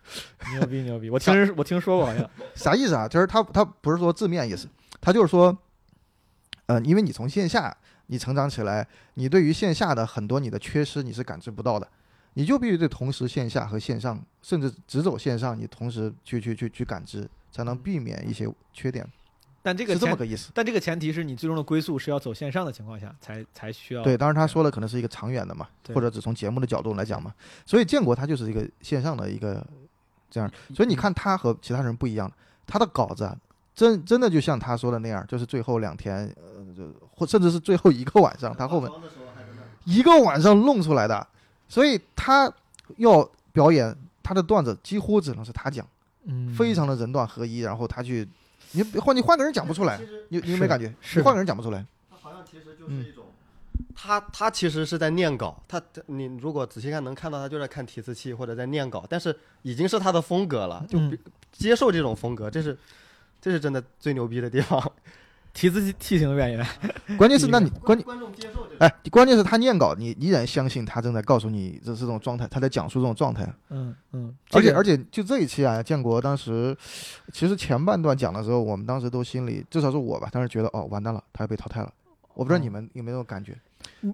[0.53, 3.07] 牛逼牛逼，我听人 我听说过好像，啥意思啊？
[3.07, 4.67] 就是他他不是说字面意思，
[5.01, 5.57] 他就是说，
[6.67, 7.75] 呃，因为你从线下
[8.07, 11.87] 你成长起来，你对于线下的很多你的缺失你是感知不到的，
[12.33, 19.07] 你就必须得同时线下和线上，甚至只走线上，你同时去去去去感知，才能避免一些缺点，
[19.61, 20.51] 但这个是这么个意思。
[20.53, 27.33] 但这个前提是你最终的归宿是要走线上的情况下才才需要对，当然他说的可能是一个长远的嘛，或者只从节目的角度来讲嘛，
[27.65, 29.65] 所以建国他就是一个线上的一个
[30.29, 32.31] 这样，所以你看他和其他人不一样，
[32.65, 33.37] 他的稿子啊，
[33.75, 38.89] 真真的就像他说的那样，就是最后两天，呃，就或甚至是最后一个晚上，他后面
[39.85, 41.27] 一个晚上弄出来的，
[41.67, 42.51] 所以他
[42.97, 45.87] 要表演他的段子，几乎只能是他讲，
[46.25, 48.27] 嗯非常的人段合一，然后他去，
[48.71, 49.99] 你换你换个人讲不出来，
[50.29, 50.93] 你你有没有感觉？
[51.01, 53.25] 是你换个人讲不出来，他好像其实就嗯是一种，
[53.95, 60.99] 他他其实是在念稿，他他你如果仔细看能看到他就在看提词器或者在念稿，但是已经是他的风格了，就
[61.51, 62.77] 接受这种风格，这是
[63.41, 64.91] 这是真的最牛逼的地方。
[65.53, 66.67] 提字器型的演员，
[67.15, 68.03] 关键是那你 关键。
[68.03, 73.47] 观众接受这哎，关键是他念稿，你依然相信他正在告诉你这是这种状态，他在讲述这种状态。
[73.69, 76.75] 嗯嗯，而且而且就这一期啊，建国当时
[77.31, 81.93] 其实前半段讲的时候，我们当时都心里至少是我吧，当时觉得哦完蛋了，他要被淘汰了。
[82.33, 83.55] 我不知道哦你们有没有感觉？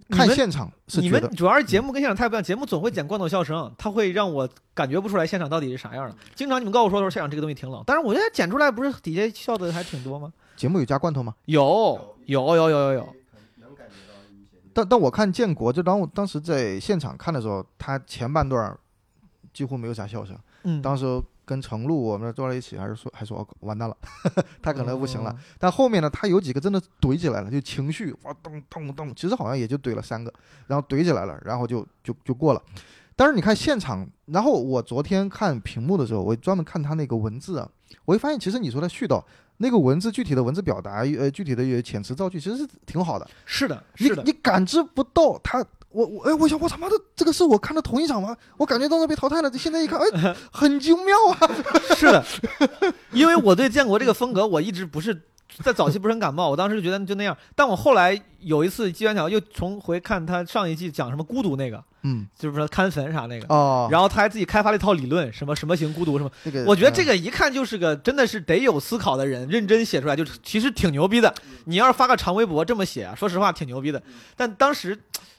[0.09, 6.15] 看现场是你们主要是节目跟现场太不一样，节目总会剪罐头笑声，它会让我感觉不出来现场到底是啥样的。
[6.35, 10.33] 经常你们告诉我说说现场这个东西挺冷，但是我觉得剪出来不是底下笑的还挺多吗？
[10.59, 11.33] 节目有加罐头吗？
[11.45, 13.15] 有有有有有有，
[13.61, 14.57] 能感觉到一些。
[14.73, 18.77] 但但我看建国，就当我当时在现场看的时候，他前半段
[19.53, 20.37] 几乎没有啥笑声。
[20.63, 21.05] 嗯，当时
[21.45, 23.95] 跟程璐我们坐在一起，还是说还说、哦、完蛋了，
[24.61, 25.31] 他可能不行了。
[25.31, 30.33] 哦但后面呢，他有几个真的怼起来了，就情绪哇咚咚咚，其实好像也就怼了三个，
[30.67, 32.61] 然后怼起来了，然后就就就过了。
[33.15, 37.69] 但是你看现场，然后我昨天看屏幕的时候，我专门看他那个文字啊，
[38.03, 39.23] 我会发现其实你说他絮叨
[39.61, 43.29] 那个文字具体的文字表达，呃，具体的遣词造句，其实是挺好的。
[43.45, 48.35] 是的，你是的你，感知不到他我我哎，我想我他妈的这个是我看的同一场吗？
[48.57, 51.51] 我感觉当时被淘汰了，现在一看，哎， 很精妙啊！
[51.95, 52.23] 是的，
[53.11, 55.23] 因为我对建国这个风格，我一直不是
[55.63, 57.35] 在早期不是很感冒，我当时觉得就那样。
[57.55, 66.31] 但我后来有一次机缘巧合又重回看他上一季讲什么孤独那个，嗯，就是说看坟啥那个，哦，然后他还自己开发了一套理论，什么什么型孤独什么。
[66.43, 71.33] 这个我觉得这个个一看就是个真的是得有思考的人，认真写出来，就是其实挺牛逼的。
[71.65, 74.01] 你要是发个长微博这么写啊，说实话挺牛逼的。
[74.35, 74.95] 但当时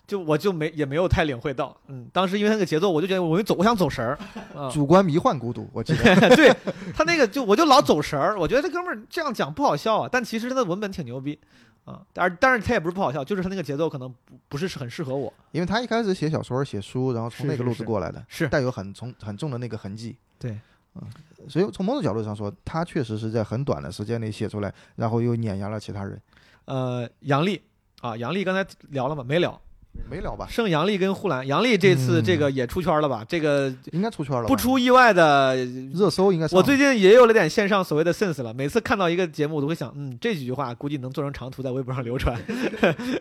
[0.07, 4.19] 就我就没也没有太领会到，嗯，当时因为那个节奏，我就觉得我走我想走神儿，
[4.53, 6.53] 啊，主观迷幻孤独，我记得 对
[6.93, 11.39] 他那个就我就老走神儿，我觉得这哥们儿这样讲不好笑啊，但其实他的文本挺牛逼
[11.85, 20.17] 啊，但是但是他也不是不好笑，就是他那个节奏可能不不是很适合我，因为他一开始写小说、写书，然后从那个路子过来的，是带有很从很重的那个痕迹。
[20.39, 20.59] 对，
[20.95, 21.03] 嗯，
[21.49, 26.21] 所以从某种角度上说，他确实是在很短的时间内写出来，然后又碾压了其他人。
[26.67, 27.61] 呃，杨笠
[28.01, 29.25] 啊，杨笠刚才聊了吗？
[29.25, 29.61] 没聊，
[30.09, 30.47] 没聊吧？
[30.51, 33.25] 剩杨笠跟护栏，杨笠这次嗯这个也出圈了吧？
[33.29, 35.55] 这个应该出圈了吧，不出意外的。
[35.95, 36.57] 热搜应该上。
[36.57, 42.41] 我最近也有了点线上所谓的 sense 了，每次看到一个节目，我都会想，嗯，这几句话估计能做成长图在微博上流传。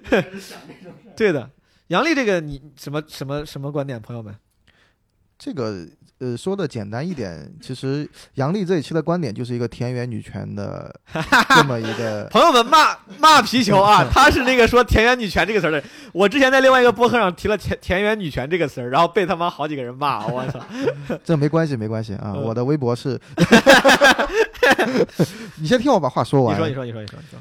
[1.16, 1.50] 对的，
[1.88, 4.36] 杨笠这个你什么什么什么观点，朋友们？
[5.40, 5.88] 这个
[6.20, 10.94] 呃说的简单一点，其实杨笠这一期的观点就是一个田园女权的
[11.56, 15.82] 这么一个朋友们骂骂皮球啊， 他是那个说田园女权这个词儿的。
[16.12, 20.60] 我之前在另外一个播客上提了田田园女权这个词儿，然后被他妈好几个人骂，我操！
[21.24, 22.34] 这没关系，没关系啊。
[22.36, 23.18] 嗯我的微博是，
[25.56, 26.54] 你先听我把话说完。
[26.54, 27.40] 你说，你说，你说，你说，你说，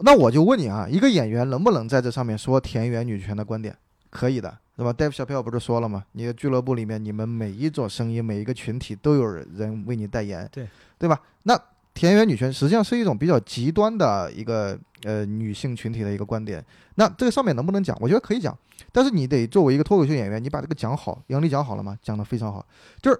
[0.00, 3.76] 那我就问你啊，一个演员能不能在这上面说田园女权的观点？
[4.10, 6.04] 可以的，对吧？Dave Chappelle 不是说了吗？
[6.12, 11.18] 你的俱乐部里面，你们每一种声音、每一个群体都有人为你代言，对对吧？
[11.44, 11.58] 那
[11.94, 16.62] 田园女权实际上是一种比较极端的一个呃女性群体的一个观点。
[16.96, 17.96] 那这个上面能不能讲？
[18.00, 18.54] 我觉得可以讲，
[18.92, 21.22] 但是你得作为一个脱口秀演员，你把这个讲好。
[21.28, 21.98] 杨笠讲好了吗？
[22.02, 22.62] 讲得非常好，
[23.00, 23.18] 就是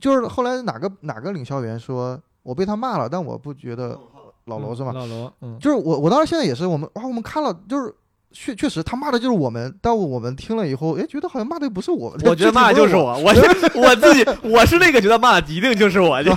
[0.00, 3.98] 就是后来哪个哪个领笑员说，我被他骂了，但我不觉得
[4.46, 4.92] 老罗是吗？
[4.92, 7.94] 老罗，嗯，就是我，我当时现在也是，我们哇，我们看了，就是
[8.30, 16.30] 确确实他骂的就是我们，但我们听了以后，哎，觉得好像骂的不是我，我觉得骂的就是我，我，我是我自己，我是那个觉得骂的一定就是我，就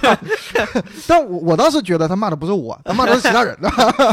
[1.07, 3.57] 但我我当时觉得他骂的不是我，他骂的是其他人，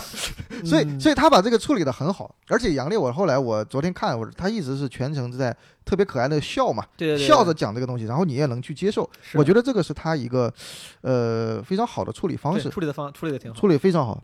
[0.65, 10.53] 所以嗯所以他把这个处理的很好，而且杨烈，我后来我昨天看，我他一直是全程在特别可爱的笑嘛，对对对，笑着讲这个东西，然后你也能去接受，我觉得这个是他一个
[11.03, 13.59] 呃非常好的处理方式，处理的方处理的挺好。
[13.59, 14.21] 处理非常好，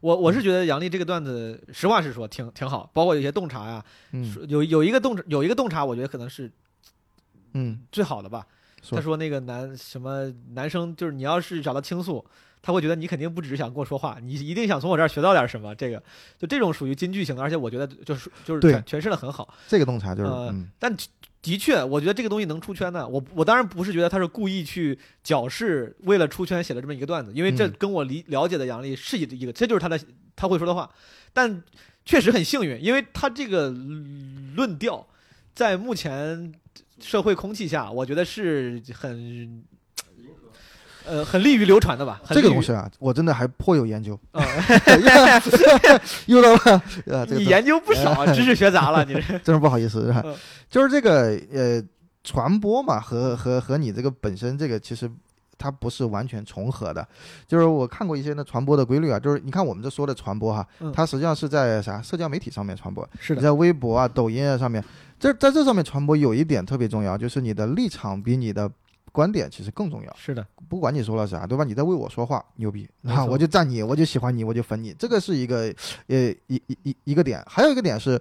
[0.00, 6.50] 我我是觉得杨笠这个段子，实话实说挺挺好，包括有些洞察呀，嗯有有一个洞有一个洞察，我觉得可能是
[7.54, 8.46] 嗯，最好的吧。
[8.82, 12.24] 说他说那个男什么男生，就是你要是找他倾诉，
[12.60, 15.72] 他会觉得你肯定不只是想跟我说话，你一定想从我这儿学到点什么。
[15.76, 16.02] 这个
[16.36, 19.54] 就这种属于金句型的，而且我觉得就是就是对诠诠释的很好。
[19.68, 20.92] 这个洞察就是呃嗯但
[21.42, 23.06] 的确，我觉得这个东西能出圈的。
[23.06, 30.00] 我我当然不是觉得他是故意去矫饰，为了出圈写了这么一个段子，因为这嗯跟我理了解的杨笠是一一个，这就是他的
[30.36, 30.88] 他会说的话。
[31.32, 31.62] 但
[32.04, 33.70] 确实很幸运，因为他这个
[34.54, 35.06] 论调
[35.54, 36.54] 在目前
[37.00, 39.64] 社会空气下，我觉得是很。
[41.06, 42.20] 呃，很利于流传的吧？
[42.28, 44.18] 这个东西啊，我真的还颇有研究。
[44.32, 44.42] 嗯
[46.26, 50.34] 又到了，呃，这个你研究不少，知识学杂了，你这 真是不好意思，是吧嗯？
[50.68, 51.82] 就是这个呃
[52.24, 55.10] 传播嘛，和和和你这个本身这个其实
[55.58, 57.06] 它不是完全重合的。
[57.46, 64.82] 就是我看过一些那传播的规律啊，就是你看我们这说的传播哈嗯，它实际上是在啥社交媒体上面传播，是你，在微博啊、抖音啊上面，
[65.18, 68.70] 这在这上面传播有一点特别重要，就是你的立场比你的
[69.12, 70.16] 观点其实更重要。
[70.16, 71.62] 是的，不管你说了啥，对吧？
[71.62, 73.24] 你在为我说话，牛逼啊！
[73.24, 75.72] 我就赞你，我就喜欢你，我就粉你，这个是一个
[76.08, 76.16] 呃
[76.46, 77.40] 一一一一个点。
[77.46, 78.20] 还有一个点是，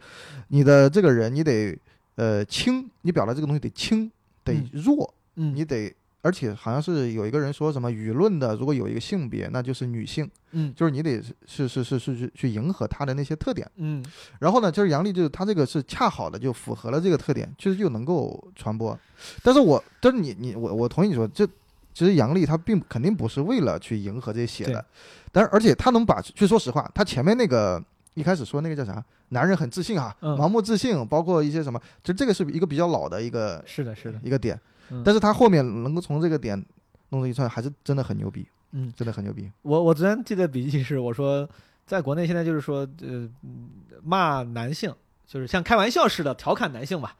[0.50, 1.76] 你的这个人你得
[2.16, 4.12] 呃轻，你表达这个东西得轻，
[4.44, 5.92] 得嗯弱，嗯你得。
[6.22, 10.73] 而且好像是有一个人说什么舆论的，如果有一个性别，那就是女性，嗯。
[10.76, 13.69] 就是你得是是是是去去迎合她的那些特点。
[13.77, 14.03] 嗯，
[14.39, 18.98] 然后呢，就是杨笠，就是他这个是恰好的就符合了这个特点，就是就能够传播。
[19.41, 21.45] 但是我，但是你你我我同意你说，这
[21.93, 24.85] 其实杨笠她并肯定不是为了去迎合这些写的，
[25.31, 27.84] 但是而且她能把，就说实话，她前面那个
[28.14, 30.35] 一开始说那个叫啥，男人很自信哈，嗯。
[30.38, 34.60] 盲目自信，包括一些什么，就这个是一个比较老的一个是的，是的，一个点，
[34.92, 36.64] 嗯但是他后面能够从这个点
[37.10, 39.50] 弄出一串，还是真的很牛逼，嗯，真的很牛逼。
[39.62, 41.50] 我我昨天记得笔记是我说，
[41.86, 43.70] 在国内现在就是说，呃，嗯
[44.04, 44.94] 骂男性
[45.26, 47.16] 就是像开玩笑似的调侃男性吧，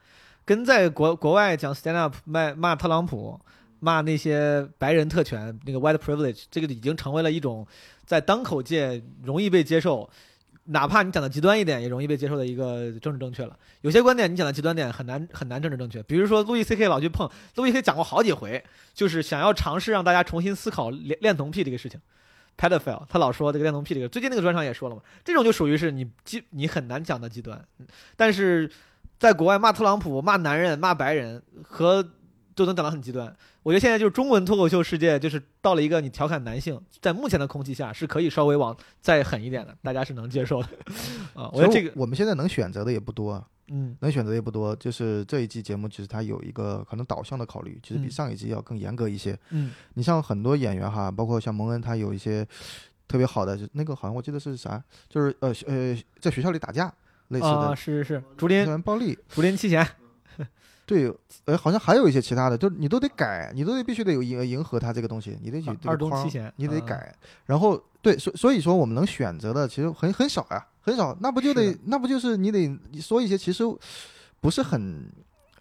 [0.45, 3.39] 跟在国国外讲 stand up 骂骂特朗普、
[3.80, 7.65] 骂那些白人特权那个 white privilege，这个已经成为了一种
[8.06, 10.10] 在当口界容易被接受，
[10.65, 13.57] 哪怕你讲的极端一点，也容易被接受的一个政治正确了。
[13.81, 18.63] 有些观点你讲的极端点很难很难政治正确，比如说路易 C K 老去碰，路易 C K 讲过好几回，
[18.93, 21.99] 就是想要尝试让大家重新思考恋恋童癖这个事情。
[22.57, 27.59] pedophile，他老说这个恋童癖这个，最近那个专场也说了嘛，这种就属于是你极你很难讲的极端，
[28.15, 28.69] 但是
[29.17, 32.07] 在国外骂特朗普、骂男人、骂白人和
[32.61, 33.35] 都能讲得很极端。
[33.63, 40.69] 我觉得现在就是中文脱口秀世界，就是到了一个你调侃男性，在目前的空气下是可以稍微往再狠一点的，大家是能接受的
[41.33, 41.49] 啊。
[41.53, 44.75] 我觉得这个，我们现在能选择的也不多啊，嗯能选择也不多。
[44.75, 49.38] 就是这一季节目，其实它有一个可能导向的考虑，其实比嗯上一季要更严格一些。
[49.49, 52.47] 嗯你像很多演员哈，包括像蒙恩，他有一些
[53.07, 56.91] 特别好的，就那个好像我记得是啥，就是呃呃，在学校里打架
[57.27, 59.85] 类似啊，的是是是，竹校林园暴力，竹林七贤，
[60.91, 61.13] 对，
[61.45, 67.15] 呃，好像还有一些其他的，就是你都得改，你都得必须得有迎迎合他这个东西，你得去啊二中七贤你得啊改。
[67.45, 71.18] 然后对，所所以说我们能选择的其实很很少呀，很少。
[71.22, 72.69] 那不就得那不就是你得
[72.99, 73.63] 说一些其实
[74.41, 75.09] 不是很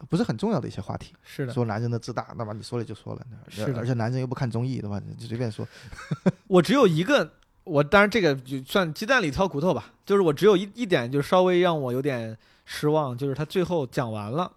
[0.09, 5.01] 不是很重要的一些话题，是的，说男人的自大，那么你说了就说了，是的而且男人又不看综艺，对吧？
[5.07, 5.65] 你就随便说。
[6.49, 7.31] 我只有一个，
[7.65, 14.51] 我当然这个就算鸡蛋里挑骨头吧，就是我只有一一点就稍微让我有点失望，就是他最后讲完了，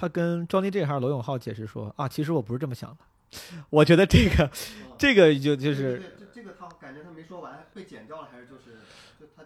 [0.00, 3.38] 他跟 Johnny J 还是罗永浩解释说啊，其实我不是这么想的。
[3.68, 4.50] 我觉得这个
[4.96, 8.78] 这个就就是这个他感觉他没说完，被剪掉了，还是就是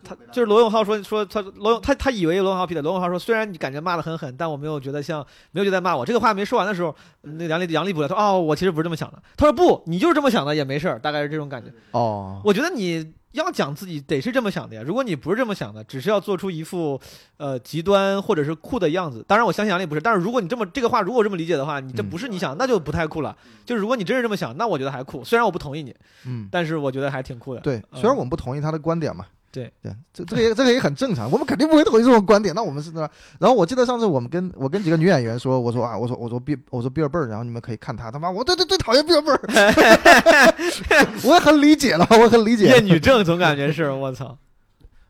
[0.04, 6.06] 他他就是罗永浩说说他罗永他他以为罗永浩批的，罗永浩说虽然你感觉骂的很狠，但我没有觉得像没有觉得在骂我。
[6.06, 9.20] 这个话没说完的时候，那杨丽杨丽补了，他说哦，我其实不是这么想的。
[9.36, 11.72] 他说不，你就是这么想的也没事儿，大概是这种感觉。
[11.90, 14.82] 哦，我觉得你要讲自己得是这么想的呀。
[14.84, 17.00] 如果你不是这么想的，只是要做出一副
[17.36, 20.00] 呃极端或者是酷的样子，当然我相信杨丽不是。
[20.00, 23.36] 但是如果你这么这个话如果这么理解的话，你这嗯不是你想，那就不太酷了。
[23.64, 25.24] 就是如果你真是这么想，那我觉得还酷。
[25.24, 25.94] 虽然我不同意你，
[26.26, 27.60] 嗯，但是我觉得还挺酷的。
[27.60, 29.26] 对，嗯虽然我们不同意他的观点嘛。
[29.54, 32.52] 对对，这这个也这个也很正常，我们肯定不会同意这种观点。
[32.54, 33.08] 那我们是吧？
[33.38, 39.40] 然后我记得上次我们跟我跟几个女演员说，我说啊，我说我说比我说比尔贝尔，然后你们可以看他，他妈我最最最讨厌比尔贝尔，
[41.22, 42.66] 我也很理解了，我也很理解。
[42.66, 44.36] 厌女症总感觉是我操。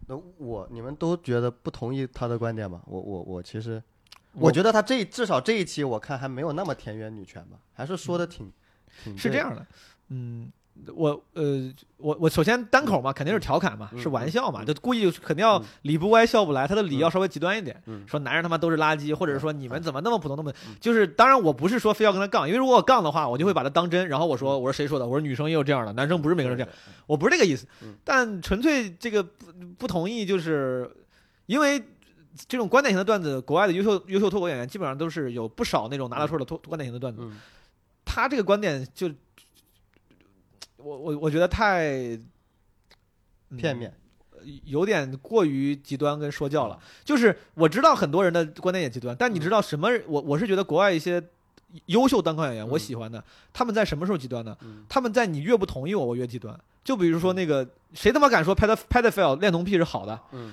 [0.06, 2.82] 那我你们都觉得不同意他的观点吗？
[2.84, 3.82] 我我我其实，
[4.34, 8.52] 我我觉得他这至少这一期我看还没有那么田园女权吧，还是说的挺
[9.02, 9.66] 挺对是这样的，
[10.10, 10.52] 嗯，
[10.94, 26.72] 我呃，我我首先单口嘛，肯定是调侃嘛，嗯是玩笑嘛，嗯就故意肯定要嗯理不歪笑不来，他的理嗯要稍微极端一点，嗯说男人他妈都是垃圾，或者是说你们怎么那么普通那么嗯，就是当然我不是说非要跟他杠，因为如果我杠的话，我就会把他当真，然后我说我说谁说的，我说女生也有这样的，男生不是每个人这样，
[27.06, 29.46] 我不是这个意思嗯，但纯粹这个不
[29.78, 30.90] 不同意，就是
[31.46, 31.82] 因为。
[32.48, 37.20] 这种观点型的段子，国外的优秀优秀脱口演员基本上都是有不少那种拿得出手的脱观点型的段子。
[37.22, 37.36] 嗯
[38.04, 39.08] 他这个观点就，
[40.84, 41.88] 我我我觉得太
[43.50, 43.92] 嗯片面，
[44.64, 46.78] 有点过于极端跟说教了。
[47.04, 49.88] 就是我知道很多人的观点也极端，但你知道什么？
[50.06, 51.22] 我我是觉得国外一些
[51.86, 54.56] 优秀单口演员，嗯我喜欢的，他们在什么时候极端呢？
[54.62, 56.54] 嗯他们在你越不同意我，我越极端。
[56.84, 60.20] 就比如说那个谁他妈敢说 pedo pedophile 恋童癖是好的？
[60.32, 60.52] 嗯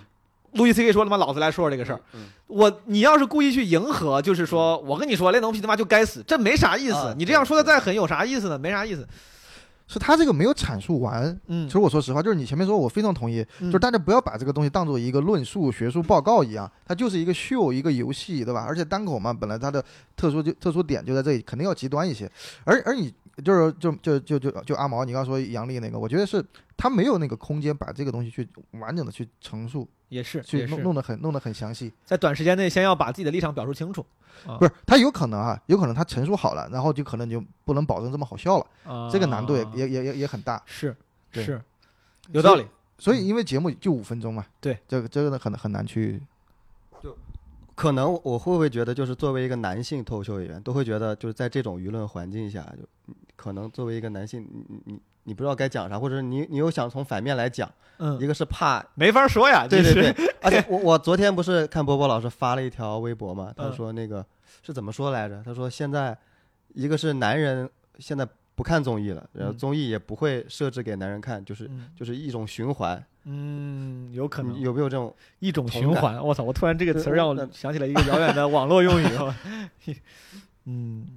[0.53, 2.01] 路易 C K 说他妈老子来说说这个事儿。
[2.13, 6.95] 嗯我你要是故意去迎合，就是说我跟你说恋童癖他妈就该死，这没啥意思。
[6.95, 8.57] 啊你这样说的再狠有啥意思呢？
[8.57, 9.07] 没啥意思。
[9.91, 11.39] 是他这个没有阐述完。
[11.47, 18.65] 嗯其实我说实话，就是你前面说，我非常同意，嗯就是大家不要把这个东西当做一个论述、学术报告一样，它就是一个秀、一个游戏，对吧？
[18.67, 19.83] 而且单口嘛，本来它的
[20.15, 22.31] 特殊就特殊点就在这里，肯定要极端一些。
[22.63, 23.13] 而而你
[23.43, 26.43] 就是就就就就就阿毛，你刚说杨笠那个，我觉得是
[26.77, 31.91] 他没有那个空间把这个东西去完整的去陈述，也是去弄弄得很弄得很详细。
[32.05, 34.05] 在短时间内先要把自己的立场表述清楚。
[34.45, 40.61] 啊不是，他有可能啊，有可能他陈述好了，然后就可能就不能保证这么好笑了，啊，这个难度也也也也也很大。
[40.65, 40.95] 是
[41.31, 41.61] 对是
[42.31, 42.65] 有道理。
[42.97, 46.21] 所以因为节目就五分钟嘛，对，这个这个很很难去
[47.01, 47.15] 就
[47.75, 59.65] 可能我会不会觉得，就是作为一个男性脱口秀演员，都会觉得就是在这种舆论环境下，就嗯可能作为一个男性，你你你你不知道该讲啥，或者是你你又想从反面来讲，嗯一嗯，个是怕，没法说呀。
[59.67, 64.23] 对对对，而且 我我昨天不是看波波老师发了一条微博嘛，他嗯说那个
[64.61, 65.41] 是怎么说来着？
[65.43, 66.15] 他说现在
[66.75, 75.11] 一个是男人现在不看综艺了，然后嗯综艺也不会设置给男人看，就是嗯就是一种循环，嗯，有可能有没有这种？
[75.39, 76.23] 一种循环。
[76.23, 76.43] 我操！
[76.43, 79.05] 我突然这个词让我想起了一个遥远的网络用语。
[80.65, 81.07] 嗯，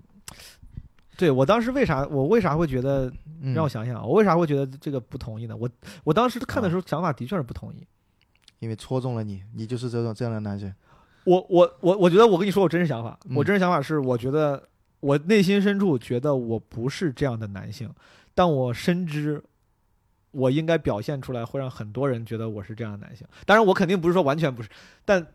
[1.17, 5.57] 对我当时为啥我为啥会觉得嗯让我想想啊，我为啥会觉得这个不同意呢？
[5.57, 5.69] 我
[6.03, 7.87] 我当时看的时候想法的确是不同意。
[8.61, 10.73] 因为戳中了你，你就是这种这样的男生。
[11.25, 14.63] 我我我我觉得我跟你说我真实想法，嗯我真实想法是，我觉得
[15.01, 17.93] 我内心深处觉得我不是这样的男性，
[18.35, 19.43] 但我深知
[20.31, 23.27] 我应该表现出来，会让很多人觉得我是这样的男性。
[23.45, 24.71] 当然，我肯定不是说完全不是，
[25.05, 25.27] 但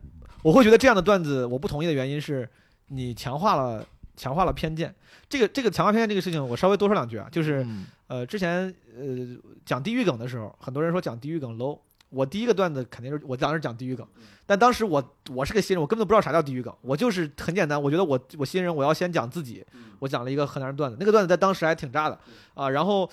[0.42, 2.50] 我会觉得这样的段子我不同意的原因是，
[2.88, 3.86] 你强化了
[4.20, 4.94] 强化了偏见。
[5.30, 11.80] 这个这个强化偏见这个事情，我稍微多说两句啊，就是嗯呃，之前呃讲地狱梗的时候，很多人说讲地狱梗 low。
[12.10, 14.04] 我第一个段子肯定是我当时讲地狱梗，
[14.44, 19.64] 但当时我我是个新人，我根本不知道啥叫地狱梗，我就是很简单，我觉得我我新人我要先讲自己，
[20.00, 22.20] 我讲了一个河南人段子，那个段子在当时还挺炸的
[22.56, 23.08] 啊，然后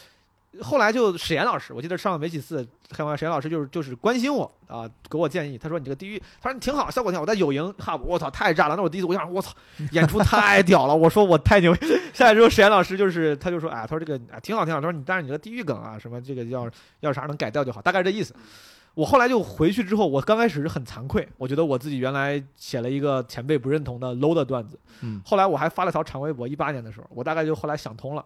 [0.62, 9.53] 后来就史岩老师，我记得上没几次开完史岩老师就是就是关心我啊，给我建议，他说你这个地狱，他说你挺好，效果挺好，我在有营哈，我操太炸了，那我第一次我想我操
[9.93, 11.74] 演出太屌了，我说我太牛，
[12.15, 16.69] 下来之后史岩老师就是他就说哎，他说这个哎挺好挺好，他说你但是你这个地狱梗啊什么这个要
[17.01, 18.35] 要啥能改掉就好，大概是这意思。
[18.95, 24.81] 我后来就回去之后，我刚开始是很惭愧，我觉得我自己原来写了一个前辈不认同的 low 的段子。
[25.03, 28.24] 嗯后来我还发了条长微博，一八年的时候，我大概就后来想通了，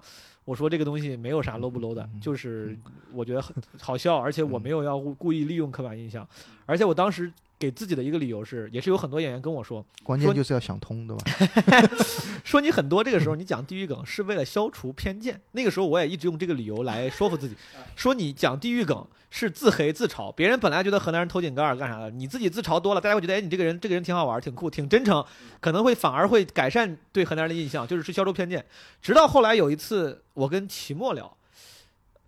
[0.51, 2.77] 我说这个东西没有啥 low 不 low 的，就是
[3.13, 6.29] 我觉得很好笑，而且我没有要故意利用刻板印象，
[6.67, 11.25] 而且我当时给自己的一个理由是，也是有很多演员跟我说，关键就是要想通，对吧？
[12.43, 15.39] 说你很多这个时候你讲地狱梗是为了消除偏见。
[15.53, 17.55] 那个时候我也一直用这个理由来说服自己，
[17.95, 25.23] 说你讲地狱梗是自黑自嘲，别人本来觉得河南人偷井盖儿干啥的，你自己自嘲多了，大家会觉得哎你这个人这个人挺好玩，挺酷，挺真诚，
[25.61, 28.65] 可能会反而会改善对河南人的印象，就是去消除偏见。
[29.03, 31.37] 直到后来有一次我跟齐墨聊。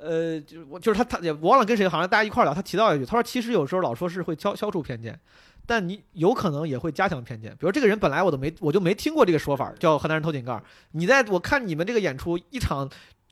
[0.02, 5.18] 呃，就我就是他，他也我忘了跟谁，好像大家一块聊，他提到一句，他说其实有时候老说是会消消除偏见，
[5.64, 7.50] 但你有可能也会加强偏见。
[7.52, 10.60] 比如这个人本来我都没我就没听过这个说法，叫河南人偷井盖。
[10.92, 12.90] 你在我看你们这个演出一场，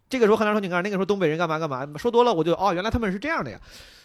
[0.09, 3.60] 这个时候河南人偷井盖，那个时候东北人干嘛干嘛，说多了我就哦，原来他们是这样的呀，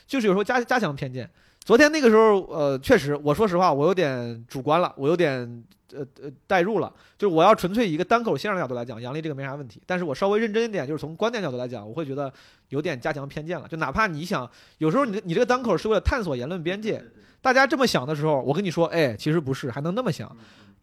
[0.07, 1.29] 就是有时候加加强偏见。
[1.65, 5.63] 昨天那个时候，呃，确实，我说实话，我有点主观了，我有点
[5.93, 12.31] 呃呃代入了，就是我要纯粹以一个单口相声角度来讲，杨笠这个没啥问题，但是我稍微认真一点，就是从观点角度来讲，我会觉得
[12.69, 13.67] 有点加强偏见了。
[13.67, 14.47] 就哪怕你想，
[14.77, 17.03] 有时候你你这个单口是为了探索言论边界，
[17.41, 20.31] 大家这么想的时候，我跟你说，哎，其实不是，还能那么想。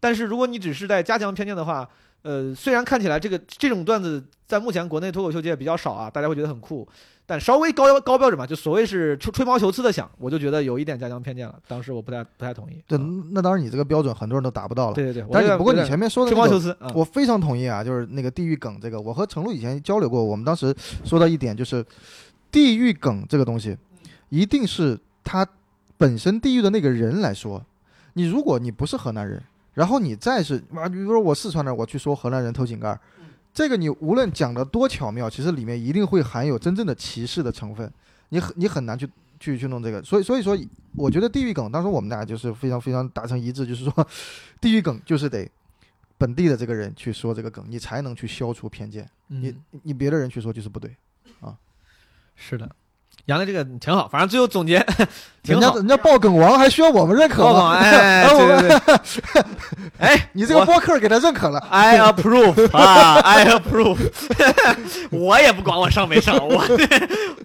[0.01, 1.87] 但是如果你只是在加强偏见的话，
[2.23, 6.85] 呃，虽然看起来这个这种段子在目前国内脱口秀界比较少啊，大家会觉得很酷，
[7.25, 11.57] 但稍微高高标准吧，就所谓是吹吹毛求疵的想，我就觉得有一点家乡偏见了。
[11.67, 12.83] 当时我不太不太同意。
[12.85, 13.01] 对啊，
[13.31, 14.93] 那当然你这个标准很多人都达不到了。
[14.93, 20.75] 对对对，但是不过你前面说的吹那个毛求疵啊，我非常同意啊，就是那个地域梗这个，我和程璐以前交流过，我们当时
[21.05, 21.85] 说到一点就是，
[22.51, 23.77] 地域梗这个东西，
[24.29, 25.47] 一定是他
[25.97, 27.63] 本身地域的那个人来说。
[28.15, 29.41] 你如果你不是河南人，
[29.73, 32.99] 然后你再是啊，比如说我四川人，我去说河南人偷井盖儿，
[33.53, 37.91] 这个你无论讲的多巧妙，其实里面一定会含有真正的歧视的成分，
[38.29, 39.07] 你很你很难去
[39.39, 40.01] 去去弄这个。
[40.01, 40.57] 所以所以说，
[40.95, 44.07] 我觉得地域梗，当时我们俩就是非常非常达成一致，就是说，
[44.59, 45.47] 地域梗就是得
[46.17, 49.07] 本地的这个人去说这个梗，你才能去消除偏见。
[49.27, 50.95] 你嗯，你别的人去说就是不对，
[51.39, 51.55] 啊
[52.35, 52.75] 是的，
[53.25, 54.79] 杨的这个挺好，反正最后总结
[55.41, 55.61] 挺好。
[55.61, 57.59] 人家人家爆梗王还需要我们认可高吗？
[57.59, 59.43] 广，哎， 对对对，
[59.99, 63.97] 哎，你这个我播客给他认可了， I approve 啊，I approve，
[65.11, 66.61] 我也不管我上没上，我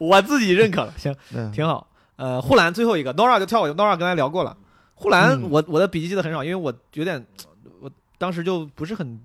[0.00, 1.86] 我自己认可了，行，嗯，挺好。
[2.16, 4.56] 呃，护栏最后一个，Nora 就跳过去，Nora 刚才聊过了。
[4.94, 7.24] 护栏嗯我我的笔记记得很少，因为我有点，
[7.80, 7.88] 我
[8.18, 9.20] 当时就不是很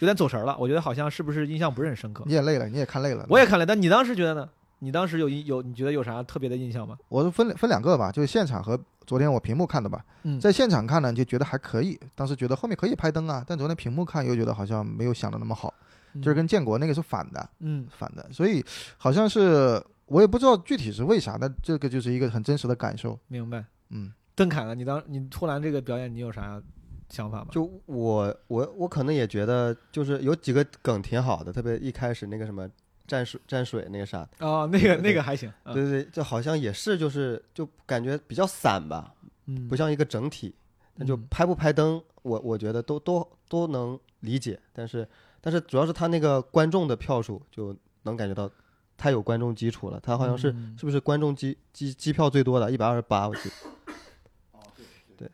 [0.00, 2.22] 有点走神儿了，我觉得好像是不是印象不是很深刻。
[2.26, 3.24] 你也累了，你也看累了。
[3.30, 4.46] 我也看了，但你当时觉得呢？
[4.80, 6.98] 你当时有印有你觉得有啥特别的印象吗？
[7.08, 10.04] 我是分分两个吧，就是现场和昨天我屏幕看的吧。
[10.24, 15.72] 嗯在现场看呢，就觉得还可以，当时觉得后面可以拍灯啊，但昨天屏幕看又觉得好像没有想的那么好，
[16.14, 18.64] 就是跟建国那个是反的，嗯反的，所以
[18.98, 23.18] 好像是我也不知道具体是为啥，但这个就是一个很真实的感受。
[23.28, 23.64] 明白。
[23.90, 24.74] 嗯，邓凯呢？
[24.74, 26.62] 你当你突然这个表演，你有啥
[27.08, 27.48] 想法吗？
[27.50, 32.68] 就我我我可能也觉得，就是有几个梗挺好的，特别一开始那个什么
[33.10, 35.74] 蘸水蘸水那个啥，哦，那个那个还行，嗯。
[35.74, 39.12] 对对对，就好像也是就是就感觉比较散吧，
[39.46, 40.54] 嗯，不像一个整体。
[40.94, 41.16] 那就。
[41.16, 45.08] 嗯拍不拍灯，我我觉得都都都能理解，但是
[45.40, 48.50] 但是主要是他那个观众的票数就能感觉到
[48.96, 50.76] 太有观众基础了，他好像是、嗯。
[50.78, 55.30] 是不是观众机机机票最多的，一百二十八，我记得。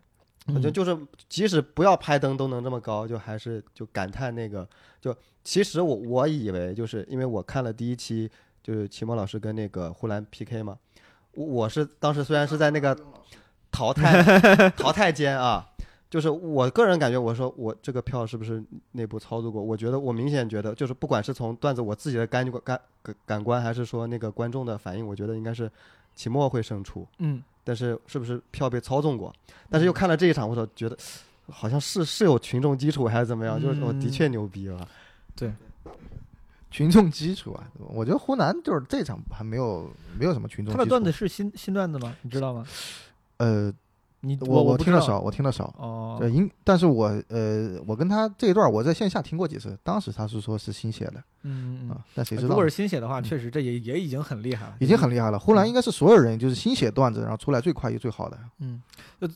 [0.49, 0.73] 我觉得嗯。
[0.73, 0.97] 就是
[1.29, 4.69] 即使不要拍灯都能这么高，就还是就感叹那个，
[5.01, 5.17] 就
[5.47, 8.29] 其实我我以为就是因为我看了第一期，
[8.65, 10.77] 就是齐墨老师跟那个呼兰 PK 嘛，
[11.35, 12.99] 我我是当时虽然是在那个
[13.71, 15.65] 淘汰 淘汰间啊，
[16.11, 18.61] 就是我个人感觉，我说我这个票是不是
[18.91, 19.63] 内部操作过？
[19.63, 25.71] 我觉得我明显觉得，就是不管是从段子我自己的感感感感官，还是说那个观众的反应，我觉得应该是
[26.17, 27.07] 齐墨会胜出。
[27.19, 29.33] 嗯但是是不是票被操纵过？
[29.71, 30.97] 但是又看了这一场，我操，觉得
[31.49, 33.61] 好像是是有群众基础还是怎么样？
[33.63, 34.89] 就是我的嗯确牛逼了。
[36.71, 37.69] 群众基础啊。
[37.79, 40.79] 我觉得湖南就是这场还没有没有什么群众基础。
[40.79, 42.15] 他的段子是新新段子吗？
[42.23, 42.67] 你知道吗？
[43.39, 43.73] 呃，
[44.21, 45.73] 你我我听得少，我听得少。
[45.79, 55.39] 哦对，，因但是我呃，我跟他这一段我在线下听过几次，当时他是说是新写的嗯嗯啊，但谁知道如果是新写的话，嗯确实这也也已经很厉害了，已经很厉害了。
[55.39, 58.39] 湖南应该是所有人就是新写段子，然后出来最快也最好的。
[58.59, 58.83] 嗯，
[59.21, 59.29] 就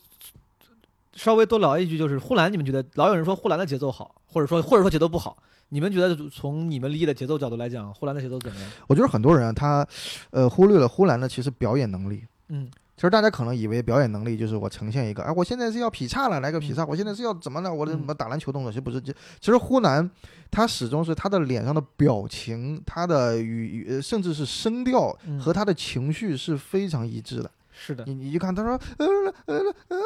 [1.22, 5.36] 稍微多聊一句，就是呼兰，你们觉得老有人说呼兰的节奏好，或者说或者说节奏不好，
[5.68, 8.70] 你们觉得从你们理解的节奏角度来讲，呼兰的节奏怎么样？
[8.86, 9.86] 我觉得很多人啊他
[10.30, 12.24] 呃忽略了呼兰的其实表演能力。
[12.48, 17.72] 嗯其实大家可能以为表演能力就是我呈现一个，哎，我现在是要劈叉了，来个劈叉，我现在是要怎么了？
[17.72, 18.98] 我的嗯什么打篮球动作，其实不是。
[18.98, 20.10] 这其实呼兰
[20.51, 27.51] 他始终是他的脸上的表情，他的语，语甚至是声调嗯和他的情绪是非常一致的。
[27.72, 29.06] 是的，你你一看，他说呃
[29.47, 29.56] 呃呃
[29.88, 29.97] 呃，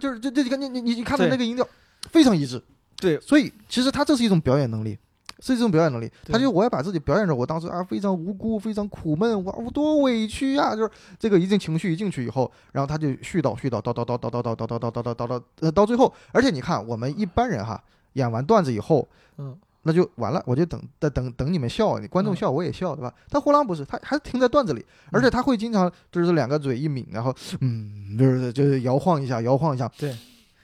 [0.00, 1.66] 就是这这你看你你你你看到那个音调
[2.10, 2.62] 非常一致。
[2.96, 4.98] 对所以其实他这是一种表演能力。
[5.40, 17.80] 是一种表演能力，他就我要把自己表演着，我当时啊非常无辜，非常苦闷，我我多委屈呀、就是这个一进情绪一进去以后，然后他就絮叨絮叨叨叨叨叨叨叨叨叨叨叨叨叨叨，呃到最后，而且你看我们一般人哈，
[18.14, 19.06] 演完段子以后，
[19.36, 19.56] 嗯，
[19.88, 23.10] 那就完了，我就等等等等你们笑，你观众嗯笑我也笑，对吧？
[23.30, 30.14] 但胡狼不是，他还是停在段子里，而且他会经常就是两个嘴一抿，然后嗯，就是就是摇晃一下，摇晃一下，对，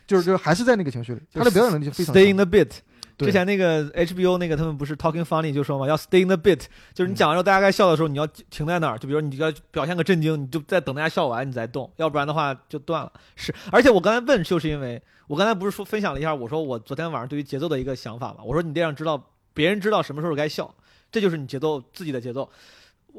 [0.06, 2.36] 就是就是还是在那个情绪里，他的表演能力就非常 stay in。
[2.36, 2.70] the bit。
[3.16, 13.12] 对之前那个 HBO 那个他们不是 Talking Funny 就说嘛，要 stay in the bit，就是你讲完之后大家该笑的时候，你要停在那儿，就比如你要表现个震惊，你就在等大家笑完你再动，要不然的话就断了。
[13.36, 20.74] 是，而且我刚才问，就是因为我刚才不是说分享了一下，我说我昨天晚上对于节奏的一个想法嘛，我说你得让知道别人知道什么时候该笑，
[21.12, 22.50] 这就是你节奏自己的节奏。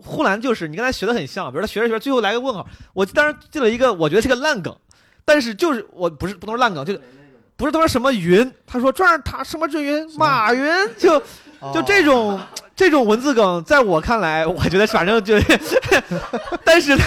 [0.04, 4.76] 呼兰就是你跟他学的很像，比如他学着学着最后来个问号，我当时进了一个我觉得是个烂梗，
[5.24, 7.02] 但是就是我不是不能说烂梗，就是
[7.58, 10.68] 不是他说什么云，他说转他什么这云马云，
[10.98, 11.22] 就
[11.74, 12.40] 就这种、
[12.76, 15.36] 这种文字梗，在我看来， 我觉得反正就，
[16.64, 17.04] 但是他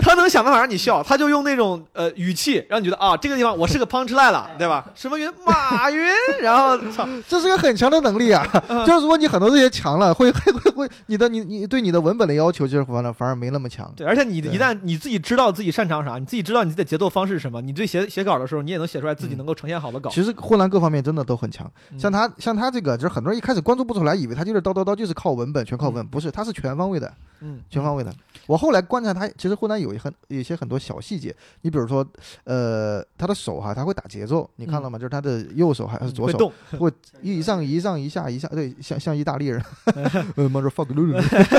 [0.00, 4.84] 他能想办法让你笑，他就用那种呃语气让你觉得啊这个地方我是个 punch line 了，对吧？
[4.94, 6.02] 什么云马云，
[6.40, 8.44] 然后操，这是个很强的能力啊！
[8.86, 13.92] 就是如果你很多这些强了，会会会会，你的你你对你的文本的要求，就是反而反而没那么强。
[13.94, 20.10] 对，而且你对一旦你自己知道自己擅长啥，你自己知道你自己的节奏方式是什么，你对写写稿的时候，你也能写出来自己能够呈现好的稿。
[20.10, 28.10] 其实呼兰各方面真的都很强，嗯像他像他这个，就是很多人一开始关注不出来，以为他就是叨叨叨，就是靠文本，全靠文，不是，他是全方位的，嗯，全方位的。
[28.46, 32.06] 我后来观察他，其实湖南有一很有一些很多小细节，你比如说，
[32.44, 34.98] 呃，他的手哈，他会打节奏，你看到吗？
[34.98, 39.62] 就是他的右手还是左手嗯会 一上一上一下一下，对，像像意大利人，
[40.36, 40.94] 呃，motherfucker，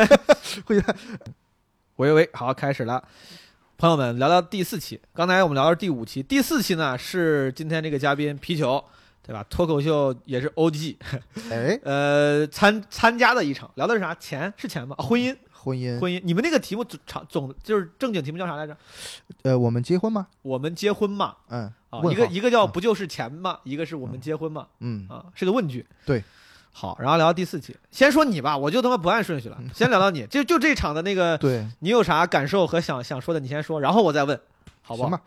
[0.66, 0.82] 会
[1.98, 3.04] 喂喂，好，开始了。
[3.78, 5.00] 朋友们，聊聊第四期。
[5.14, 8.84] 刚才我们聊到第五期，第四期呢是今天这个嘉宾皮球，
[9.26, 9.44] 对吧？
[9.50, 10.98] 脱口秀也是 OG，
[11.50, 14.14] 哎，呃，参参加的一场，聊的是啥？
[14.16, 14.96] 钱是钱吗？
[15.00, 16.22] 啊婚姻，婚姻，婚姻。
[16.24, 18.76] 你们那个题目总长总就是正经题目叫啥来着？
[19.44, 20.28] 呃，我们结婚吗？
[20.42, 21.36] 我们结婚嘛？
[21.50, 24.68] 嗯，啊，一个一个叫嗯不就是钱吗，一个是我们结婚嘛？
[24.80, 25.86] 嗯，啊，是个问句。
[26.06, 26.24] 对。
[26.76, 34.42] 好，然后聊到第四期，先说你吧，我就他妈不按顺序了，先聊到你，就就这场的那个，对，你有啥感受和想想说的，你先说，然后我再问，
[34.84, 35.10] 好不好？
[35.10, 35.24] 行吧，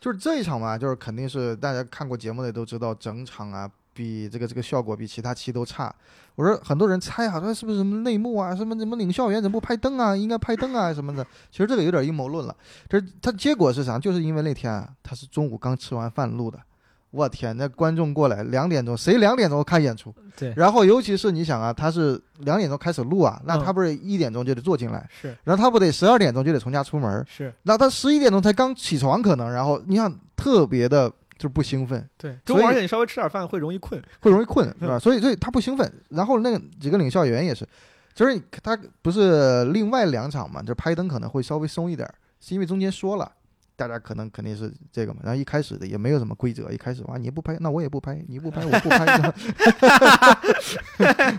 [0.00, 5.94] 就是这一场嘛，就是肯定是大家看过节目的都知道，整场啊比这个这个效果比其他期都差。
[6.36, 11.26] 我说很多人猜啊，说是不是什么内幕啊，什么什么领校园怎么不拍灯啊，应该拍灯啊什么的。
[11.50, 12.56] 其实这个有点阴谋论了。
[12.88, 13.98] 这他结果是啥？
[13.98, 16.58] 就是因为那天，他是中午刚吃完饭录的。
[17.10, 20.14] 我天，那观众过来两点钟，谁两点钟看演出？
[20.36, 34.98] 对然后尤其是你想啊，他是两点钟开始录啊，那嗯他不是一点钟就得坐进来，是然后他不得十二点钟就得从家出门，是，那他十一点钟才刚起床，可能，然后你想特别的就不兴奋，对，而且你稍微吃点饭会容易困，会容易困，是吧？
[34.98, 35.92] 所以所以他不兴奋。
[36.10, 37.66] 然后那个几个领笑员也是，
[38.14, 43.30] 就是他不是另外两场嘛，就拍灯可能会稍微松一点儿，是因为中间说了。
[43.80, 49.32] 大家可能肯定是这个嘛，然后一开始的也没有什么规则，一开始哇你不拍，那我也不拍，你不拍我不拍，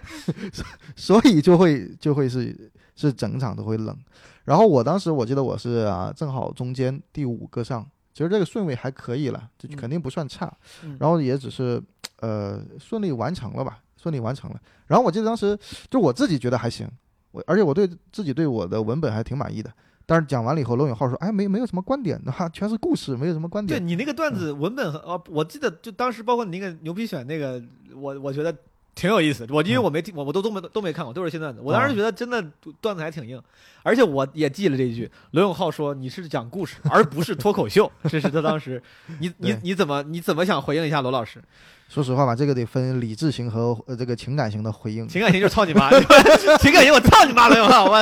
[0.98, 3.96] 所以就会就会是是整场都会冷。
[4.44, 10.52] 然后我当时我记得我是啊正好中间第五个上，其实这个顺位还可以了，这嗯肯定不算差。
[10.84, 11.80] 嗯然后也只是
[12.22, 14.60] 呃顺利完成了吧，顺利完成了。
[14.88, 15.56] 然后我记得当时
[15.92, 16.90] 就我自己觉得还行，
[17.30, 19.72] 我而且我对自己对我的文本还挺满意的。
[20.12, 23.80] 但是讲完了以后，罗永浩说：“哎，没没有什么观点哈， 全是故事，没有什么观点。
[23.80, 27.64] 对你那个段子文本和呃，我记得就当时包括你那个牛皮癣那个，
[27.96, 28.54] 我我觉得
[28.94, 29.48] 挺有意思。
[29.50, 31.62] 我因为我没听，我我都都没都没看过，都是新段子。
[31.64, 32.44] 我当时觉得真的
[32.80, 33.42] 段子还挺硬，
[33.84, 35.10] 而且我也记了这一句。
[35.32, 38.82] 罗永浩说：“你是讲故事，而不是脱口秀。”这是他当时，
[39.20, 41.42] 你你你怎么你怎么想回应一下罗老师？
[41.92, 45.06] 说实话吧，这个得分理智型和呃这个情感型的回应。
[45.10, 45.90] 情感型就是操你妈，
[46.60, 48.02] 情感型我操你妈罗永浩，我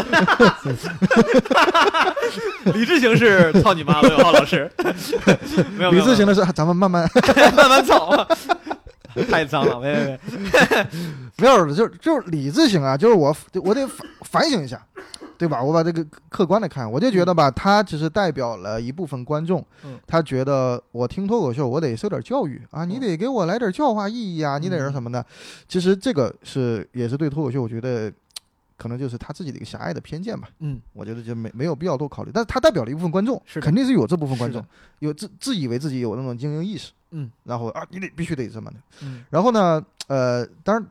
[2.73, 4.71] 理智型是操你妈罗永浩老师，
[5.75, 7.09] 没有理智型的是啊咱们慢慢
[7.55, 8.27] 慢慢操，
[9.25, 10.19] 太脏了，没没没，
[11.37, 14.81] 没有，就就是理智型啊，就是我我得反反省一下，
[15.37, 15.61] 对吧？
[15.63, 25.25] 我把这个客观的看，我就觉得吧，他只是代表了一部分观众，嗯他觉得我听脱口秀，我得受点教育啊，你得给我来点教化意义啊，你得是什么的？
[25.67, 28.11] 其实这个是也是对脱口秀，我觉得
[28.77, 30.49] 可能就是他自己的一个狭隘的偏见吧。
[30.59, 34.63] 嗯，我觉得就没没有必要多考虑，但是他代表了一部分观众，是肯定是有这部分观众
[34.99, 38.77] 有自自以为自己有那种精英意识，嗯，然后啊，你得必须得这么的。
[39.03, 40.85] 嗯然后呢，呃，当然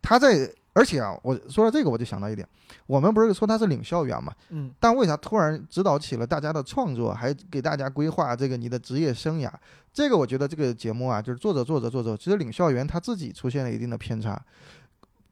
[0.00, 2.46] 他在，而且啊，我说到这个，我就想到一点，
[2.86, 9.50] 我们不是说他是领校园嘛，嗯但为啥突然指导起了大家的创作，还给大家规划这个你的职业生涯？
[9.92, 14.40] 这个我觉得这个节目啊，就是做着做着做着，其实领校园他自己出现了一定的偏差。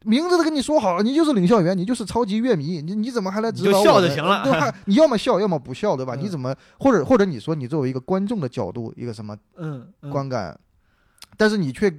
[0.07, 4.73] 名字都跟你说好了，你就是领笑员，你就是超级乐迷，你你怎么还来指导我你就笑就行了对吧？
[4.87, 6.15] 你要么笑，要么不笑，对吧？
[6.15, 10.59] 嗯你怎么或者或者你说你作为一个观众的角度，一个什么嗯，嗯观感，
[11.37, 11.93] 但是你却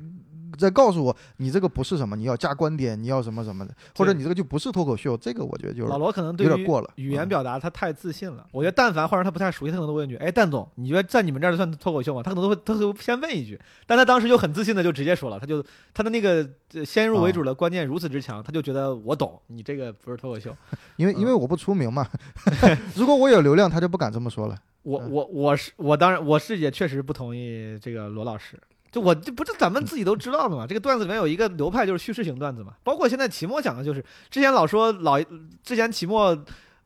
[0.58, 6.90] 在告诉我你这个不是什么，你要加观点，你要什么什么的，或者你这个就不是脱口秀，这个我觉得就是老罗可能有点过了。
[6.96, 8.46] 语言嗯表达他太自信了。
[8.52, 15.64] 我觉得但凡换成他不太熟悉，他可能都问一句：“哎，蛋总，你觉得在你们这儿算脱口秀吗？”他可能都会他会先问一句，但他当时就很自信的就直接说了，他就
[15.94, 20.56] 他的那个呃先入为主的观念如此之强，他就觉得我懂，你这个不是脱口秀。
[20.98, 22.08] 因为因为我不出名嘛，
[22.96, 24.56] 如果我有流量，他就不敢这么说了。
[24.56, 28.58] 嗯我我我是我当然我是也确实不同意这个罗老师。
[28.98, 30.66] 就我这不是咱们自己都知道的嘛？
[30.66, 35.22] 这个段子里面有一个流派就是叙事型段子嘛，包括现在期末讲的就是之前老说老
[35.62, 36.36] 之前期末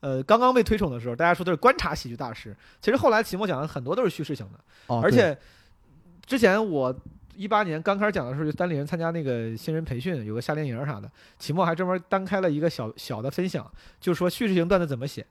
[0.02, 5.38] 呃刚刚被推崇的时候，大家说他是观察喜剧大师，其实后来期末讲的很多都是叙事型的，哦而且
[6.26, 6.94] 之前我
[7.38, 11.10] 一八年刚开始讲的时候，就单立人参加那个新人培训，有个夏令营啥的，
[11.40, 13.66] 期末还专门单开了一个小小的分享，
[14.02, 15.26] 就说叙事型段子怎么写。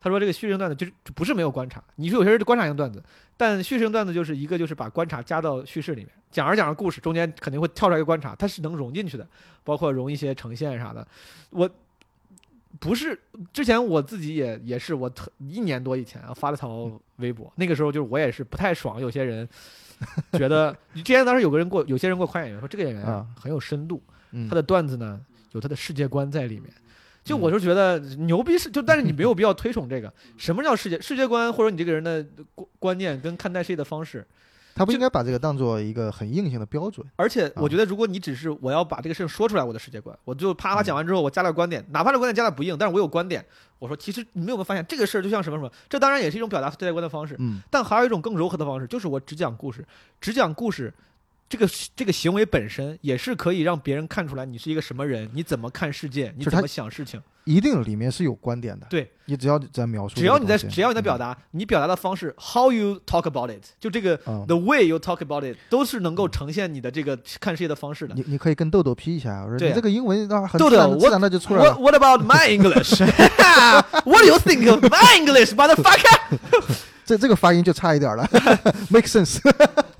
[0.00, 3.02] 他说这个叙事性段子就是不是没有观察，你说有些人是观察性段子，
[3.36, 9.26] 但叙事性段子就是一个就是把观察加到叙事里面，讲着讲着故事中间肯定会跳出来一个观察，它是能融进去的，
[9.64, 11.06] 包括融一些呈现啥的。
[11.50, 11.68] 我
[12.78, 13.18] 不是
[13.52, 19.48] 之前我自己也也是我特一年多以前啊发了条微博，那个时候就是我也是不太爽，有些人
[20.34, 24.00] 觉得之前当时有个人给我有些人给我夸演员说这个演员啊啊很有深度，
[24.30, 25.20] 嗯他的段子呢
[25.52, 26.72] 有他的世界观在里面。
[27.28, 30.12] 就我就觉得牛逼是就，但是你没有 必要推崇这个。
[30.38, 32.24] 什么叫世界世界观，或者你这个人的
[32.54, 34.26] 观观念跟看待世界的方式？
[34.74, 37.04] 他不应该把这个当做一个很硬性的标准。
[37.16, 43.44] 而且我觉得，如果你只是我要把这个事情说出来，我的世界观，我就啪啪讲完之后，我加点观点，哪怕这观点加的不硬，但是我有观点。
[43.80, 45.70] 我说，其实你们有没有发现，这个事儿就像什么什么？
[45.88, 49.84] 这当然也是一种表达世界观的方式，嗯，但还有一种更柔和的方式，就是我只讲故事，
[50.20, 50.94] 只讲故事。
[51.48, 57.20] 这个这个行为本身也是可以让别人看出来你是一个什么人，你怎么看世界，你怎么想事情。
[57.44, 58.86] 一定里面是有观点的。
[58.90, 68.14] 对，你只要在描述只要你在只要你在表嗯，达，你表达的方式，how you talk about it，就这个嗯 the way you talk about it，都是能够呈现你的这个看世界的方式的。
[68.14, 71.80] 你你可以跟豆豆 P 一下，我说你这个英文啊很豆豆我自然的就出来 What 了。
[71.80, 73.00] What about my English?
[74.04, 76.76] What do you think of my English, motherfucker?
[77.08, 78.28] 这这个发音就差一点了，
[78.92, 79.40] make sense。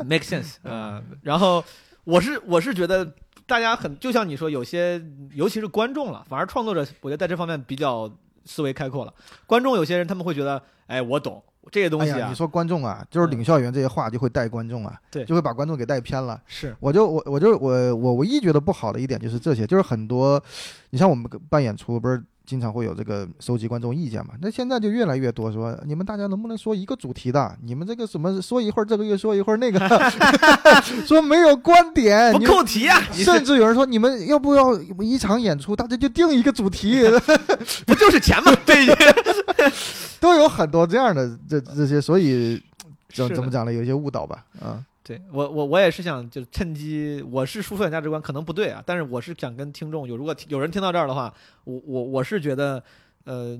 [0.04, 1.64] Make sense 啊、然后
[2.04, 3.10] 我是我是觉得
[3.46, 5.02] 大家很就像你说，有些
[5.32, 8.10] 尤其是观众了，反而创作者，我觉得在这方面比较
[8.44, 9.14] 思维开阔了。
[9.46, 16.38] 观众有些人他们会觉得，哎，我懂这些东西啊，哎，你说观众啊，就是领校园这些话就会带观众啊，对就会把观众给带偏了。
[16.46, 20.42] 是我就我我就我我唯一觉得不好的一点就是这些，就是很多，
[20.90, 24.32] 你像我们办演出不是经常会有这个收集观众意见嘛？
[24.40, 27.54] 那现在就越来越多说，你们大家能不能说一个主题的？
[27.62, 29.78] 你们这个什么说一会儿这个月说一会儿那个，
[31.06, 37.02] 说没有观点，不扣题啊，甚至有人说你们要不要一场演出大家就定一个主题，
[37.86, 38.50] 不就是钱吗？
[38.64, 38.86] 对，
[40.18, 42.58] 都有很多这样的这这些，所以
[43.12, 43.72] 怎怎么讲呢？
[43.72, 51.32] 有一些误导吧，啊，对我我我也是想就趁机，我是输出点价值观，可能不对啊，但是我是想跟听众有，如果有人听到这儿的话，
[51.64, 52.84] 我我我是觉得，
[53.24, 53.58] 呃，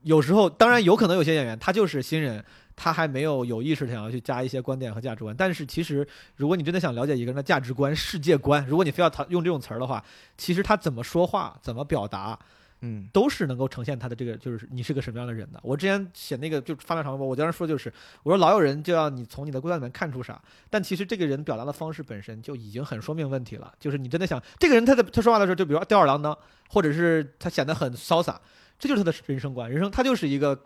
[0.00, 2.42] 有时候当然有可能有些演员他就是新人，
[2.74, 10.02] 他还没有有意识想要去加一些观点和价值观，但是其实如果你真的想了解一个人的价值观、世界观，如果你非要谈用这种词儿的话，
[10.38, 12.38] 其实他怎么说话、怎么表达。
[12.80, 15.60] 嗯都是能够呈现他的这个，就是你是个什么样的人的。
[15.62, 17.92] 我之前写那个就发表长博，我经常说就是，
[18.22, 23.72] 我说老有人就要你从你的规范里面看出啥，但其实这个人表达的方式本身就已经很说明问题了。
[23.80, 26.36] 就是你真的想这个人他在他说话的时候，就比如吊儿郎当，
[26.68, 28.40] 或者是他显得很潇洒，
[28.78, 29.70] 这就是他的人生观。
[29.70, 30.58] 人生他就是一个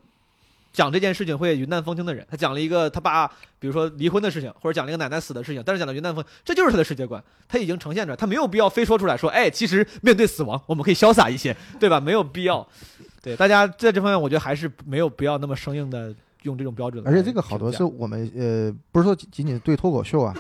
[0.73, 2.27] 讲这件事情会云淡风轻的人。
[2.31, 3.27] 他讲了一个他爸
[3.59, 12.01] 比如说离婚的事情，或者讲了一个奶奶死的事情，但是讲的云淡风，这就是他的世界观，他已经呈现出来，他没有必要非说出来说，哎，其实面对死亡我们可以潇洒一些，对吧？
[12.01, 12.67] 没有必要。
[13.23, 17.15] 对大家在这方面，我觉得还是没有必要那么生硬的用这种标准而。
[17.15, 20.35] 且这个好多是我们呃，不是说仅仅仅对脱口秀啊，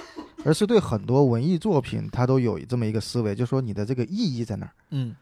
[0.44, 4.73] 而是对很多文艺作品，它都有这么一个思维，就是说你的这个意义在哪儿。
[4.90, 5.15] 嗯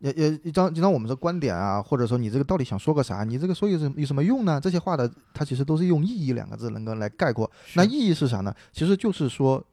[0.00, 4.60] 也也一张就像我们的观点啊，或者说你这个到底想说个啥，你这个说有什有什么用呢？
[4.60, 7.50] 这些话的它其实都是用意义两个字能够来概括。
[7.74, 8.54] 那意义是啥呢？
[8.72, 9.64] 其实就是说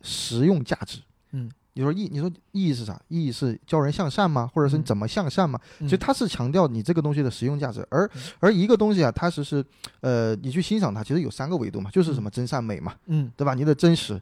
[0.00, 1.00] 实用价值。
[1.32, 3.00] 嗯，你说意你说意义是啥？
[3.08, 4.48] 意义是教人向善吗？
[4.52, 5.58] 或者是你嗯怎么向善吗？
[5.80, 9.64] 嗯其实它是强调你这个东西的实用价值，而嗯而一个东西啊，它其实
[10.00, 13.54] 呃，你去欣赏它，其实有三个维度嘛，就是什么真善美嘛，嗯对吧？
[13.54, 14.20] 你的真实，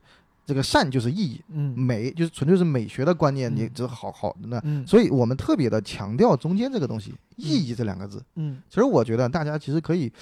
[0.51, 8.21] 这个善就是意义，嗯美就是纯粹是美学的观念，你嗯这好好那嗯所以我们特别的强调中间这个东西，意义这两个字。
[8.35, 10.13] 嗯其实我觉得大家其实可以，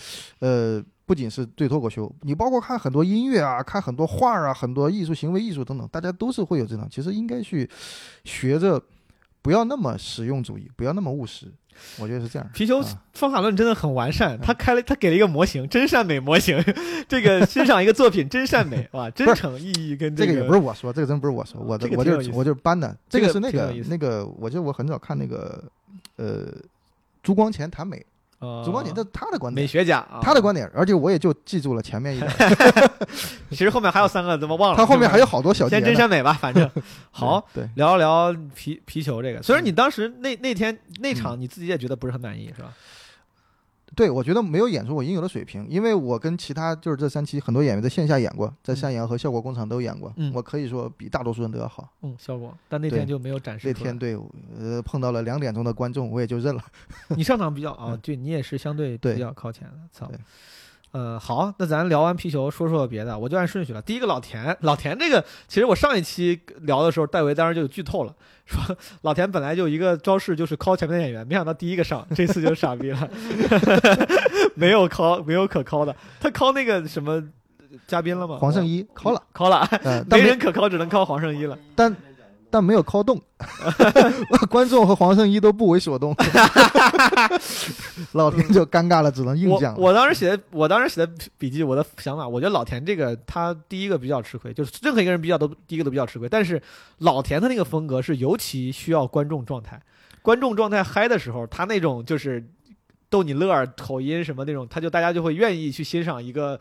[0.40, 6.86] 呃，不仅是对脱口秀，你包括看很多音乐啊，看很多画啊，很多艺术行为艺术等等，大家都是会有这种。
[6.90, 7.66] 其实应该去
[8.24, 8.78] 学着，
[9.42, 11.46] 不要那么实用主义，不要那么务实。
[12.00, 12.50] 我觉得是这样。
[12.52, 16.60] 皮球啊方法论真的很完善，他开了他给了一个模型，真善美模型，
[17.06, 22.88] 这个欣赏一个作品真善美，哇，真诚意义跟个这个也不是我说，这个真不是我说，我的这个我就是我就是搬的。
[23.08, 25.62] 这这个是那个那个，我记得我很早看那个，
[26.16, 26.48] 呃，
[27.22, 28.04] 朱光潜谈美，
[28.40, 32.30] 呃主观点这是他的观点美，学家啊，他的观点，而且我也就记住了前面一点，
[33.50, 34.76] 其实后面还有三个怎么忘了？
[34.76, 35.84] 他后面还有有好多小节先。
[35.84, 36.70] 真善美吧，反正
[37.10, 37.44] 好。
[37.52, 42.72] 对，聊一聊皮皮球这个，虽然你当时那那天那场你自己也觉得不是很满意，是吧？
[43.98, 51.92] 对，我觉得没有演出我应有的水平，因为我跟其他就是这三期很多演员在线下演过，在山羊和效果工厂都演过，嗯我可以说比大多数人都要好。
[52.02, 53.74] 嗯，效果，但那天就没有展示出来。
[53.74, 54.16] 这天对，
[54.56, 56.62] 呃，碰到了两点钟的观众，我也就认了。
[57.08, 60.16] 你上场比较啊 嗯，对你也是相对对比较靠前的，操对。
[60.92, 63.82] 呃，好，那咱聊完皮球，说说别的，我就按顺序了。
[63.82, 68.14] 第一个老田，老田这个，其实我上一期聊的时候，戴维当时就有剧透了，
[68.46, 73.08] 说老田本来就一个招式就是敲前面的演员，没想到第一个上，这次就傻逼了，
[74.56, 77.22] 没有敲，没有可敲的，他敲那个什么
[77.86, 78.38] 嘉宾了吗？
[78.40, 79.68] 黄圣依敲了，敲了，
[80.10, 81.58] 没没人可敲，只能敲黄圣依了。
[81.76, 81.94] 但
[82.50, 83.20] 但没有靠动，
[84.48, 86.14] 观众和黄圣依都不为所动，
[88.12, 89.78] 老田就尴尬了，只能硬讲了。
[89.78, 96.28] 我当时写的，我当时写的笔记，我的想法，我觉得老田这个他第一个比较吃亏，就是任何一个人比较都第一个都比较吃亏。
[96.28, 96.60] 但是
[96.98, 99.80] 老田他那个风格是尤其需要观众状态，
[100.22, 102.44] 观众状态嗨的时候，他那种就是
[103.10, 106.58] 逗你乐儿、口音什么那种，他就大家就会愿意去欣赏一个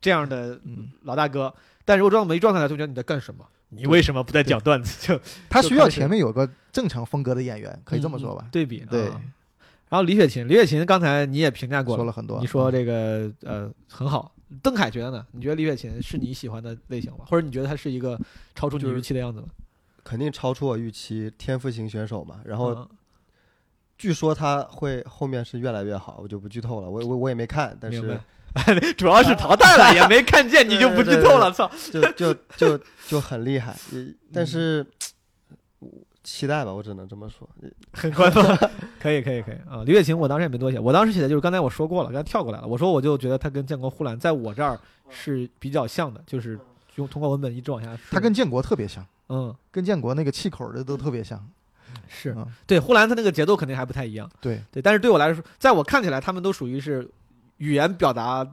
[0.00, 1.52] 这样的嗯，老大哥。
[1.84, 3.44] 但如果状态没状态的，就觉得你在干什么？
[3.76, 5.06] 你为什么不在讲段子？
[5.06, 5.20] 就
[5.50, 8.50] 他需要前面有个正常风格的演员，可以这么说吧嗯？
[8.50, 9.20] 对比对啊
[9.90, 12.40] 然后李雪琴，李雪琴刚才你也评价过说了很多。
[12.40, 15.24] 你说这个呃很好，邓凯觉得呢？
[15.32, 17.24] 你觉得李雪琴是你喜欢的类型吗？
[17.28, 18.18] 或者你觉得她是一个
[18.54, 19.46] 超出你预期的样子吗？
[20.02, 22.40] 肯定超出我预期，天赋型选手嘛。
[22.44, 22.88] 然后嗯
[23.96, 26.90] 据说他会后面是越来越好，我就不剧透了。
[26.90, 28.20] 我我我也没看，但明是白
[28.96, 31.70] 主要是淘汰了， 也没看见，你就不剧透了，操！
[31.92, 33.74] 就就就就很厉害。
[34.32, 34.86] 但是
[36.22, 37.48] 期待吧，我只能这么说。
[37.92, 38.44] 很官方，
[39.00, 39.82] 可以可以可以啊！
[39.84, 42.66] 李雪琴，我当时也没多写，我当时写的就是刚才我说过了，刚才跳过来了。
[42.66, 44.78] 我说我就觉得他跟建国呼兰在我这儿
[45.10, 46.58] 是比较像的，就是
[46.94, 48.00] 用通过文本一直往下顺。
[48.10, 51.44] 他跟建国特别像，嗯跟建国那个气口的都特别像。
[52.08, 54.28] 是嗯对呼兰他那个节奏肯定还不太一样。
[54.40, 57.08] 对，对，但是对我来说，在我看起来，他们都属于是
[57.58, 58.46] 语言表达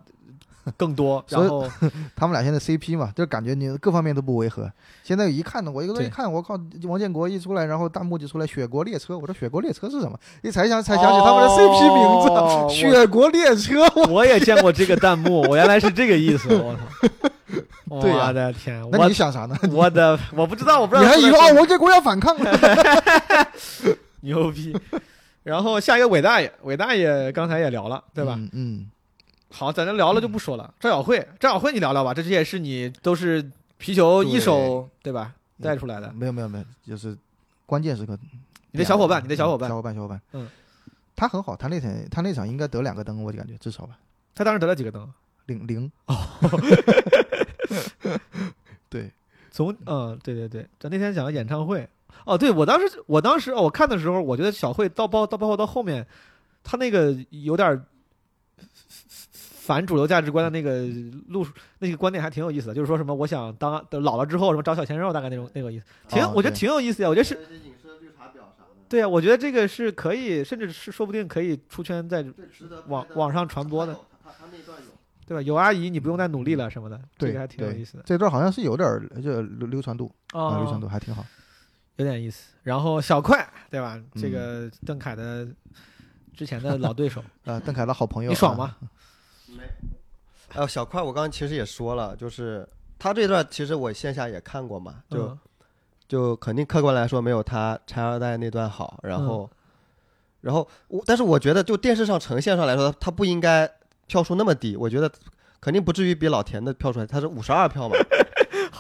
[0.78, 1.68] 更多， 然后
[2.16, 4.72] 他们俩现在 CP 嘛，就感觉你各方面都不违和。
[5.04, 10.18] 现在一看呢，我一个一看，我靠，王建国一出来，然后弹幕就出来“雪国列车”，我说“雪国列车”是什么？
[10.44, 13.82] 一才想才想起他们的 CP 名字，哦雪国列车”。
[13.96, 16.82] 我我也见过这个弹幕，我原来是这个意思，我操！
[17.90, 19.58] 我的天，那你想啥呢？
[19.72, 23.48] 我的我不知道，我不知道你还以为说哦，王建国要反抗了？
[24.22, 24.74] 牛逼。
[25.44, 28.36] 然后下一个韦大爷，韦大爷刚才也聊了，对吧？
[28.38, 28.92] 嗯嗯，
[29.50, 30.74] 好，咱这聊了就不说了。
[30.80, 36.12] 赵晓慧，赵晓慧，你聊聊吧，这些也是你都是皮球一手对吧带出来的？
[36.14, 37.18] 没有没有没有，就是
[37.66, 38.18] 关键时刻。
[38.72, 40.48] 你的小伙伴，你的小伙伴小，伙伴，小伙伴，嗯，
[41.16, 43.98] 他很好，他那场他那场应该得两个灯，我就感觉至少吧，
[44.36, 45.12] 他当时得了几个灯？
[45.48, 46.18] 零零 哦。
[48.90, 49.12] 对，
[49.50, 51.88] 从嗯，对对对，咱那天讲的演唱会，
[52.26, 56.06] 哦，对我当时我当时哦我看的时候，我觉得小慧到包到包括到后面，
[56.64, 57.86] 她那个有点儿
[59.28, 60.86] 反主流价值观的那个
[61.28, 72.26] 路数那个观点还挺有意思的，就是说什么我想当老了之后什么找小鲜肉，大概那种那个意思，挺、哦我觉得挺有意思的，我觉得是影射绿茶婊啥的，对啊，我觉得这个是可以，甚至是说不定可以出圈在
[72.88, 73.94] 网网上传播的，
[74.24, 74.92] 他他那段有。
[75.28, 75.42] 对吧？
[75.44, 81.26] 有阿姨你不用再努力了什么的，这个还挺有意思的这段好像是有点儿就流流传度啊，流传哦度，还挺好。
[81.98, 82.54] 有点意思。
[82.64, 84.00] 然后小快对吧？
[84.16, 85.48] 这嗯个邓凯的
[86.36, 88.76] 之前的老对手， 啊，邓凯的好朋友，你爽吗？
[89.48, 89.64] 没。
[90.50, 92.68] 哎呦，小快，我刚刚其实也说了，就是
[93.00, 95.40] 他这段其实我线下也看过嘛，就、嗯
[96.08, 99.00] 就肯定客观来说没有他拆二代那段好。
[99.02, 99.50] 然后，
[100.42, 103.66] 然后我，但是我觉得就电视上呈现上来说，他不应该
[104.08, 104.76] 票数那么低。
[104.76, 105.10] 我觉得
[105.62, 107.96] 肯定不至于比老田的票数还，他是五十二票嘛。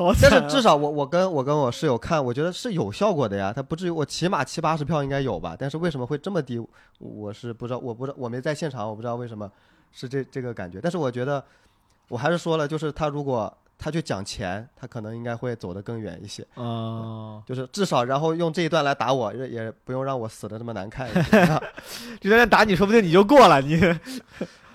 [0.06, 3.52] 好但惨啊，是至少我我跟我跟我室友看，我觉得是有效果的呀。
[3.56, 5.56] 他不至于我起码七八十票应该有吧？
[5.57, 6.61] 但是为什么会这么低？
[6.99, 9.49] 我是不知道，我不知道，我没在现场，我不知道为什么
[9.91, 10.80] 是这这个感觉。
[10.82, 11.44] 但是我觉得，
[12.07, 16.45] 我还是说了，就是他如果他去讲钱，他可能应该会走得更远一些。
[16.56, 21.61] 哦，就是至少然后用这一段来打我，也也不用让我死的这么难看一点。
[22.19, 23.80] 这段打你说不定你就过了，你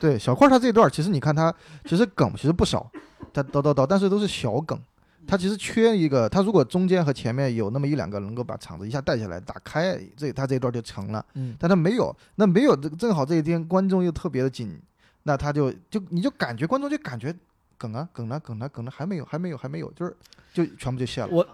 [0.00, 1.54] 对，小块儿他这段其实你看他
[1.84, 2.90] 其实梗其实不少，
[3.32, 4.78] 他叨叨叨，但是都是小梗。
[5.26, 11.24] 他其实缺一个，他如果中间和前面有那么一两个能够把场子一下带下来打开，这他这一段就成了。
[11.34, 14.80] 嗯但他没有，那没有这正好这一天观众又特别的紧，
[15.24, 17.34] 那他就就你就感觉观众就感觉
[17.76, 20.16] 梗啊梗啊梗啊梗啊还没有还没有还没有，就是
[20.52, 21.28] 就全部就卸了。
[21.30, 21.46] 我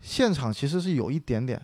[0.00, 1.60] 现场其实是有一点点，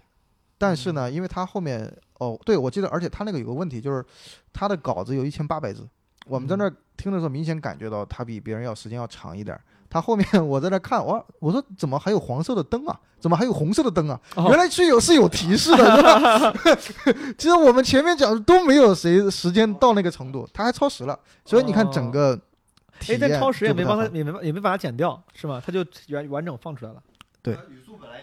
[0.58, 4.04] 但是呢，因为他后面哦，对我记得，而且他那个有个问题就是
[4.52, 5.88] 他的稿子有一千八百字，
[6.26, 9.60] 我们在那儿听的时候明显感觉到他比别人要时间要长一点儿。
[9.94, 12.98] 他后面我在那看， 哇，我说怎么还有黄色的灯啊？
[13.20, 14.20] 怎么还有红色的灯啊？
[14.34, 17.14] 哦原来是有是有提示的，是吧？
[17.38, 22.34] 其实我们前面讲的都没有谁时间到那个程度，他还超时了，所以你看整个
[22.98, 25.62] 体哎，验但超时也没帮他，也没也没把它剪掉，是吗？
[25.64, 27.00] 他就完完整放出来了。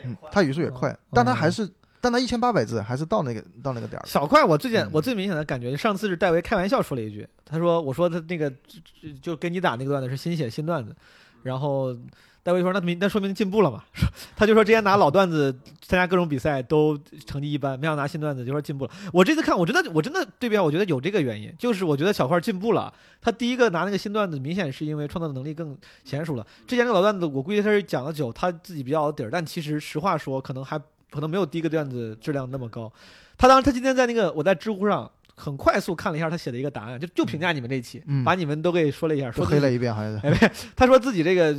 [0.03, 1.69] 嗯，他语速也快，但他还是，
[2.01, 4.03] 但他一千八百字还是到那个到那个点儿。
[4.05, 10.95] 小快，我最简嗯我最明显的感觉，上次是戴维开玩笑说了一句，他说：“我说他那个就就跟你打那个段子是新写新段子，
[11.43, 11.95] 然后
[12.43, 13.83] 戴维说那明那说明进步了嘛，
[14.35, 15.51] 他就说之前拿老段子
[15.81, 18.91] 参加各种比赛都成绩一般，没想到拿新段子就说进步了。
[19.13, 22.91] 我这次看我真的我真的对比下，我觉得有这个原因，就是我觉得小块进步了，
[23.21, 26.45] 他第一个拿那个新段子明显是因为创造的能力更娴熟了。
[26.67, 30.79] 之前那个老段子我估计他是讲的久，他自己比较有底儿，但其实实话说可能还
[31.11, 32.91] 可能没有第一个段子质量那么高。
[33.37, 38.23] 他当时他今天在那个我在知乎上很快速看了一下他写的一个答案，就就评价你们这一期，嗯。
[38.23, 40.27] 把你们都给说了一下，就说黑了一遍，好像是。
[40.27, 41.55] 哎，他说自己这个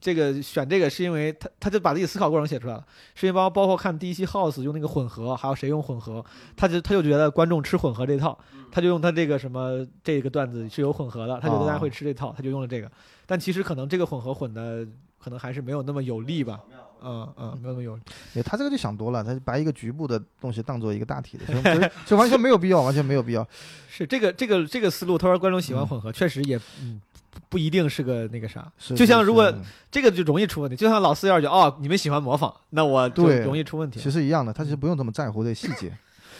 [0.00, 2.84] 这个选这个是因为他他就把自己思考过程写出来了，
[3.14, 6.24] 是因为包包括看第一期 House 用那个混合，还有谁用混合，
[6.56, 8.38] 他就他就觉得观众吃混合这套，
[8.70, 12.90] 他就用他这个什么这个段子是有混合的，他觉得大家会吃这套，他就用了这个，
[13.26, 14.86] 但其实可能这个混合混的
[15.18, 16.60] 可能还是没有那么有力吧，
[17.02, 17.96] 嗯嗯，没有那么有。
[17.96, 18.02] 力，
[18.34, 23.46] 对他这个就想多了，他就把一个局部的东西当做一个大体的，就 就就完全没有必要，完全没有必要。
[23.88, 25.86] 是这个这个这个思路，他说观众喜欢嗯。
[25.86, 27.00] 混合，确实也嗯
[27.30, 29.52] 不不一定是个那个啥，就像如果
[29.90, 34.10] 这个就容易出问题，就像老四要是哦你们喜欢模仿，那我就对容易出问题其。
[34.10, 35.92] 实一样的，他其实不用这么在乎这细节。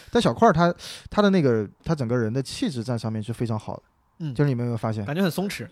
[0.09, 0.73] 但小块儿他
[1.09, 3.83] 他的那个他整个人的气质在上面是非常好的，
[4.19, 4.33] 嗯。
[4.33, 5.67] 就是你们有没有发现，感觉很松弛，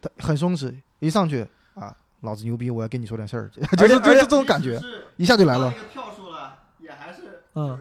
[0.00, 4.80] 他很松弛，一上去啊，老子牛逼，我要跟你说点事儿， 就是就是这种感觉，
[5.16, 5.70] 一下就来了。
[5.92, 7.22] 票数了，也还是
[7.54, 7.78] 嗯，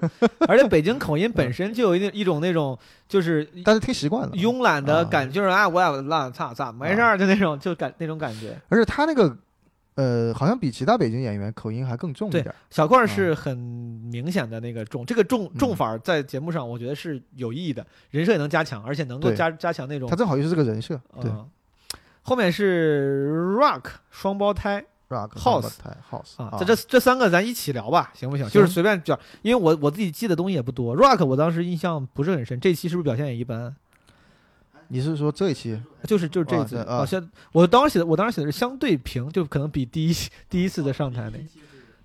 [0.48, 2.78] 而且北京口音本身就有一定一种那种
[3.08, 8.56] 就是但是听习惯了，慵懒的感觉，就是啊我也烂操操没事儿，就那种就感那种感觉。
[8.70, 9.36] 而且他那个
[9.96, 12.56] 呃，好像比其他北京演员口音还更重一对点儿。
[12.70, 20.16] 小块儿是很明显的那个重，这个重嗯重法儿在节目上我觉得是有意义的，人设也能加强，而且能够对加加强那种他。
[20.16, 21.50] 正好又是这个人设，对嗯，
[22.28, 25.72] 后面是 Rock 双胞胎，rock House
[26.12, 28.46] house 啊，这这这三个咱一起聊吧，行不行？
[28.50, 30.94] 就是随便讲，因为我我自己记的东西也不多。
[30.98, 33.74] Rock 我当时印象不是很深，这期是不是表现也一般？
[34.90, 35.82] 你是说这一期？
[36.04, 36.98] 就是就是这一次，啊。
[36.98, 40.14] 好像我当时写的，我当时写的是相对平，就可能比第一
[40.50, 41.32] 第一次的上台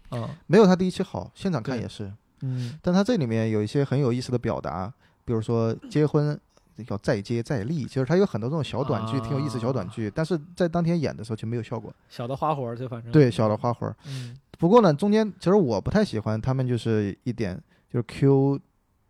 [0.08, 2.12] 那，啊，没有他第一期好，现场看也是，
[2.42, 2.78] 嗯。
[2.80, 4.92] 但他这里面有一些很有意思的表达，
[5.24, 6.40] 比如说结婚
[6.88, 11.92] 要再接再厉，其实他有很多这种小短剧，啊挺有意思小短剧，但是在当天演的时候就没有效果。
[12.08, 13.94] 小的花活儿就反正对，小的花活儿。
[14.06, 17.60] 嗯不过呢，中间其实我不太喜欢他们，就是一点
[17.92, 18.60] 就是 Q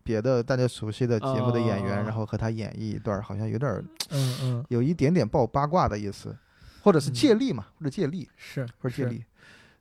[0.03, 6.35] 别的大家熟悉的节目的演员，哦然后和他演绎一段，好像有点儿嗯嗯有一点点爆八卦的意思，
[6.83, 9.23] 或者是借力嘛，或者借力，是或者借力。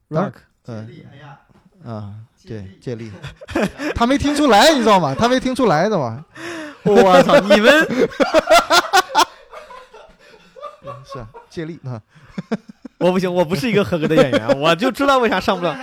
[0.09, 0.33] Rock
[0.65, 1.39] 嗯，哎呀，
[1.85, 3.09] 啊，对，借力，
[3.95, 5.15] 他没听出来，你知道吗？
[5.17, 6.25] 他没听出来的嘛，
[6.83, 7.87] 我操， 你们
[11.05, 12.01] 是啊借力啊，
[12.97, 15.75] 我不行，我不是一个合格的演员，我就知道为啥上不了。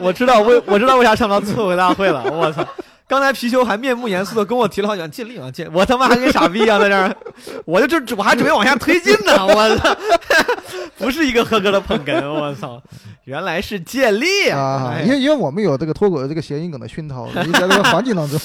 [0.00, 2.22] 我知道为我知道为啥上不了脱口大会了。
[2.24, 2.66] 我操！
[3.12, 7.14] 刚才皮球还面目严肃的跟我提了好久，尽力啊尽，我他妈还跟傻逼一样在这儿，
[7.66, 9.94] 我就这我还准备往下推进呢， 我操！
[10.96, 12.82] 不是一个合格的捧哏，我操！
[13.24, 18.40] 原来是建立啊，哎因为因为我们有这个脱口的这个谐音梗的熏陶，你在这个环境当中，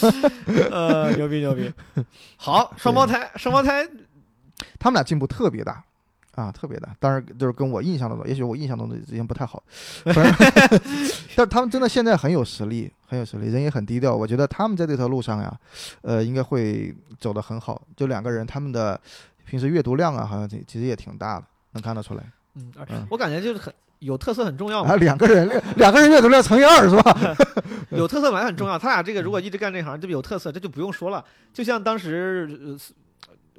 [0.70, 1.72] 呃，牛逼牛逼！
[2.36, 3.88] 好，双胞胎，双胞胎，
[4.78, 5.82] 他们俩进步特别大。
[6.36, 9.64] 啊，特别大，当然就是跟我印象当中，也许我印象当中的之前不太好，
[10.04, 10.14] 但
[11.36, 14.14] 是他们真的现在很有实力，很有实力，人也很低调。
[14.14, 15.60] 我觉得他们在这条路上呀，
[16.02, 17.82] 呃，应该会走得很好。
[17.96, 19.00] 就两个人，他们的
[19.46, 22.24] 平时阅读量啊，好像其实也挺大的，能看得出来。
[22.56, 24.96] 嗯嗯，我感觉就是很有特色，很重要啊，嘛。
[24.98, 25.48] 两个人，
[25.78, 27.18] 两个人阅读量乘以二是吧？
[27.92, 31.24] 有特色本来很重要，他俩这个如果一直干这行，这有特色，这就不用说了。
[31.54, 32.78] 就像当时，呃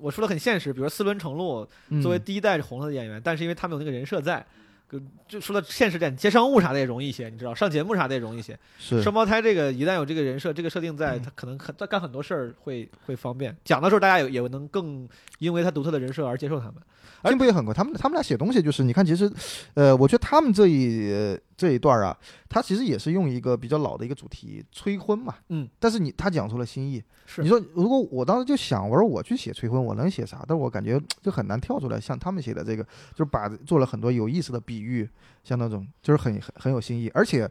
[0.01, 4.45] 我说的很现实，比如说四轮成路，嗯作为第一代红色的演员，但是因为他们有那个人设在，呃
[5.29, 8.59] 就除了现实点，接商务啥的也容易一些，你知道，上节目啥的也容易一些。
[8.79, 13.55] 是双胞胎这个一旦有这个人设，这个设定在，嗯他可能很他干很多事儿会会方便。
[13.65, 15.09] 讲的时候，大家也也能更
[15.39, 16.77] 因为他独特的人设而接受他们。
[17.21, 17.75] 而进步也很快。
[17.75, 19.31] 他们他们俩写东西就是，你看，其实，
[19.75, 22.17] 呃，我觉得他们这一、呃这一段啊，
[22.49, 27.03] 他其实也是用一个比较老的一个主题催婚嘛，嗯，但是你他讲出了新意。
[27.27, 30.45] 是你说，如果我当时就想，我说我去写催婚，我能写啥？
[30.47, 35.09] 但是我感觉就很难跳出来，像他们写的这个，就是把做了很多有意思的比喻，
[35.45, 37.49] 像那种就是很很很有新意，而且，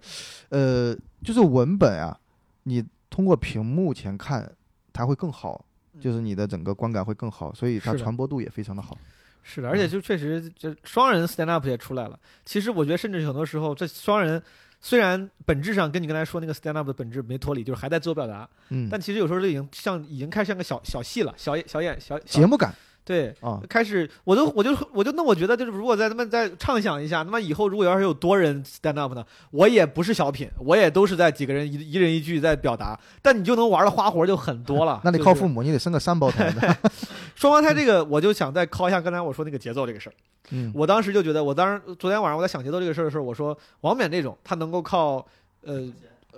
[0.49, 2.17] 呃，就是文本啊，
[2.63, 4.51] 你通过屏幕前看，
[4.91, 5.63] 它会更好。
[5.99, 8.95] 就是你的整个观感会更好，所以它传播度也非常的好。
[9.41, 12.19] 是的，而且就确实这双人 stand up 也出来了。
[12.45, 14.39] 其实我觉得，甚至很多时候，这双人
[14.79, 22.71] 虽然本质上跟你刚才说那个 stand up 的本质没脱离，就是还在自我表达，嗯，但其实有时候就已经像已经开始像个小小戏了，小演小演小小节目感
[23.07, 23.33] 对。
[23.39, 34.99] 啊，开始，我都，我就，我就，那我觉得就是，如果在他们再畅想一下，那么以后如果要是有多人 stand up 呢，我也不是小品，我也都是在几个人一一人一句在表达，但你就能玩的花活就很多了。
[35.05, 36.77] 那你靠父母，你得生个三胞胎的。
[37.33, 40.13] 双胞胎这个，我就想再靠一下刚才我说那个节奏这个事儿。
[40.49, 45.25] 嗯，我当时就觉得，我当时昨天晚上我在想节奏这个事儿的时候，我说王冕这种他能够靠
[45.61, 45.87] 呃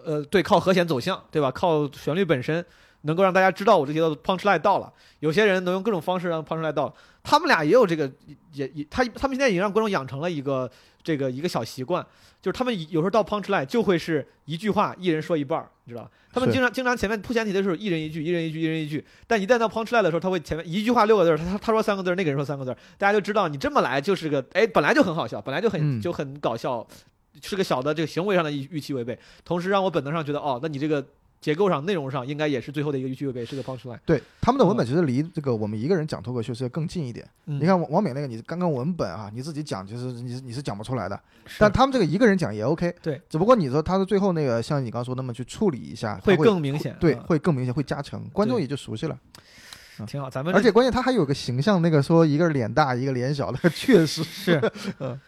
[0.04, 1.52] 呃对靠和弦走向，对吧？
[1.52, 2.66] 靠旋律本身
[3.02, 4.92] 能够让大家知道我这节奏 punch line 到了。
[5.20, 6.94] 有些人能用各种方式让 punch line 到了，
[7.24, 8.12] 他们俩也有这个
[8.54, 10.70] 也也他他们现在已经让观众养成了一个
[11.04, 12.06] 这个一个小习惯，
[12.42, 16.12] 就是他们有时候到 punch line 就会是一句话一人说一半儿，你知道吧？
[16.32, 26.02] 他们经常经常前面铺前提的时候一人一句一人一句一人一句，但一旦到 punch line 的时候，他会前面一句话六个字儿，他他他说三个字儿，那个人说三个字儿，大家就知道你这么来就是个哎本来就很好笑，本来就很、嗯。
[26.02, 26.86] 就很搞笑，
[27.42, 31.06] 是个小的这个行为上的预预期违背，同时让我本能上觉得哦，那你这个
[31.42, 33.98] 结构上内容上应该也是最后的一个预期违背，是个 punch line。
[34.06, 37.26] 对他们的文本其实离这个我们一个人讲脱口秀是要更近一点。
[37.46, 41.20] 嗯你看王王冕那个，你刚刚文本啊，你自己讲，其实你是你是讲不出来的。
[41.58, 42.94] 但他们这个一个人讲也 OK。
[43.02, 49.18] 对，只不过你说他的最后那个，像你刚说那么去处理一下，会他更明显，对，啊会更明显，会加成，观众也就熟悉了。
[50.08, 50.30] 挺好。
[50.30, 55.20] 咱们而且关键他还有个形象，那个说一个脸大，一个脸小，那 个确实是嗯，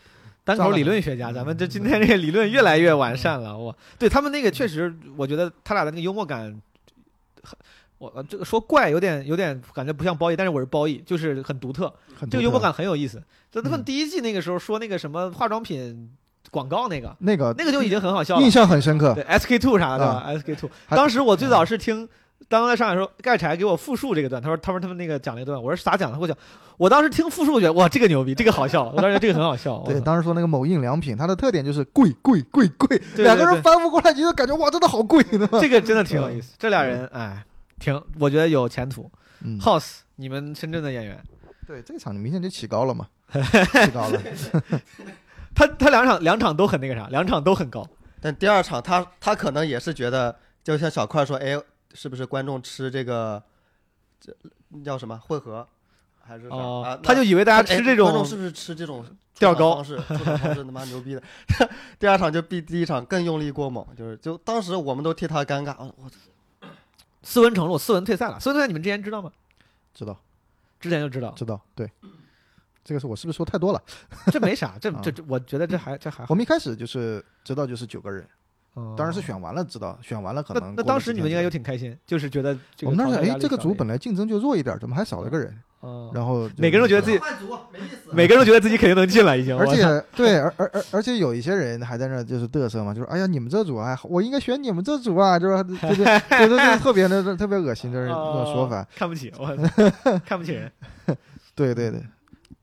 [0.44, 3.58] 单口理论学家，咱们这今天这个理论越来越完善了。
[3.58, 6.60] 我对他们那个确实，我觉得他俩的那个幽默感，
[7.44, 7.58] 很
[8.00, 11.94] 我呃这个说怪有点有点感觉不像褒义，但是我是褒义，就是很独特。
[12.20, 13.22] 很这个幽默感很有意思。
[13.52, 16.10] 就他们嗯第一季那个时候说那个什么化妆品
[16.50, 18.50] 广告那个，那个那个就已经很好笑了印。
[18.50, 19.24] 象很深刻对。
[19.24, 20.70] SK two 啥的吧，SK two。
[20.90, 22.10] 当时我最早是听。
[22.48, 26.20] 当在上海的时候，盖柴给我复述这个段，他说他说他们那个讲那个段，我说咋讲的？
[26.20, 26.36] 我讲，
[26.78, 29.80] 我当时听复述，我觉得哇，这个牛逼，这个好笑，我当时觉得这个很好笑。
[29.86, 35.24] 对，当时说那个某印良品，它的特点就是贵贵贵贵，对两个人对翻不过来，你就感觉哇，真的好贵？
[35.60, 36.54] 这个真的挺有意思。
[36.58, 37.46] 这俩人，哎，
[37.80, 39.10] 挺，我觉得有前途。
[39.44, 41.20] 嗯，House，你们深圳的演员，
[41.66, 44.22] 对，这场你明显就起高了嘛， 起高了。
[45.56, 47.86] 他他两场两场都很那个啥，两场都很高。
[48.22, 51.60] 但第二场他他可能也是觉得，就像小块说，哎，
[51.94, 53.42] 是不是观众吃这个
[54.20, 54.36] 这
[54.84, 55.68] 叫什么混合，
[56.22, 57.00] 还是啥、哦、啊？
[57.04, 59.06] 他就以为大家哎吃这种观众是不是吃这种
[59.36, 59.98] 吊高方式？
[59.98, 61.24] 式他妈牛逼的。
[62.00, 65.72] 第二场就比第一场更用力过猛，就是就当时我们都替他尴尬。
[65.72, 66.10] 啊我
[67.24, 68.40] 斯文成路，斯文退赛了。
[68.40, 69.32] 斯文退赛你们之前知道吗？
[69.94, 70.20] 知道
[70.80, 71.88] 之前就知道，知道，对，
[72.84, 73.84] 这个是我是不是说太多了？
[74.32, 76.36] 这没啥，这啊 这这，我觉得这还这还好我。
[76.36, 78.28] 们一开始就是知道就是九个人，哦
[78.74, 80.74] 当然是选完了知道，选完了可能。
[80.76, 81.52] 那当时你们应该有。
[81.52, 85.54] 挺开心，就是觉得我们当时哎，个淘汰压力这个组本来竞争就弱一点，怎么还少了个人？
[85.82, 89.58] 嗯，然后每个人都觉得自己，换组没意思每个人都觉得自己肯定能进来，已经。
[89.58, 89.84] 而且
[90.16, 98.82] 对，而而而而且有一些人还在那就是嘚瑟嘛，就是哎呀，你们这组啊，我应该选你们这组啊，就是 就是就是就是特别的特别恶心，就是那种说法。
[98.82, 99.48] 哦看不起我，
[100.26, 100.72] 看不起人。
[101.54, 102.02] 对对对，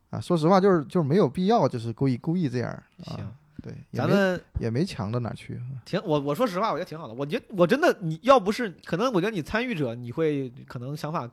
[0.08, 2.70] 啊，说实话就是就是没有必要，就是故意故意这样
[3.04, 3.16] 啊行。
[3.62, 5.60] 对，咱们也没强到哪去。
[5.84, 7.14] 挺我我说实话，我觉得挺好的。
[7.14, 11.28] 我觉得我真的，你要不是可能，我觉得你参与者，你会可能想法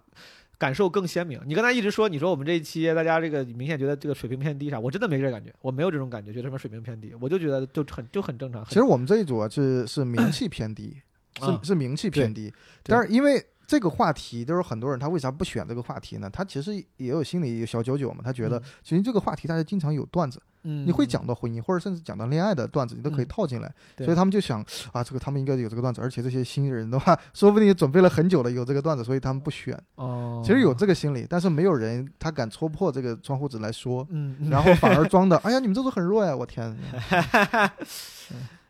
[0.57, 1.39] 感受更鲜明。
[1.45, 8.65] 你刚才一直说，你说我们这一期大家这个明显觉得这个水平偏低啥，我真的没这感觉，我没有这种感觉，觉得什么水平偏低，我就觉得就很就很正常。
[8.65, 10.99] 其实我们这一组啊是是名气偏低，
[11.39, 12.52] 啊是是名气偏低，
[12.84, 13.45] 但是因为。
[13.68, 16.30] 这个话题就是很多人他为啥不选这个话题呢？
[16.30, 29.78] 他其实也有心里有小九九嘛，他觉得嗯其实这个话题大家经常有段子，嗯，你会讲到婚姻或者甚至讲到恋爱的段子，你都可以嗯套进来，对所以他们就想啊，这个他们应该有这个段子，而且这些新人的话，说不定准备了很久了有这个段子，所以他们不选。
[29.96, 36.76] 哦，其实有这个心理，但是没有人他敢戳破这个窗户纸来说，嗯，嗯然后反而 装的，哎呀，你们这组很弱呀，我天，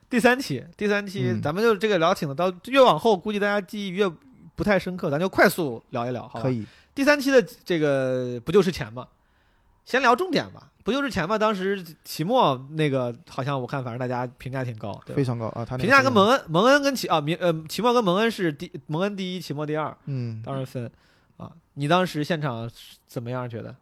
[0.09, 4.09] 第三期，第三期，嗯咱们就这个聊挺的，到越往后估计大家记忆越
[4.55, 6.51] 不太深刻，咱就快速聊一聊，好吧可？
[6.51, 9.07] 以，第三期的这个不就是钱吗？
[9.83, 11.37] 先聊重点吧，不就是钱吗？
[11.37, 20.91] 当时期末那个好像我看，反正大家评价挺高，对非常高啊，他那个评价跟蒙恩，蒙恩跟期啊，明呃期末跟蒙恩是第蒙恩第一，期末第二，嗯，当时分
[21.37, 21.51] 啊。
[21.75, 22.69] 你当时现场
[23.05, 23.47] 怎么样？
[23.47, 23.75] 觉得？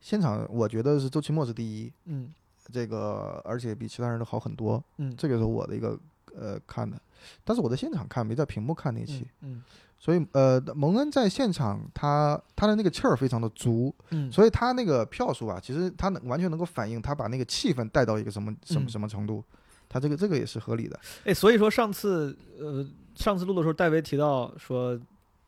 [0.00, 2.32] 现场我觉得是周奇墨是第一，嗯
[2.70, 5.98] 这个而且比其他人都好很多，嗯，这个是我的一个
[6.36, 7.00] 呃看的，
[7.42, 9.62] 但是我在现场看，没在屏幕看那期，嗯
[9.98, 19.42] 所以呃，蒙恩在现场他他的那个气儿非常的足，嗯，所以他那个票数啊，其实他能完全能够反映他把那个气氛带到一个什么什么嗯什么程度，
[19.88, 20.98] 他这个这个也是合理的。
[21.24, 24.98] 哎，所以说上次呃上次录的时候，戴维提到说。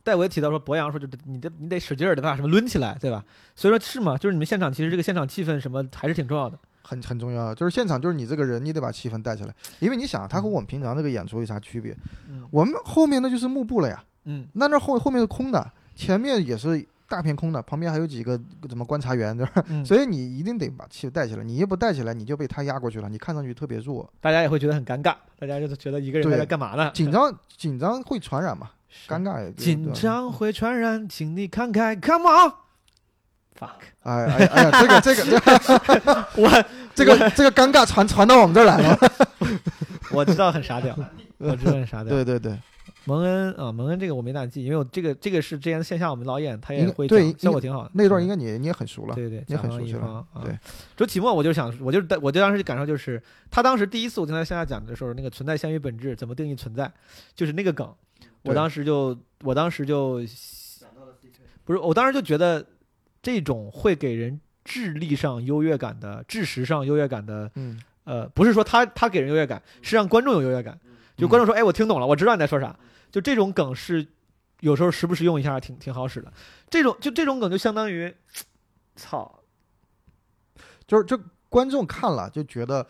[0.03, 3.23] 戴维提到说，博洋说，就你得你得使劲儿的把什么抡起来，对吧？
[3.55, 4.17] 所以说是嘛？
[4.17, 6.59] 就是你们现场其实这个现场气氛什么还是挺重要的。
[6.83, 11.95] 很很重要，就是现场就是你这个人，你得把气氛带起来，因为你想，他和我们平常这个演出有啥区别？
[12.31, 18.39] 嗯我们后面那就是幕布了呀，嗯那那后后面是空的，前面也是大片空的，旁边还有几个
[18.69, 19.65] 什么观察员，对吧？
[19.69, 26.91] 嗯，所以你一定得把气带起来，你一不带起来，你就被他压过去了，你看上去特别弱，大家也会觉得很尴尬，大家就是觉得一个人在干嘛呢？
[26.95, 28.71] 紧张紧张会传染嘛，
[29.09, 29.93] 尴尬也紧。
[29.93, 32.53] 张会传染，请你看开，Come on。
[33.59, 36.65] fuck，哎哎哎呀，这个这个这个 我
[36.95, 38.99] 这个这个尴尬传传到我们这儿来了。
[40.13, 40.97] 我知道很傻屌，
[41.39, 42.15] 我知道很傻屌。
[42.15, 42.59] 对对对，
[43.05, 47.91] 蒙恩啊，蒙恩这个我没咋记，因为我这个这个是之前线下我们老演，他也会讲，对效果挺好的。
[47.95, 49.15] 那段应该该你你也很熟了。
[49.15, 50.43] 对对，你很熟悉了啊。
[50.45, 50.57] 对，
[50.97, 56.93] 周启墨，我就想，我就是我就当时感受就是，他当时第一次我听他线下讲的时候，那个存在先于本质怎么定义存在，
[57.35, 57.91] 就是那个梗，
[58.43, 60.21] 我当时就我当时就
[61.65, 62.65] 不是，我当时就觉得
[63.23, 70.79] 这种会给人智力上优越感的、智识上优越感的，嗯，呃，不是说他他给人优越感，是让观众有优越感。
[71.21, 72.75] 就观众说，哎，我听懂了，我知道你在说啥。
[73.11, 74.07] 就这种梗是
[74.61, 76.33] 有时候时不时用一下，挺挺好使的。
[76.69, 78.15] 这种就这种梗就相当于，
[78.97, 79.41] 操，
[80.87, 81.19] 就是就
[81.49, 82.87] 观众看了就觉得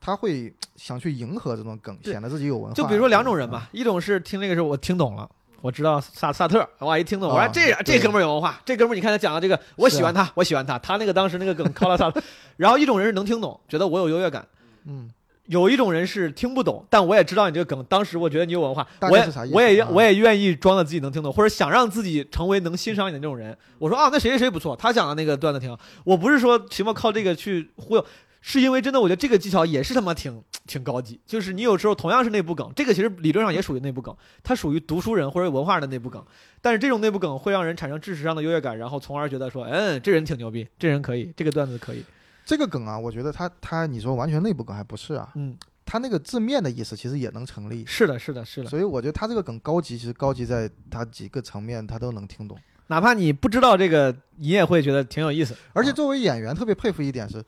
[0.00, 2.74] 他会想去迎合这种梗，显得自己有文化。
[2.74, 5.28] 就比如说两种人嗯吧，一种是听那个时候我听懂了。
[5.62, 6.98] 我知道萨萨特，哇！
[6.98, 12.18] 一听懂，我说啊这这哥们儿有文化，这哥们儿你看他讲的这个，我喜欢他，我喜欢他，他那个当时那个梗靠了萨特。
[12.56, 14.42] 然后一种人是能听懂，觉得我有优越感；
[14.86, 15.10] 嗯，
[15.50, 23.58] 有一种人是听不懂，但我也知道你这个梗，当时我觉得你有文化，我也我也我也愿意装的自己能听懂，或者想让自己成为能欣赏你的那种人。
[23.80, 25.76] 我说啊，那谁谁谁不错，他讲的那个段子挺好。
[26.04, 28.06] 我不是说什么靠这个去忽悠，
[28.40, 31.18] 是因为真的我觉得这个技巧也是他妈挺 挺高级。
[31.26, 34.14] 就是你有时候同样是内部梗，这个其实理论上也属于内部梗，
[34.44, 36.24] 它属于读书人或者文化人的内部梗。
[36.62, 42.04] 但是这种内部梗会让人产生知识上的优越感，然后从而觉得说，嗯，这人挺牛逼，这人可以，这个段子可以。
[42.50, 45.56] 这个梗啊，我觉得他他你说完全内部梗还不是啊，嗯，
[45.86, 47.84] 他那个字面的意思其实也能成立。
[47.86, 48.68] 是的，是的，是的。
[48.68, 52.58] 所以我觉得他这个梗高级，其实高级在他几个层面他都能听懂。
[52.88, 55.54] 哪怕你不知道这个，你也会觉得挺有意思。
[55.72, 57.40] 而且作为演员，特别佩服一点是，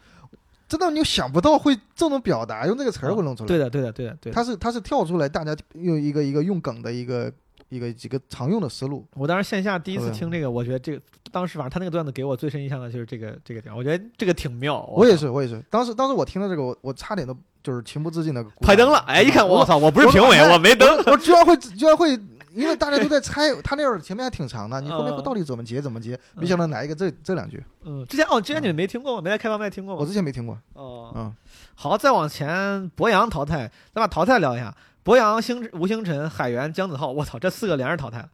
[0.69, 3.49] 真的你想不到会这种表达，用这个词儿会弄出来。
[3.49, 4.37] 对的，对的，对的，对的。
[4.37, 7.33] 他是他是跳出来大家用一个一个用梗的一个
[7.70, 9.05] 一个几个常用的思路。
[9.15, 14.76] 我当时线下第一次听这个，我觉得这个当时反正他那个段子给我最深印象的就是这个这个点，我觉得这个挺妙。
[14.80, 15.60] 操我也是，我也是。
[15.70, 20.88] 当时当时我听到这个，我我差点都就是情不自禁的拍灯了，哎，一看我我操，我不是评委，我没灯。
[21.06, 22.10] 我居然会居然会，
[22.54, 26.18] 因为大家都在猜，他那会儿前面还挺长的，你后面到底怎么结怎么结？
[26.34, 29.22] 没想到来一个这这两句，嗯，之前哦，之前你们没听过吗？
[29.22, 30.04] 没在开放麦听过我？
[30.04, 30.59] 之前没听过。
[30.74, 31.34] 哦，嗯，
[31.74, 34.74] 好，再往前，博洋淘汰，咱把淘汰聊一下。
[35.04, 38.28] 博洋、星吴星辰、海源、姜子浩，我操，这四个连着淘汰了。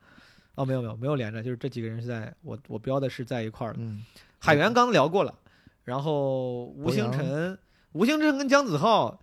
[0.59, 3.79] 哦，没有没有没有连着，就是这几个人是在我我标的是在一块儿的。
[3.81, 4.05] 嗯，
[4.39, 5.33] 海源刚聊过了，
[5.85, 7.57] 然后吴星辰，
[7.93, 9.21] 吴星辰跟姜子浩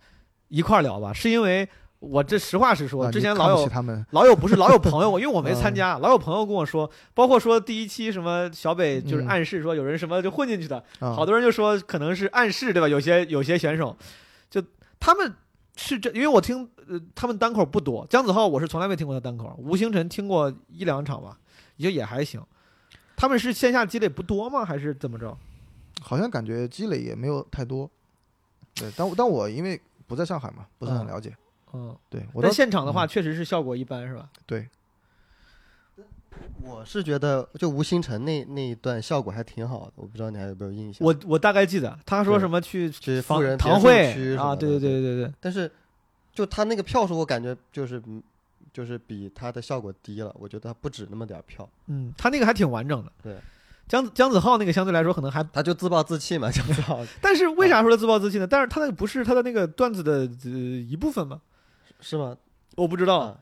[0.48, 1.68] 一块儿聊吧，是因为
[1.98, 12.88] 我这实话实说，啊之前老有他们，老有不是老有朋友， 因为我没参嗯加，老有朋友跟我说，包括说第一期什么小北就是嗯暗示说有人什么就混进去的，啊好多人就说可能是暗示对吧？
[12.88, 13.96] 有些有些选手，
[14.50, 14.62] 就
[15.00, 15.34] 他们
[15.76, 21.38] 是这，因为我听呃他们单口不多，姜子浩我是从来没听过他单口，吴星辰听过一两场吧，
[21.76, 22.42] 也也还行。
[23.14, 24.64] 他们是线下积累不多吗？
[24.64, 25.36] 还是怎么着？
[26.00, 27.90] 好像感觉积累也没有太多。
[28.74, 31.34] 对，但我但我因为不在上海嘛，不是很嗯了解。
[31.72, 34.28] 嗯，对我在现场的话，嗯确实是效果一般，是吧？
[34.44, 34.68] 对，
[36.62, 41.06] 我是觉得就吴星辰那那一段效果还挺好的，我不知道你还有没有印象。
[41.06, 45.70] 我我大概记得他说什么去去房富人堂会啊，对对对对对，但是
[46.32, 48.22] 就他那个票数，我感觉就是嗯
[48.72, 53.12] 就是比他的效果低了，我觉得他不止那么点票，嗯，他那个还挺完整的。
[53.22, 53.36] 对，
[53.88, 58.46] 姜子姜子浩那个相对来说可能还，他就自暴自弃嘛，姜子浩 但是为啥说他自暴自弃呢？
[58.46, 61.40] 但是他那个不是他的那个段子的呃一部分吗？
[62.00, 62.36] 是吗？
[62.74, 63.18] 我不知道。
[63.20, 63.38] 啊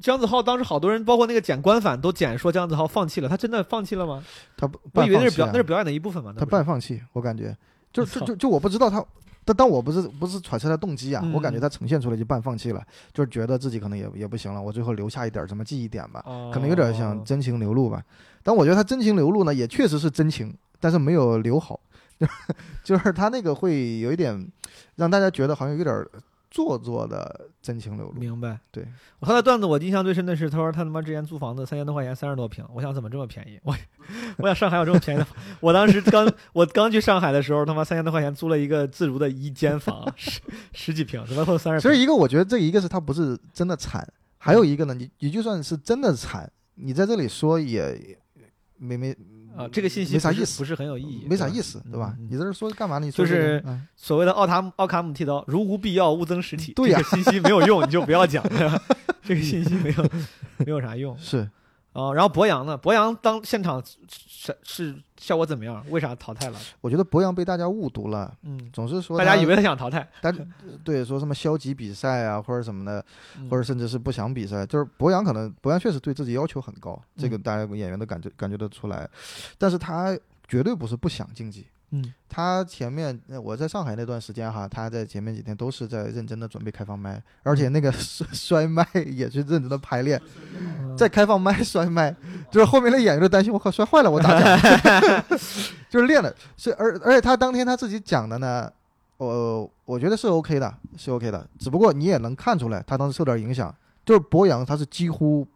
[0.00, 4.22] 姜子浩当时好多人，包括那个剪官反都剪说姜子浩放弃了，他真的放弃了吗？
[4.56, 6.32] 他不我以为那是表那是表演的一部分嘛。
[6.38, 7.56] 他半放弃，我感觉
[7.92, 9.04] 就就就就我不知道他，
[9.44, 12.82] 但但我不是不是揣测他动机啊，我感觉嗯他呈现出来就半放弃了，
[13.12, 16.22] 就是觉得自己可能也也不行了，我最后留下一点什么记忆点吧，
[16.52, 18.02] 可能有点像哦真情流露吧。
[18.42, 21.78] 但我觉得他真情流露呢，也确实是真情，但是没有留好，
[22.82, 24.48] 就是他那个会有一点
[24.96, 26.04] 让大家觉得好像有点
[26.52, 28.12] 做作的真情流露。
[28.12, 28.60] 明白。
[28.70, 28.86] 对，
[29.22, 33.58] 他的段子我印象最深的是，他说他他妈之前租房子三千多块钱三十多平，我想怎么这么便宜？
[33.62, 33.74] 我
[34.36, 40.40] 我想上海有这么便宜的房， 我当时刚我刚去上海的时候，他妈三千多块钱租了一个自如的一间房， 十
[40.74, 41.80] 十几平，怎么会三十平？
[41.80, 44.06] 所以一个我觉得这一个是他不是真的惨，
[44.36, 48.18] 还有一个呢，你你就算是真的惨，你在这里说也
[48.76, 49.16] 没没
[49.56, 52.14] 啊，这个信息没啥意思不是很有意义，没啥意思，对吧？
[52.30, 53.06] 你在这说干嘛呢？
[53.06, 53.62] 你说就是
[53.96, 56.72] 所谓的奥塔姆奥卡姆剃刀，如无必要，勿增实体。
[56.74, 58.42] 对呀这个信息没有用，你就不要讲，
[59.22, 60.08] 这个信息没有
[60.64, 61.48] 没有啥用是
[61.92, 62.12] 啊。
[62.12, 62.76] 然后博洋呢？
[62.76, 65.84] 博洋当现场是是效果怎么样？
[65.88, 66.58] 为啥淘汰了？
[66.80, 70.36] 我觉得博洋被大家误读了，嗯，总是说大家以为他想淘汰， 但
[70.82, 73.04] 对说什么消极比赛啊，或者什么的，
[73.38, 74.66] 嗯或者甚至是不想比赛。
[74.66, 79.08] 就是博洋可能博洋确实对自己要求很高，这个嗯大家演员都感觉感觉得出来，
[79.56, 80.18] 但是他
[80.48, 81.66] 绝对不是不想竞技。
[81.92, 82.12] 嗯。
[82.28, 90.20] 他前面呃我在上海那段时间哈，他在前面几天都是在认真的准备开放麦，而且那个摔摔麦也是认真的排练，
[90.58, 90.96] 嗯。
[90.96, 92.14] 在开放麦摔麦，
[92.50, 95.24] 就是后面的演员都担心我靠摔坏了我咋讲
[95.88, 98.70] 就是练的，是而而且他当天他自己讲的呢，
[99.18, 103.74] 我我觉得是 OK 的，是 OK 的，只不过你也能看出来他当时受点影响，
[104.04, 105.46] 就是博洋他是几乎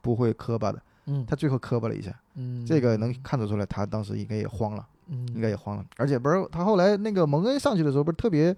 [0.00, 1.24] 不会磕巴的，嗯。
[1.26, 2.64] 他最后磕巴了一下，嗯。
[2.64, 4.86] 这个能看得出来他当时应该也慌了。
[5.12, 5.84] 嗯应该也慌了。
[5.98, 8.56] 而且不是他后来那个蒙恩上去的时候，不是特别，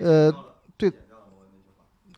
[0.00, 0.30] 呃，
[0.76, 0.92] 对，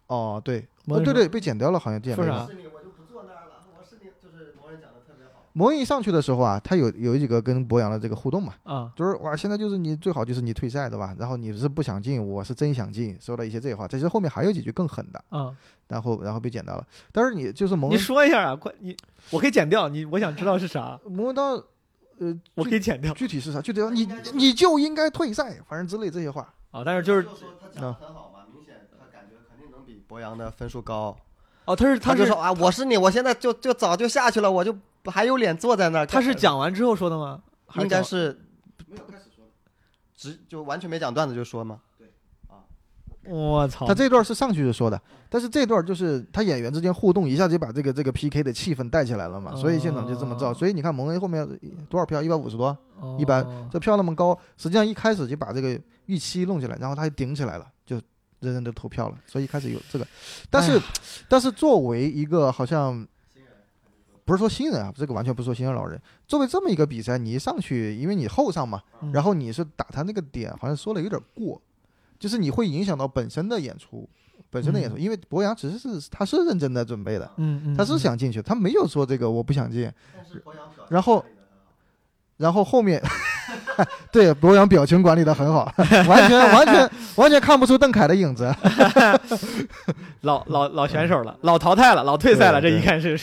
[0.08, 2.52] 哦对，蒙恩说哦对对，被剪掉了，好像剪说掉了啥。
[2.52, 3.62] 你，我就不坐那儿了。
[3.78, 5.46] 我是你，就是某人讲的特别好。
[5.52, 11.14] 蒙恩一上去的时候啊，他有有几个跟博洋的这个互动嘛，啊就是哇，现在就是你最好就是你退赛对吧？
[11.18, 13.86] 然后你是不想进，我是真想进，说了一些这些话。
[13.86, 15.54] 其实后面还有几句更狠的，啊！
[15.88, 16.86] 然后然后被剪掉了。
[17.12, 18.96] 但是你就是蒙你恩，说一下啊，快你
[19.30, 21.62] 我可以剪掉你，我想知道是啥，蒙恩到
[22.20, 23.60] 呃我可以剪掉具体是啥？
[23.60, 26.54] 具体你你就应该退赛，反正之类这些话。
[26.70, 26.82] 啊。
[26.84, 31.16] 但是就是说他讲的很好嘛，明显他感觉肯定能比博洋的分数高。
[31.64, 34.76] 哦，他是他他就是说啊，我是你，我现在就就早就下去了，我就
[35.06, 36.06] 还有脸坐在那儿。
[36.06, 37.42] 他是讲完之后说的吗？
[37.76, 38.38] 应该是
[38.86, 39.44] 没有开始说，
[40.16, 41.80] 直就完全没讲段子就说嘛。
[43.30, 50.52] 我操，他这段是上去就说的，但是这段就是他演员之间互动，一下就把这个这个 PK 的气氛带起来了嘛，所以现场就这么哦造。
[50.52, 51.46] 所以你看蒙恩后面
[51.88, 57.96] 多少票，一百五十多，哦一般这票那么高，实际上一开始就把这个预期弄起来，然后他就顶起来了，就
[58.40, 59.16] 人人都投票了。
[59.26, 60.06] 所以一开始有这个，
[60.50, 60.80] 但是、
[61.28, 63.06] 但是作为一个好像。
[64.22, 66.00] 不是说新人啊，这个完全不是说新人老人。
[66.28, 71.60] 作为这么一个比赛，你一上去，因为你后上嘛，嗯然后你是打他那个点，好像说的有点过，
[72.20, 74.08] 就是你会影响到本身的演出，
[74.50, 74.96] 本身的演出。
[74.96, 79.90] 嗯因为博洋其实是他是认真的准备的，嗯嗯，他是想进去，他没有说这个我不想进。
[80.30, 81.24] 是博洋表然后，
[82.36, 83.02] 然后后面，
[84.12, 85.72] 对博洋表情管理的很好，
[86.06, 88.54] 完全完全完全看不出邓凯的影子。
[90.22, 93.18] 老老老选手了，老淘汰了，老退赛了，这对一看是。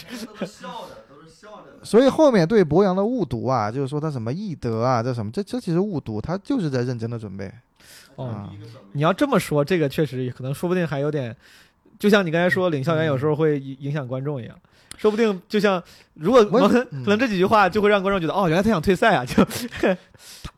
[1.88, 7.50] 所以后面对博洋的误读啊，就是说他什么易德啊，这什么，这这其实误读，他就是在认真的准备。
[8.16, 8.26] 哦。
[8.26, 8.52] 啊
[8.92, 11.34] 你要这么说，这个确实可能说不定还有点，
[11.98, 14.56] 就像你刚才说领校园有时候会影影响观众一样。
[14.98, 15.82] 说不定就像
[16.16, 19.46] 如果我蒙恩嗯可能这几句话就会让观众觉得哦，原来他想退赛啊，就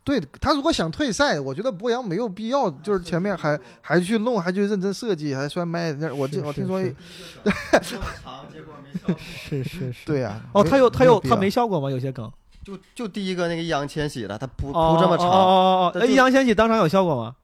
[0.05, 5.91] 对他如果想退赛，我觉得博洋没有必要，就是前面还 还去弄，还去认真设计，还摔麦。
[5.91, 6.95] 那我我听说是，
[7.43, 8.78] 结果没效果。
[9.17, 10.05] 是是是。
[10.05, 11.89] 对呀、哦，他有他有他没效果吗？
[11.89, 12.31] 有些梗
[12.63, 17.35] 就就第一个那个易烊千玺的，他不不这么长，哦哦哦那，易烊千玺当场有效果吗？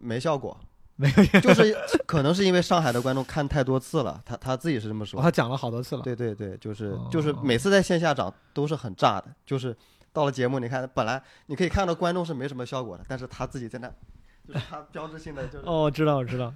[0.00, 0.58] 没效果。
[0.96, 1.76] 没有，就是
[2.06, 5.20] 可能是因为上海的观众看太多次了，他他自己是这么说。
[5.20, 6.02] 他讲了好多次了。
[6.02, 9.76] 对对对，就是哦就是每次在线下涨都是很炸的，就是
[10.12, 13.88] 到了节目，你看本来你可以看到观众是没什么效果的，但是他自己在那，
[14.46, 15.64] 就是他标志性的就是。
[15.66, 16.54] 哦，我知道，我知道。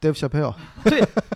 [0.00, 0.54] Dave Chappelle，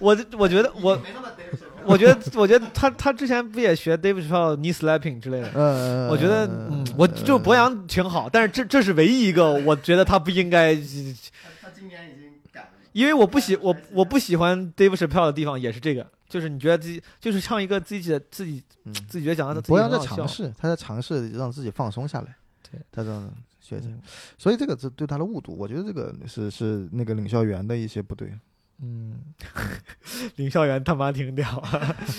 [0.00, 5.50] 我我觉得我没那么得是我觉得我觉得他他之前不也学 David Chappelle knee slapping 之类的？
[5.54, 12.68] 嗯，我觉得，嗯，我就博洋挺好，但是这这是唯一一个我觉得他不应该，他今年已经改了。
[12.92, 22.36] 因为我不喜我我不喜欢 David Chappelle 的地方也是这个，就是你觉得自己就是唱一个自己的自己嗯自己觉得讲的自己博洋在很好笑尝，试，他在尝试让自己放松下来。
[22.70, 23.30] 对，他这样
[23.60, 24.00] 学习，嗯
[24.38, 25.56] 所以这个是对他的误读。
[25.56, 28.32] 我觉得这个是是那个领校员的一些不对。
[28.82, 29.18] 嗯，
[30.36, 31.62] 领校园他妈挺屌，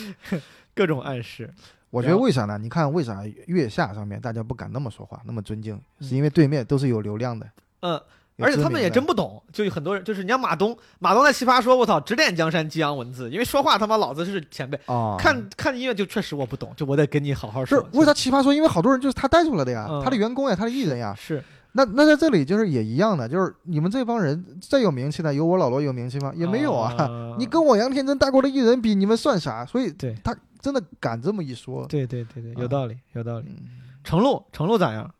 [0.74, 1.54] 各种暗示，
[1.90, 2.58] 我觉得为啥呢？
[2.58, 7.48] 你看为啥月下上面大家不敢那么说话，那么尊敬，嗯是因为对面都是有流量的，
[7.82, 8.02] 嗯。
[8.40, 15.16] 而且他们也真不懂，就有很多人，就是你像马东，马东在奇葩说，我操，指点江山，激扬文字，因为说话他妈老子是前辈，啊。
[15.20, 17.78] 看看音乐就确实我不懂，就我得跟你好好说。
[17.80, 18.52] 是为啥奇葩说？
[18.52, 21.14] 因为好多人就是他带出来的呀，嗯他的员工呀，他的艺人呀。
[21.16, 26.32] 是那那在这里就是也一样的，就是你们这帮人再有名气的，有我老罗有名气吗？
[26.36, 26.94] 也没有啊。
[26.98, 29.66] 啊 你跟我杨天真带过的艺人比，你们算啥？
[29.66, 31.86] 所以对他真的敢这么一说。
[31.88, 33.48] 对对对对，有啊道理有道理。
[33.50, 33.68] 嗯，
[34.04, 35.14] 程璐程璐咋样？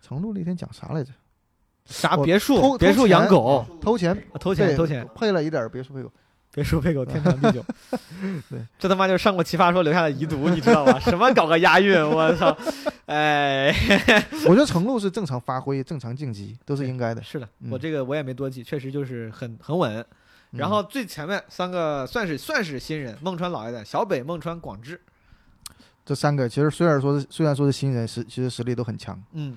[0.00, 1.12] 程璐那天讲啥来着？
[1.84, 6.12] 啥别墅偷别墅养狗，偷钱，偷钱对偷钱，配了一点别墅配狗。
[6.54, 7.64] 别说配狗天长地久。
[8.50, 10.98] 对，这他妈就是上过奇葩说留下的遗毒，你知道吗？
[11.00, 12.56] 什么搞个押韵，我操！
[13.06, 13.74] 哎，
[14.46, 17.22] 我觉得程璐是正常发挥、正常晋级都是应该的。
[17.22, 19.98] 是的，嗯我这个我也没多记，确实就是很很稳。
[19.98, 20.06] 嗯
[20.58, 25.00] 然后最前面三个算是算是新人，孟川老一点，小北、孟川、广智。
[26.04, 29.56] 这三个其实虽然说是虽然说是新人，实其实实力都很强，嗯，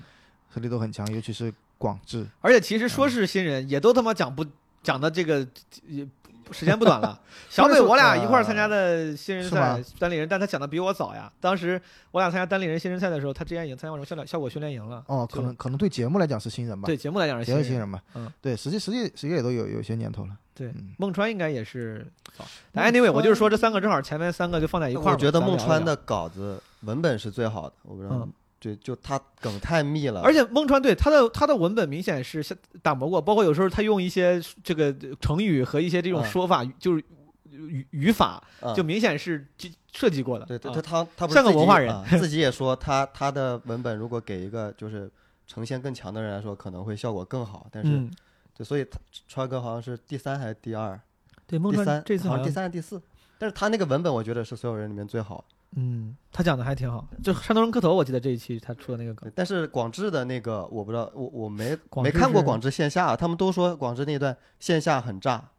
[0.54, 2.26] 实力都很强，尤其是广智。
[2.40, 4.42] 而且其实说是新人，也都他妈讲不
[4.82, 5.46] 讲的这个
[5.86, 6.06] 也
[6.52, 7.18] 时间不短了。
[7.48, 11.32] 小北我俩一块儿参加的新人赛单立人，但他讲的比我早呀。
[11.40, 15.02] 当时我俩参加单立人新人赛的时候，他之前已经参加过什么效效果训练营了。
[15.06, 17.62] 哦，可能可能对节目来讲是新人吧，对节目来讲是新人。
[17.62, 18.02] 也是新人吧。
[18.14, 20.36] 嗯，对，实际实际实际也都有有些年头了。
[20.54, 22.06] 对嗯，孟川应该也是
[22.36, 22.44] 早。
[22.72, 25.14] 但 anyway，我就是说这三个正好前面三个就放在一块儿。
[25.14, 37.04] 我觉得孟川的稿子文本是最好的，我不知道嗯，对，就他梗太密了，而且孟川对他的他的文本明显是像打磨过，包括有时候他用一些这个成语和一些这种嗯说法，就是
[37.50, 39.46] 语语法，嗯就明显是
[39.92, 40.46] 设计过的。
[40.46, 45.10] 对他他他不是像个文化人啊 自己也说他他的文本如果给一个就是
[45.46, 47.66] 呈现更强的人来说，可能会效果更好。
[47.70, 48.10] 但是、嗯，
[48.56, 48.86] 对，所以
[49.28, 50.98] 川哥好像是第三还是第二？
[51.46, 53.00] 对，孟川第三，这次好像好像第三还是第四。
[53.38, 55.44] 但是他那个文本，我觉得是所有人里面最好。
[55.74, 57.06] 嗯，他讲的还挺好。
[57.22, 65.50] 就山东人磕头，我记得这一期他出的那个梗，但是广智的那个我不知道，我我没没看过广智线下，他们都说广智那段线下很炸，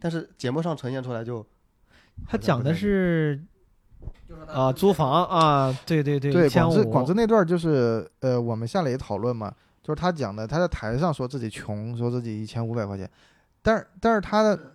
[0.00, 1.46] 但是节目上呈现出来就
[2.26, 3.40] 他讲的是
[4.48, 13.08] 啊租房啊，对对对，对，广智广智那段就是呃，我们下来也讨论嘛，就是他讲的，他在台上说自己穷，说自己一千五百块钱，
[13.62, 14.74] 但是但是他的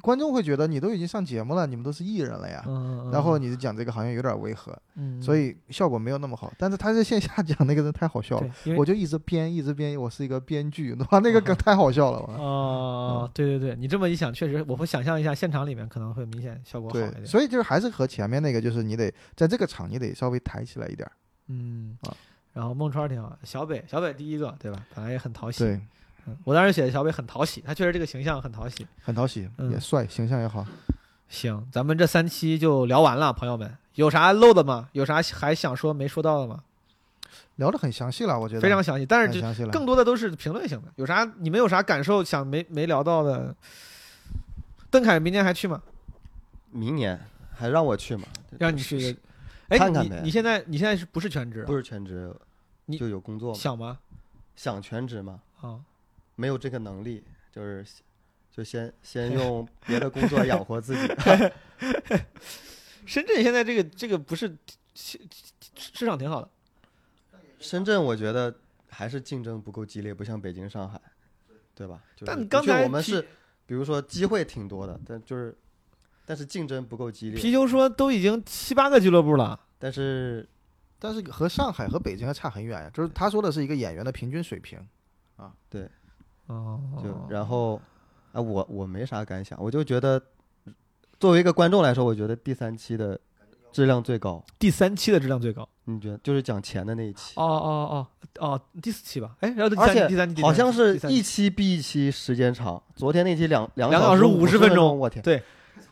[0.00, 6.52] 观众会觉得你都已经上节目了，你们都是艺人了呀，嗯，然后你讲这个好像有点违和，嗯，所以效果没有那么好。
[6.58, 12.34] 但是他在线下讲那个人太好笑了我就一直编一直编，我是一个编剧，哇，那个梗太好笑了，哇。
[12.38, 17.26] 哦，对对对，你这么一想，确实，我会想象一下现场里面可能会明显效果好一对，点。
[17.26, 21.10] 所以就是还是和前面那个，就是你得在这个场你得稍微抬起来一点。
[21.48, 22.14] 嗯啊，
[22.52, 24.86] 然后孟川挺好，小北小北第一个对吧？
[24.94, 25.80] 本来也很讨喜，对，
[26.28, 28.86] 嗯我当时写的小北很讨喜，他确实这个形象很讨喜。
[29.02, 30.66] 很讨喜，嗯也帅，形象也好。
[31.28, 34.88] 行，咱们这三期就聊完了，朋友们，有啥漏的吗？
[34.92, 36.62] 有啥还想说没说到的吗？
[37.56, 39.70] 聊得很详细了，我觉得非常详细，但是这详细了。
[39.70, 40.88] 更多的都是评论性的。
[40.96, 43.54] 有啥你们有啥感受想没没聊到的？
[44.90, 45.82] 邓凯明年还去吗？
[46.70, 47.20] 明年
[47.52, 48.24] 还让我去吗？
[48.58, 49.16] 让你去。
[49.68, 51.66] 哎，看看呗你你现在你现在是不是全职啊？
[51.66, 52.34] 不是全职，
[52.86, 53.98] 你就有工作嘛，想吗？
[54.56, 55.78] 想全职吗，啊，
[56.38, 57.84] 没有这个能力，就是
[58.52, 61.00] 就先先 用别的工作养活自己。
[63.04, 64.56] 深圳现在这个这个不是
[64.94, 65.18] 市
[65.74, 66.48] 市场挺好的，
[67.58, 68.54] 深圳我觉得
[68.88, 71.00] 还是竞争不够激烈，不像北京、上海，
[71.74, 72.02] 对吧？
[72.14, 73.26] 就是但刚才我们是，
[73.66, 75.56] 比如说机会挺多的，但就是
[76.24, 77.40] 但是竞争不够激烈。
[77.40, 80.46] 皮球说都已经七八个俱乐部了，但是
[80.98, 82.90] 但是和上海和北京还差很远呀。
[82.92, 84.86] 就是他说的是一个演员的平均水平，
[86.48, 87.80] 哦就然后
[88.32, 90.20] 啊，我我没啥感想，我就觉得
[91.18, 93.18] 作为一个观众来说，我觉得第三期的
[93.72, 94.44] 质量最高。
[94.58, 95.68] 第三期的质量最高。
[95.84, 97.32] 你觉得就是讲钱的那一期？
[97.36, 98.06] 哦哦
[98.38, 99.34] 哦哦，第四期吧？
[99.40, 102.82] 哎，然后第三而且第三期好像是一期比一期时间长。
[102.94, 105.42] 昨天那期两两两个小时五50分钟钟，我天，对，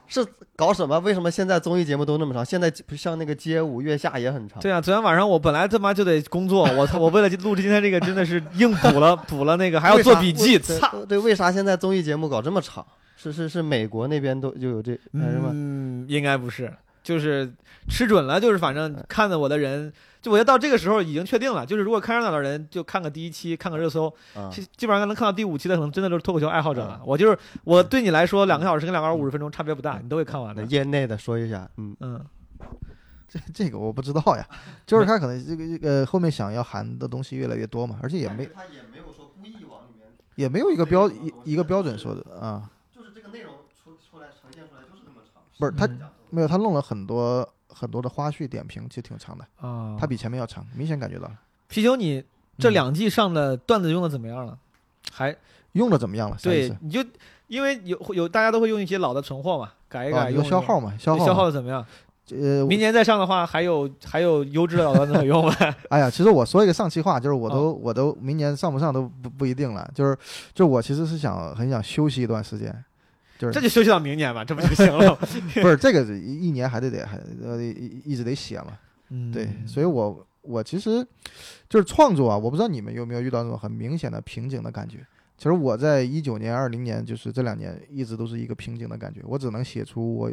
[0.09, 0.25] 是
[0.55, 0.99] 搞什么？
[1.01, 2.45] 为什么现在综艺节目都那么长？
[2.45, 4.61] 现在不像那个街舞月下也很长。
[4.61, 6.99] 对啊，昨天晚上我本来他妈就得工作，我操！
[6.99, 11.05] 我为了录制今天这个，真的是硬补了补了那个，还要做笔记，操！
[11.07, 12.85] 对，为啥现在综艺节目搞这么长？
[13.17, 14.99] 是是是，美国那边都就有这？
[15.13, 16.73] 嗯，应该不是，
[17.07, 17.55] 就是
[17.89, 27.01] 吃准了，就是反正看的我的人，就我觉得到这个时候已经确定了，就是如果看热闹的人就看个第一期，看个热搜，啊，基基本上能看到第五期的，可能真的就是脱口秀爱好者了。
[27.07, 30.65] 我就是我对你来说，两个小时跟两个小时五十分钟差别不大，你都会看完的。
[30.65, 32.27] 业内的说一下，嗯，嗯，
[33.29, 34.45] 这这个我不知道呀。
[34.85, 45.41] 就是他可能这个这个后面想要含的东西越来越多嘛，而且也没他也没有说故意往里面，也没有一个标一一个标准说的啊，就是这个内容出出来呈现出来就是那么长。
[45.57, 46.01] 不是他嗯
[46.31, 51.33] 没有他弄了很多很多的花絮点评，其实挺长的，啊，他比前面要长，明显感觉到了。
[51.69, 52.23] 啤酒，你
[52.59, 54.57] 这嗯两季上的段子用的怎么样了？
[55.13, 55.35] 还
[55.73, 56.37] 用的怎么样了？
[56.43, 57.05] 对你就
[57.49, 61.85] 因为有有大家都会用一些老的存货嘛，改一改，啊，有消耗嘛，消耗消耗的怎么样？
[62.33, 65.55] 呃，明年再上的话，还有还有优质的老段子可用吗？
[65.91, 70.19] 哎呀，其实我说一个上期话，就是我哦都、我都明年上不上都不不一定了，就是
[70.53, 72.85] 就我其实是想很想休息一段时间，
[73.39, 75.15] 就是这就休息到明年吧，这不就行了？
[75.63, 78.79] 不是这个一一年还得得还呃一一直得写嘛，
[79.11, 81.07] 嗯对，所以我我其实
[81.69, 85.07] 就是创作啊，我不知道你们有没有遇到那种很明显的瓶颈的感觉。
[85.37, 90.31] 其实我在一九年、二零年，就是这两年一直都是一个瓶颈的感觉，我只能写出我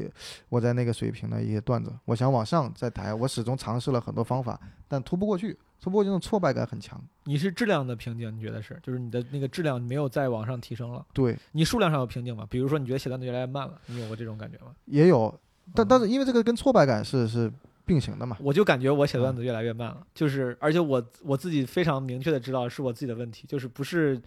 [0.49, 1.93] 我在那个水平的一些段子。
[2.05, 7.01] 我想往上再抬，我始终尝试了很多方法，但突不过去，突不过去，那种挫败感很强。
[7.25, 8.79] 你是质量的瓶颈，你觉得是？
[8.81, 11.05] 就是你的那个质量没有再往上提升了。
[11.13, 12.47] 对，你数量上有瓶颈吗？
[12.49, 14.73] 比如说你觉得写段子越来越慢了，你有过这种感觉吗？
[14.85, 15.37] 也有，
[15.75, 17.51] 但嗯但是因为这个跟挫败感是是
[17.85, 18.37] 并行的嘛。
[18.39, 24.21] 我就感觉我写嗯段子越来越慢了，就是而且我我自己非常明确的知道是我自己的问题，就是不是，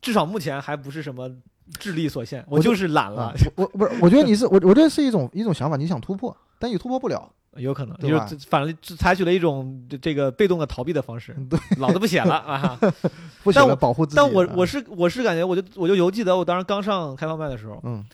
[0.00, 1.30] 至少目前还不是什么
[1.78, 7.30] 智力所限，我我就就是懒了啊，，我我不是，我觉得你是我，我觉得是一种一种想法，你想突破，但你突破不了。
[7.56, 12.76] 有可能，对吧就是反正采取了一种这个被动的逃避的方式，对，老子不写了 啊！
[13.44, 14.16] 不写了但我保护自己。
[14.16, 18.04] 但我我啊是我是感觉，我就我就犹记得我当时刚上开放麦的时候，嗯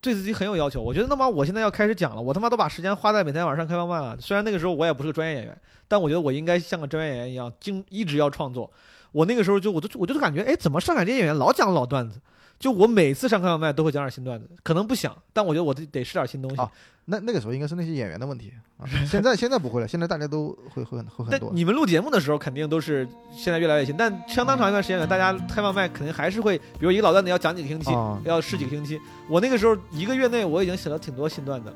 [0.00, 0.82] 对自己很有要求。
[0.82, 4.16] 我觉得他妈我现在要开始讲了，我他妈都把时间花在每天晚上开放麦了。
[4.18, 5.56] 虽然那个时候我也不是个专业演员，
[5.86, 8.68] 但我觉得我应该像个专业演员一样，经一直要创作。
[9.12, 12.20] 我那个时候就我就我就感觉，哎，怎么上海这些演员老讲老段子？
[12.58, 16.60] 就我每次上开放麦都会讲点新段子，可能不想，但我觉得我得得试点新东西。
[16.60, 16.70] 啊
[17.04, 21.48] 那那个时候应该是那些演员的问题啊，现在现在不会了，现在大家都会会很会很多。
[21.48, 29.00] 但你们录节目的时候肯定都是现在越来越新，但相当长一段时间里，大家开放麦肯定还是会，比如一个老段子要讲几个星期，啊要试几个星期。
[29.28, 31.74] 我那个时候一个月内我已经写了挺多新段子，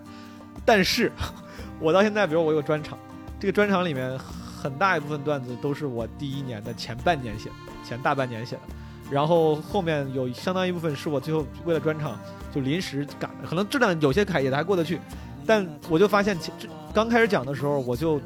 [0.65, 1.11] 但是
[1.83, 2.97] 我到现在，比如我有专场，
[3.41, 4.17] 这个专场里面
[4.57, 7.55] 很大一部分段子都是我第一年的前半年写的，
[7.85, 8.63] 前大半年写的，
[9.11, 12.19] 然后后面有相当一部分是我最后为了专场
[12.53, 14.99] 就临时赶的，可能质量有些改也还过得去，
[15.47, 18.19] 但我就发现其这刚开始讲的时候，我就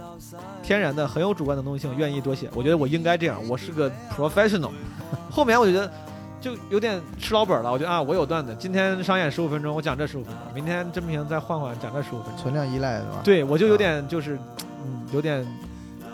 [0.63, 2.49] 天然的很有主观能动性，愿意多写。
[2.55, 4.71] 我觉得我应该这样，我是个 professional。
[5.29, 5.93] 后面我就觉得
[6.41, 7.73] 就有点吃老本了。
[7.73, 12.37] 我觉得啊，我有段子，今天商演十五分钟，我讲这十五分钟，明天真不行再换换，讲这十五分钟。
[12.37, 13.21] 存量依赖是吧？
[13.25, 14.39] 对我就有点就是，
[14.85, 15.45] 嗯，有点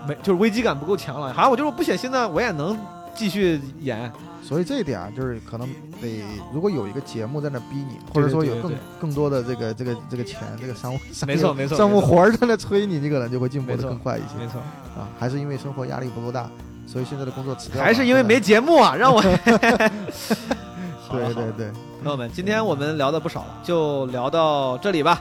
[0.07, 1.33] 没就是危机感不够强了。
[1.33, 2.78] 好像我就是不写新的，我也能
[3.15, 4.10] 继续演。
[4.43, 5.68] 所以这一点啊，就是可能
[6.01, 6.23] 得
[6.55, 14.60] 如果有一个节目在那逼你，或者说有更更多的这个这个这个钱，这个商务商没错没错商务活儿在那催你，你可能就会进步的更快一些没错，
[14.97, 15.09] 啊。
[15.18, 16.49] 还是因为生活压力不够大，
[16.86, 17.83] 所以现在的工作辞掉。
[17.83, 19.20] 还是因为没节目啊，让我。
[21.10, 21.70] 对对对，
[22.02, 25.20] 朋友们，今天我们聊的不少了，就聊到这里吧。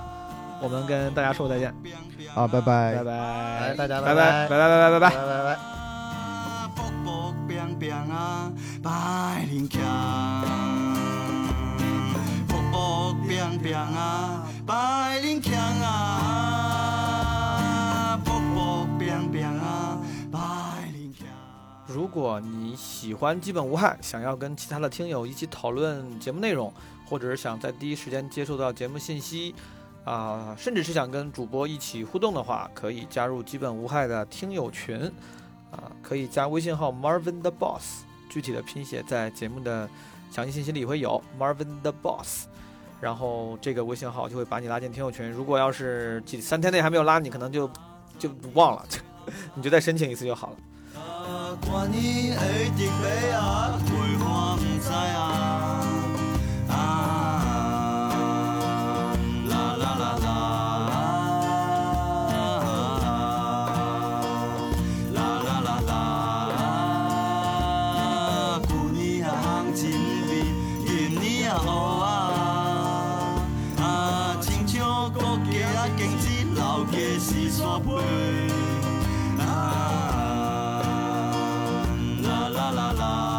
[0.66, 1.72] 我们跟大家说再见，
[2.34, 5.56] 啊，拜拜拜拜，大家拜拜拜拜拜拜拜拜
[8.82, 9.80] 拜强。
[21.86, 26.74] 如果你喜欢《基本无害》，想要跟其他的听友一起讨论节目内容，
[27.08, 29.54] 或者是想在第一时间接触到节目信息。
[30.06, 35.12] 啊、甚至是想跟主播一起互动的话，可以加入基本无害的听友群，
[35.72, 39.90] 啊、可以加微信号 Marvin the Boss，具体的拼写在节目的
[40.32, 42.46] 详细信息里会有 Marvin the Boss。
[43.02, 45.30] 然后这个微信号就会把你拉进听友群。
[45.30, 47.70] 如果要是几三天内还没有拉你，可能就
[48.18, 48.86] 就忘了，
[49.54, 50.58] 你就再申请一次就好了。
[56.70, 57.45] 啊，
[77.76, 77.92] 是山背。
[79.44, 79.46] 啊，
[82.24, 83.35] 啦啦